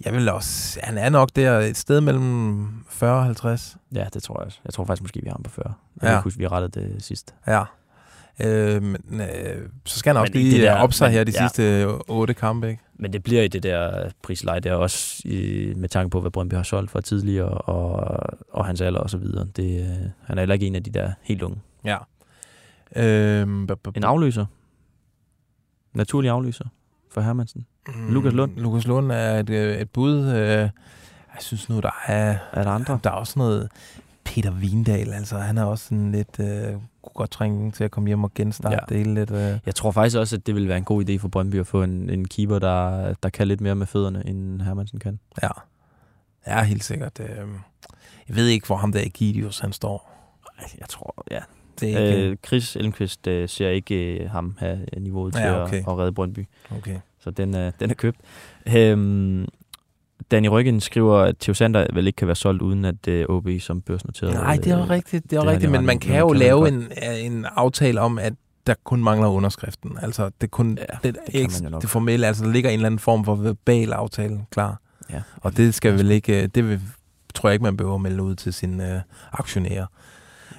Jeg 0.05 0.13
vil 0.13 0.29
også, 0.29 0.81
han 0.83 0.99
er 0.99 1.09
nok 1.09 1.29
der 1.37 1.59
et 1.59 1.77
sted 1.77 2.01
mellem 2.01 2.67
40 2.91 3.19
og 3.19 3.25
50. 3.25 3.77
Ja, 3.95 4.07
det 4.15 4.23
tror 4.23 4.41
jeg 4.41 4.47
også. 4.47 4.59
Jeg 4.65 4.75
tror 4.75 4.85
faktisk 4.85 5.03
måske, 5.03 5.21
vi 5.23 5.29
har 5.29 5.35
ham 5.35 5.43
på 5.43 5.51
40. 5.51 5.75
Jeg 6.03 6.11
Ja. 6.11 6.21
huske, 6.21 6.39
vi 6.39 6.47
rettet 6.47 6.75
det 6.75 7.03
sidst. 7.05 7.35
Ja. 7.47 7.63
Øh, 8.41 8.83
men, 8.83 9.21
øh, 9.21 9.69
så 9.85 9.99
skal 9.99 10.15
han 10.15 10.21
også 10.21 10.33
lige 10.33 10.63
der, 10.63 10.75
op 10.77 10.93
sig 10.93 11.07
men- 11.07 11.13
her 11.13 11.25
de 11.25 11.33
ja. 11.41 11.49
sidste 11.49 11.87
otte 12.09 12.35
kampe, 12.35 12.69
ikke? 12.71 12.83
Men 12.97 13.13
det 13.13 13.23
bliver 13.23 13.43
i 13.43 13.49
det 13.49 13.63
der 13.63 14.11
prisleje 14.23 14.61
der 14.61 14.75
også 14.75 15.23
i, 15.25 15.73
med 15.77 15.89
tanke 15.89 16.11
på, 16.11 16.21
hvad 16.21 16.31
Brøndby 16.31 16.55
har 16.55 16.63
solgt 16.63 16.91
for 16.91 17.01
tidligere, 17.01 17.49
og, 17.49 18.19
og 18.53 18.67
hans 18.67 18.81
alder 18.81 19.01
og 19.01 19.11
så 19.11 19.19
videre. 19.19 19.47
Det, 19.57 19.81
øh, 19.81 20.11
han 20.25 20.39
er 20.39 20.41
heller 20.41 20.53
ikke 20.55 20.67
en 20.67 20.75
af 20.75 20.83
de 20.85 20.91
der 20.91 21.13
helt 21.23 21.43
unge. 21.43 21.59
Ja. 21.85 21.97
Øh, 22.97 23.43
En 23.97 24.05
afløser. 24.05 24.47
Naturlig 25.95 26.31
afløser 26.31 26.65
for 27.15 27.21
Hermansen. 27.21 27.67
Lukas 28.09 28.33
Lund. 28.33 28.53
Mm, 28.57 28.63
Lukas 28.63 28.87
Lund 28.87 29.13
er 29.13 29.39
et, 29.39 29.51
øh, 29.51 29.77
et 29.77 29.91
bud. 29.91 30.19
Øh, 30.27 30.59
jeg 31.35 31.41
synes 31.41 31.69
nu, 31.69 31.81
der 31.81 31.91
er... 32.07 32.37
Er 32.53 32.63
der 32.63 32.71
andre? 32.71 32.99
Der 33.05 33.11
er 33.11 33.15
også 33.15 33.39
noget... 33.39 33.69
Peter 34.25 34.51
Vindal, 34.51 35.13
altså 35.13 35.39
han 35.39 35.59
er 35.59 35.65
også 35.65 35.85
sådan 35.85 36.13
lidt... 36.13 36.41
Øh, 36.41 36.73
kunne 36.73 37.13
godt 37.15 37.31
trænge 37.31 37.71
til 37.73 37.85
at 37.85 37.91
komme 37.91 38.07
hjem 38.07 38.25
og 38.25 38.35
genstarte 38.35 38.75
Ja. 38.77 38.81
det 38.89 38.97
hele 38.97 39.15
lidt. 39.15 39.31
Øh. 39.31 39.59
Jeg 39.67 39.75
tror 39.75 39.91
faktisk 39.91 40.17
også, 40.17 40.37
at 40.37 40.47
det 40.47 40.55
vil 40.55 40.69
være 40.69 40.79
en 40.79 40.85
god 40.85 41.09
idé 41.09 41.17
for 41.19 41.29
Brøndby 41.29 41.61
at 41.61 41.67
få 41.67 41.83
en, 41.83 42.11
en 42.11 42.29
keeper, 42.29 42.59
der, 42.59 43.15
der 43.23 43.29
kan 43.29 43.49
lidt 43.49 43.61
mere 43.61 43.75
med 43.75 43.87
fødderne, 43.87 44.27
end 44.27 44.63
Hermansen 44.63 44.99
kan. 44.99 45.19
Ja. 45.43 45.49
Ja, 46.47 46.63
helt 46.63 46.85
sikkert. 46.85 47.21
Øh, 47.21 47.29
jeg 48.29 48.37
ved 48.37 48.47
ikke, 48.47 48.67
hvor 48.67 48.77
ham 48.77 48.93
der 48.93 49.01
Egidius, 49.01 49.59
han 49.59 49.73
står. 49.73 50.11
Jeg 50.79 50.89
tror, 50.89 51.25
ja. 51.31 51.41
Det 51.81 51.95
er 51.95 51.99
ikke... 52.05 52.29
Øh, 52.31 52.37
Chris 52.47 52.77
Elmqvist 52.77 53.27
øh, 53.27 53.49
ser 53.49 53.69
ikke 53.69 53.95
øh, 54.19 54.31
ham 54.31 54.57
have 54.59 54.79
niveauet 54.99 55.35
til 55.35 55.43
Ja, 55.43 55.55
at, 55.55 55.63
okay. 55.63 55.79
at 55.79 55.99
redde 55.99 56.13
Brøndby. 56.13 56.47
okay. 56.77 56.97
Så 57.21 57.31
den, 57.31 57.57
øh, 57.57 57.73
den 57.81 57.91
er 57.91 57.95
købt. 57.95 58.17
Øhm, 58.77 59.47
Danny 60.31 60.49
Ryggen 60.49 60.81
skriver, 60.81 61.19
at 61.19 61.37
Theo 61.41 61.55
Sander 61.55 61.87
vel 61.93 62.07
ikke 62.07 62.17
kan 62.17 62.29
være 62.29 62.35
solgt, 62.37 62.63
uden 62.63 62.85
at 62.85 63.09
øh, 63.09 63.27
OB 63.29 63.49
som 63.61 63.81
børsnoteret... 63.81 64.35
Nej, 64.35 64.57
det 64.57 64.67
er 64.67 64.77
jo 64.79 64.83
øh, 64.85 64.91
rigtigt. 64.91 65.31
Det 65.31 65.37
er 65.37 65.41
det 65.41 65.51
rigtigt, 65.51 65.73
men 65.73 65.87
man 65.87 65.99
kan 65.99 66.19
jo 66.19 66.29
kan 66.29 66.37
lave 66.37 66.69
en, 66.69 66.89
en 67.33 67.47
aftale 67.57 68.01
om, 68.01 68.19
at 68.19 68.33
der 68.67 68.75
kun 68.85 69.03
mangler 69.03 69.29
underskriften. 69.29 69.99
Altså, 70.03 70.31
det, 70.41 70.51
kun, 70.51 70.79
Ja, 70.79 71.09
det, 71.09 71.17
det 71.33 71.71
nok. 71.71 71.83
det 71.83 71.91
formelle, 71.91 72.27
altså 72.27 72.45
der 72.45 72.51
ligger 72.51 72.71
en 72.71 72.75
eller 72.75 72.87
anden 72.87 72.99
form 72.99 73.25
for 73.25 73.35
verbal 73.35 73.93
aftale 73.93 74.41
klar. 74.51 74.81
Ja. 75.11 75.23
Og 75.37 75.57
det 75.57 75.75
skal 75.75 75.93
vel 75.93 76.11
ikke, 76.11 76.43
øh, 76.43 76.49
det 76.55 76.69
vil, 76.69 76.81
tror 77.35 77.49
jeg 77.49 77.55
ikke, 77.55 77.63
man 77.63 77.77
behøver 77.77 77.95
at 77.95 78.01
melde 78.01 78.23
ud 78.23 78.35
til 78.35 78.53
sine 78.53 78.95
øh, 78.95 79.01
aktionærer. 79.33 79.87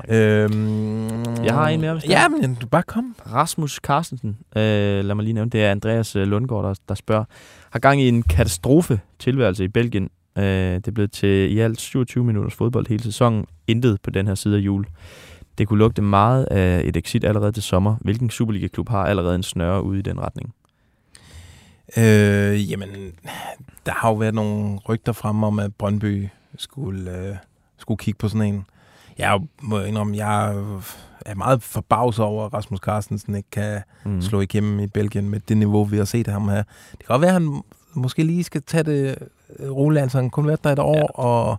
Øhm, 0.09 1.23
Jeg 1.43 1.53
har 1.53 1.67
en 1.69 1.81
mere, 1.81 1.95
er. 1.95 1.99
Ja, 2.09 2.27
men 2.27 2.55
du 2.55 2.67
bare 2.67 2.83
kom. 2.83 3.15
Rasmus 3.31 3.73
Carstensen, 3.83 4.37
øh, 4.55 5.05
lad 5.05 5.15
mig 5.15 5.23
lige 5.23 5.33
nævne, 5.33 5.49
det 5.51 5.63
er 5.63 5.71
Andreas 5.71 6.15
øh, 6.15 6.27
Lundgaard, 6.27 6.63
der, 6.65 6.73
der 6.89 6.95
spørger, 6.95 7.23
har 7.69 7.79
gang 7.79 8.01
i 8.01 8.07
en 8.07 8.23
katastrofe 8.23 8.99
tilværelse 9.19 9.63
i 9.63 9.67
Belgien. 9.67 10.09
Øh, 10.37 10.43
det 10.75 10.87
er 10.87 10.91
blevet 10.91 11.11
til 11.11 11.51
i 11.51 11.59
alt 11.59 11.81
27 11.81 12.23
minutters 12.23 12.53
fodbold 12.53 12.87
hele 12.89 13.03
sæsonen. 13.03 13.45
Intet 13.67 14.01
på 14.01 14.09
den 14.09 14.27
her 14.27 14.35
side 14.35 14.55
af 14.57 14.61
jul. 14.61 14.85
Det 15.57 15.67
kunne 15.67 15.79
lugte 15.79 16.01
meget 16.01 16.45
af 16.45 16.81
et 16.85 16.97
exit 16.97 17.23
allerede 17.23 17.51
til 17.51 17.63
sommer. 17.63 17.95
Hvilken 18.01 18.29
Superliga-klub 18.29 18.89
har 18.89 19.05
allerede 19.05 19.35
en 19.35 19.43
snøre 19.43 19.83
ude 19.83 19.99
i 19.99 20.01
den 20.01 20.19
retning? 20.19 20.53
Øh, 21.97 22.71
jamen, 22.71 22.89
der 23.85 23.91
har 23.91 24.09
jo 24.09 24.15
været 24.15 24.35
nogle 24.35 24.77
rygter 24.89 25.11
frem 25.13 25.43
om, 25.43 25.59
at 25.59 25.75
Brøndby 25.75 26.27
skulle, 26.57 27.17
øh, 27.29 27.35
skulle 27.77 27.97
kigge 27.97 28.17
på 28.17 28.27
sådan 28.29 28.53
en. 28.53 28.65
Jeg 29.17 29.39
må 29.61 29.79
indrømme, 29.79 30.17
jeg 30.17 30.55
er 31.25 31.35
meget 31.35 31.63
forbavset 31.63 32.25
over, 32.25 32.45
at 32.45 32.53
Rasmus 32.53 32.79
Carstensen 32.79 33.35
ikke 33.35 33.49
kan 33.51 33.81
Mm. 34.05 34.21
slå 34.21 34.41
igennem 34.41 34.79
i 34.79 34.87
Belgien 34.87 35.29
med 35.29 35.39
det 35.47 35.57
niveau, 35.57 35.83
vi 35.83 35.97
har 35.97 36.05
set 36.05 36.27
ham 36.27 36.49
her. 36.49 36.63
Det 36.91 36.99
kan 36.99 37.07
godt 37.07 37.21
være, 37.21 37.35
at 37.35 37.41
han 37.41 37.61
måske 37.93 38.23
lige 38.23 38.43
skal 38.43 38.61
tage 38.63 38.83
det 38.83 39.15
øh, 39.59 39.71
roligt, 39.71 40.01
altså 40.03 40.17
han 40.17 40.29
kun 40.29 40.47
været 40.47 40.63
der 40.63 40.71
et 40.71 40.79
år, 40.79 40.95
ja. 40.95 41.03
og 41.19 41.57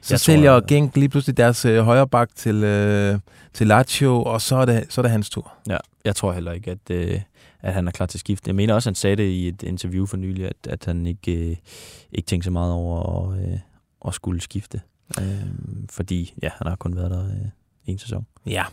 så 0.00 0.06
Jeg 0.08 0.10
jeg 0.12 0.20
tror, 0.20 0.24
sælger 0.32 0.54
at- 0.54 0.66
Genk 0.66 0.96
lige 0.96 1.08
pludselig 1.08 1.36
deres 1.36 1.64
øh, 1.64 1.84
højre 1.84 2.08
bak 2.08 2.28
til, 2.34 2.64
øh, 2.64 3.18
til 3.54 3.66
Lazio, 3.66 4.22
og 4.22 4.40
så 4.40 4.56
er, 4.56 4.64
det, 4.64 4.86
så 4.88 5.00
er 5.00 5.02
det 5.02 5.10
hans 5.10 5.30
tur. 5.30 5.52
Ja, 5.68 5.76
jeg 6.04 6.16
tror 6.16 6.32
heller 6.32 6.52
ikke, 6.52 6.70
at, 6.70 6.90
øh, 6.90 7.20
at 7.62 7.72
han 7.74 7.88
er 7.88 7.92
klar 7.92 8.06
til 8.06 8.20
skift. 8.20 8.46
Jeg 8.46 8.54
mener 8.54 8.74
også, 8.74 8.88
at 8.88 8.90
han 8.90 8.94
sagde 8.94 9.16
det 9.16 9.28
i 9.28 9.48
et 9.48 9.62
interview 9.62 10.06
for 10.06 10.16
nylig, 10.16 10.44
at, 10.46 10.56
at 10.68 10.84
han 10.84 11.06
ikke, 11.06 11.50
øh, 11.50 11.56
ikke 12.12 12.26
tænkte 12.26 12.44
så 12.44 12.50
meget 12.50 12.72
over 12.72 13.30
at, 13.32 13.38
øh, 13.52 13.58
at 14.06 14.14
skulle 14.14 14.40
skifte. 14.40 14.80
Øh, 15.20 15.24
fordi 15.90 16.34
ja, 16.42 16.48
han 16.58 16.66
har 16.66 16.76
kun 16.76 16.96
været 16.96 17.10
der 17.10 17.24
øh, 17.24 17.50
en 17.86 17.98
sæson. 17.98 18.26
Ja. 18.46 18.64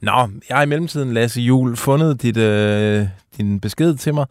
Nå, 0.00 0.28
jeg 0.48 0.56
har 0.56 0.62
i 0.62 0.66
mellemtiden, 0.66 1.14
Lasse 1.14 1.40
Jul, 1.40 1.76
fundet 1.76 2.22
dit, 2.22 2.36
øh, 2.36 3.06
din 3.36 3.60
besked 3.60 3.94
til 3.94 4.14
mig. 4.14 4.26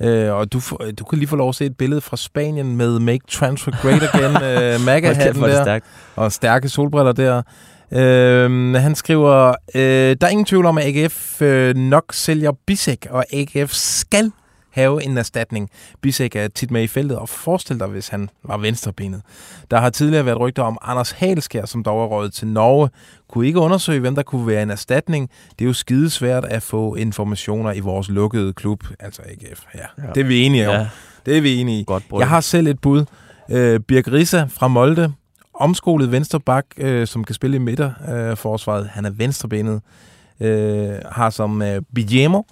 Øh, 0.00 0.32
og 0.32 0.52
du, 0.52 0.60
du 0.98 1.04
kan 1.04 1.18
lige 1.18 1.28
få 1.28 1.36
lov 1.36 1.48
at 1.48 1.54
se 1.54 1.64
et 1.64 1.76
billede 1.76 2.00
fra 2.00 2.16
Spanien 2.16 2.76
med 2.76 2.98
Make 2.98 3.26
Transfer 3.28 3.72
Great 3.82 4.02
Again, 4.02 4.36
øh, 4.52 4.86
MAGA-hatten 4.86 5.42
er 5.44 5.48
der, 5.48 5.64
stærkt. 5.64 5.86
og 6.16 6.32
stærke 6.32 6.68
solbriller 6.68 7.12
der. 7.12 7.42
Øh, 7.92 8.74
han 8.74 8.94
skriver, 8.94 9.54
øh, 9.74 10.16
der 10.20 10.26
er 10.26 10.28
ingen 10.28 10.46
tvivl 10.46 10.66
om, 10.66 10.78
at 10.78 10.84
AGF 10.84 11.42
øh, 11.42 11.76
nok 11.76 12.04
sælger 12.12 12.52
Bisek, 12.66 13.06
og 13.10 13.24
AGF 13.32 13.72
skal 13.72 14.32
have 14.70 15.04
en 15.04 15.18
erstatning. 15.18 15.70
Bisek 16.00 16.36
er 16.36 16.48
tit 16.48 16.70
med 16.70 16.82
i 16.82 16.86
feltet, 16.86 17.18
og 17.18 17.28
forestil 17.28 17.80
dig, 17.80 17.86
hvis 17.88 18.08
han 18.08 18.30
var 18.44 18.56
venstrebenet. 18.56 19.22
Der 19.70 19.80
har 19.80 19.90
tidligere 19.90 20.26
været 20.26 20.40
rygter 20.40 20.62
om 20.62 20.78
Anders 20.82 21.10
Halskær, 21.10 21.64
som 21.64 21.82
dog 21.84 22.02
er 22.04 22.06
røget 22.06 22.32
til 22.32 22.48
Norge. 22.48 22.88
Kunne 23.28 23.46
ikke 23.46 23.58
undersøge, 23.60 24.00
hvem 24.00 24.14
der 24.14 24.22
kunne 24.22 24.46
være 24.46 24.62
en 24.62 24.70
erstatning. 24.70 25.30
Det 25.58 25.64
er 25.64 25.66
jo 25.66 25.72
skidesvært 25.72 26.44
at 26.44 26.62
få 26.62 26.94
informationer 26.94 27.72
i 27.72 27.80
vores 27.80 28.08
lukkede 28.08 28.52
klub, 28.52 28.84
altså 29.00 29.22
AGF. 29.22 29.62
Ja, 29.74 29.80
Ja. 29.98 30.12
det 30.14 30.20
er 30.20 30.24
vi 30.24 30.42
enige 30.42 30.68
om. 30.68 30.74
Ja. 30.74 30.88
Det 31.26 31.36
er 31.36 31.40
vi 31.40 31.56
enige 31.56 31.80
i. 31.80 31.84
Godt. 31.86 32.04
Jeg 32.18 32.28
har 32.28 32.40
selv 32.40 32.66
et 32.66 32.80
bud. 32.80 33.04
Øh, 33.50 33.80
Birk 33.80 34.08
Rissa 34.12 34.44
fra 34.50 34.68
Molde, 34.68 35.12
omskolet 35.54 36.12
vensterbak, 36.12 36.64
øh, 36.76 37.06
som 37.06 37.24
kan 37.24 37.34
spille 37.34 37.56
i 37.56 37.58
midterforsvaret. 37.60 38.30
Øh, 38.30 38.36
forsvaret. 38.36 38.88
han 38.88 39.04
er 39.04 39.10
venstrebenet. 39.10 39.80
Øh, 40.40 40.90
har 41.12 41.30
som 41.30 41.62
øh, 41.62 41.82
Bijemo 41.94 42.42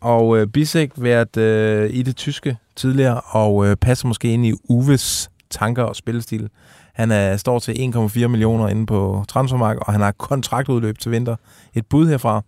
og 0.00 0.38
øh, 0.38 0.46
Bisek 0.46 0.90
været 0.96 1.36
øh, 1.36 1.90
i 1.92 2.02
det 2.02 2.16
tyske 2.16 2.56
tidligere, 2.76 3.20
og 3.20 3.66
øh, 3.66 3.76
passer 3.76 4.08
måske 4.08 4.32
ind 4.32 4.46
i 4.46 4.52
Uves 4.68 5.30
tanker 5.50 5.82
og 5.82 5.96
spillestil. 5.96 6.48
Han 6.94 7.10
er, 7.10 7.36
står 7.36 7.58
til 7.58 7.72
1,4 7.72 8.26
millioner 8.26 8.68
inde 8.68 8.86
på 8.86 9.24
transfermarkedet, 9.28 9.86
og 9.86 9.92
han 9.92 10.00
har 10.02 10.12
kontraktudløb 10.12 10.98
til 10.98 11.10
vinter. 11.12 11.36
Et 11.74 11.86
bud 11.86 12.08
herfra. 12.08 12.42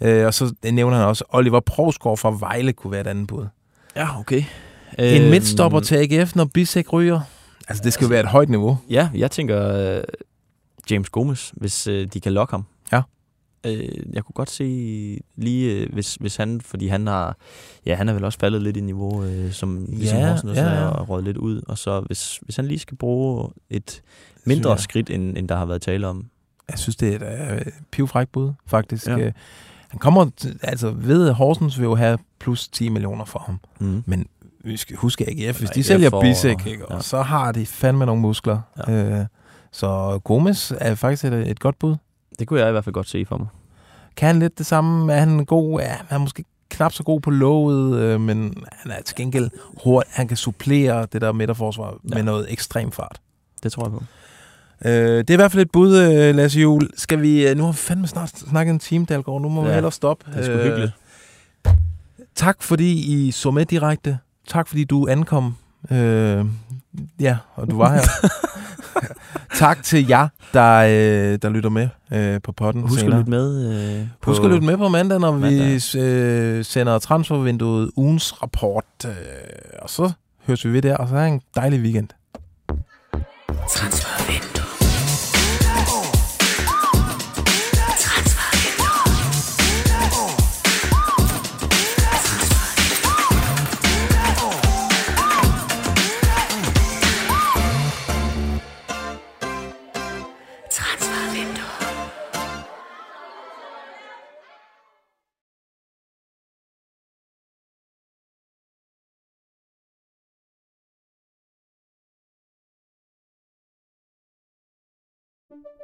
Øh, 0.00 0.26
og 0.26 0.34
så 0.34 0.54
nævner 0.64 0.96
han 0.96 1.06
også, 1.06 1.24
Oliver 1.28 1.60
Provsgaard 1.60 2.16
fra 2.18 2.36
Vejle 2.40 2.72
kunne 2.72 2.90
være 2.90 3.00
et 3.00 3.06
andet 3.06 3.26
bud. 3.26 3.46
Ja, 3.96 4.20
okay. 4.20 4.42
En 4.98 5.22
Øhm, 5.22 5.30
midtstopper 5.30 5.80
til 5.80 5.94
AGF, 5.96 6.34
når 6.36 6.44
Bisek 6.44 6.92
ryger. 6.92 7.20
Altså, 7.68 7.84
det 7.84 7.92
skal 7.92 8.04
jo 8.04 8.08
være 8.08 8.20
et 8.20 8.26
højt 8.26 8.48
niveau. 8.48 8.78
Ja, 8.90 9.08
jeg 9.14 9.30
tænker 9.30 9.76
øh, 9.96 10.02
James 10.90 11.10
Gomes, 11.10 11.52
hvis 11.56 11.86
øh, 11.86 12.06
de 12.14 12.20
kan 12.20 12.32
lokke 12.32 12.50
ham. 12.50 12.64
Øh, 13.66 13.88
jeg 14.12 14.24
kunne 14.24 14.34
godt 14.34 14.50
se 14.50 14.64
lige, 15.36 15.72
øh, 15.72 15.92
hvis, 15.92 16.14
hvis 16.14 16.36
han, 16.36 16.60
fordi 16.60 16.86
han 16.86 17.06
har, 17.06 17.36
ja, 17.86 17.94
han 17.94 18.08
er 18.08 18.12
vel 18.12 18.24
også 18.24 18.38
faldet 18.38 18.62
lidt 18.62 18.76
i 18.76 18.80
niveau, 18.80 19.24
øh, 19.24 19.52
som 19.52 19.86
ligesom 19.88 20.18
Ja, 20.18 20.30
Horsen 20.30 20.48
også 20.48 20.62
ja, 20.62 20.80
ja. 20.80 20.88
og 20.88 21.08
røget 21.08 21.24
lidt 21.24 21.36
ud. 21.36 21.62
Og 21.68 21.78
så 21.78 22.00
hvis, 22.00 22.36
hvis 22.42 22.56
han 22.56 22.66
lige 22.66 22.78
skal 22.78 22.96
bruge 22.96 23.50
et 23.70 24.02
mindre 24.44 24.70
jeg. 24.70 24.80
skridt, 24.80 25.10
end, 25.10 25.38
end 25.38 25.48
der 25.48 25.56
har 25.56 25.66
været 25.66 25.82
tale 25.82 26.06
om. 26.06 26.26
Jeg 26.70 26.78
synes, 26.78 26.96
det 26.96 27.22
er 27.22 27.54
et 27.54 27.66
øh, 27.66 27.72
pivfræk 27.90 28.28
bud, 28.28 28.52
faktisk. 28.66 29.06
Ja. 29.06 29.16
Ja. 29.16 29.30
Han 29.88 29.98
kommer, 29.98 30.26
altså 30.62 30.90
ved, 30.90 31.30
Horsens 31.32 31.78
vil 31.78 31.84
jo 31.84 31.94
have 31.94 32.18
plus 32.40 32.68
10 32.68 32.88
millioner 32.88 33.24
for 33.24 33.38
ham. 33.38 33.60
Mm. 33.80 34.02
Men 34.06 34.26
vi 34.64 34.76
skal 34.76 34.96
huske 34.96 35.24
AGF, 35.30 35.58
hvis 35.58 35.70
de 35.70 35.80
AGF 35.80 35.86
sælger 35.86 36.20
Bisek, 36.20 36.66
ikke, 36.66 36.84
ja. 36.90 36.96
og 36.96 37.04
så 37.04 37.22
har 37.22 37.52
de 37.52 37.66
fandme 37.66 38.06
nogle 38.06 38.22
muskler. 38.22 38.60
Ja. 38.88 39.20
Øh, 39.20 39.26
så 39.72 40.20
Gomes 40.24 40.72
er 40.80 40.94
faktisk 40.94 41.24
et, 41.24 41.32
et 41.50 41.60
godt 41.60 41.78
bud. 41.78 41.96
Det 42.42 42.48
kunne 42.48 42.60
jeg 42.60 42.68
i 42.68 42.72
hvert 42.72 42.84
fald 42.84 42.92
godt 42.94 43.08
se 43.08 43.24
for 43.28 43.38
mig. 43.38 43.46
Kan 44.16 44.26
han 44.26 44.38
lidt 44.38 44.58
det 44.58 44.66
samme? 44.66 45.12
Er 45.12 45.18
han 45.18 45.44
god? 45.44 45.80
Ja, 45.80 45.86
han 45.88 46.06
er 46.10 46.18
måske 46.18 46.44
knap 46.70 46.92
så 46.92 47.02
god 47.02 47.20
på 47.20 47.30
låget, 47.30 47.98
øh, 48.00 48.20
men 48.20 48.54
han 48.72 48.92
er 48.92 49.02
til 49.02 49.16
gengæld 49.16 49.50
hurtig. 49.84 50.12
Han 50.14 50.28
kan 50.28 50.36
supplere 50.36 51.06
det 51.12 51.20
der 51.20 51.32
midterforsvar 51.32 51.94
Ja. 52.10 52.14
med 52.14 52.22
noget 52.22 52.52
ekstrem 52.52 52.92
fart. 52.92 53.20
Det 53.62 53.72
tror 53.72 53.84
jeg 53.84 53.92
på. 53.92 54.02
Øh, 54.84 55.18
det 55.18 55.30
er 55.30 55.34
i 55.34 55.36
hvert 55.36 55.52
fald 55.52 55.62
et 55.62 55.70
bud, 55.70 55.96
øh, 55.98 56.34
Lasse 56.34 56.60
Juhl. 56.60 56.90
Skal 56.96 57.22
vi, 57.22 57.48
øh, 57.48 57.56
nu 57.56 57.64
har 57.64 57.72
vi 57.72 57.76
fandme 57.78 58.06
snart 58.06 58.28
snakket 58.28 58.72
en 58.72 58.78
time, 58.78 59.04
Dalgaard. 59.04 59.40
Nu 59.42 59.48
må 59.48 59.62
ja, 59.62 59.68
vi 59.68 59.74
hellere 59.74 59.92
stoppe. 59.92 60.24
det 60.32 60.40
er 60.40 60.44
sgu 60.44 60.56
hyggeligt. 60.64 60.92
Tak 62.34 62.62
fordi 62.62 62.92
I 63.26 63.30
så 63.30 63.50
med 63.50 63.66
direkte. 63.66 64.18
Tak 64.48 64.68
fordi 64.68 64.84
du 64.84 65.06
ankom. 65.10 65.56
Øh, 65.90 66.46
ja, 67.20 67.36
og 67.54 67.70
du 67.70 67.76
var 67.76 67.92
her. 67.94 68.02
tak 69.54 69.82
til 69.82 70.08
jer, 70.08 70.28
der, 70.52 70.76
øh, 70.78 71.38
der 71.42 71.48
lytter 71.48 71.70
med 71.70 71.88
øh, 72.12 72.40
på 72.44 72.52
podden 72.52 72.80
Husk 72.82 72.94
at 72.94 73.00
senere. 73.00 73.18
lytte 73.18 73.30
med. 73.30 73.74
Øh, 74.00 74.06
på 74.20 74.30
Husk 74.30 74.42
at 74.42 74.50
lytte 74.50 74.66
med 74.66 74.76
på 74.76 74.88
mandag, 74.88 75.20
når 75.20 75.32
mandag. 75.32 75.80
vi 75.94 76.00
øh, 76.00 76.64
sender 76.64 76.98
transfervinduet 76.98 77.90
ugens 77.96 78.42
rapport. 78.42 78.84
Øh, 79.06 79.12
og 79.82 79.90
så 79.90 80.12
høres 80.46 80.64
vi 80.64 80.72
ved 80.72 80.82
der, 80.82 80.96
og 80.96 81.08
så 81.08 81.16
er 81.16 81.26
en 81.26 81.40
dejlig 81.56 81.80
weekend. 81.80 82.08
Transfervindue. 83.68 84.01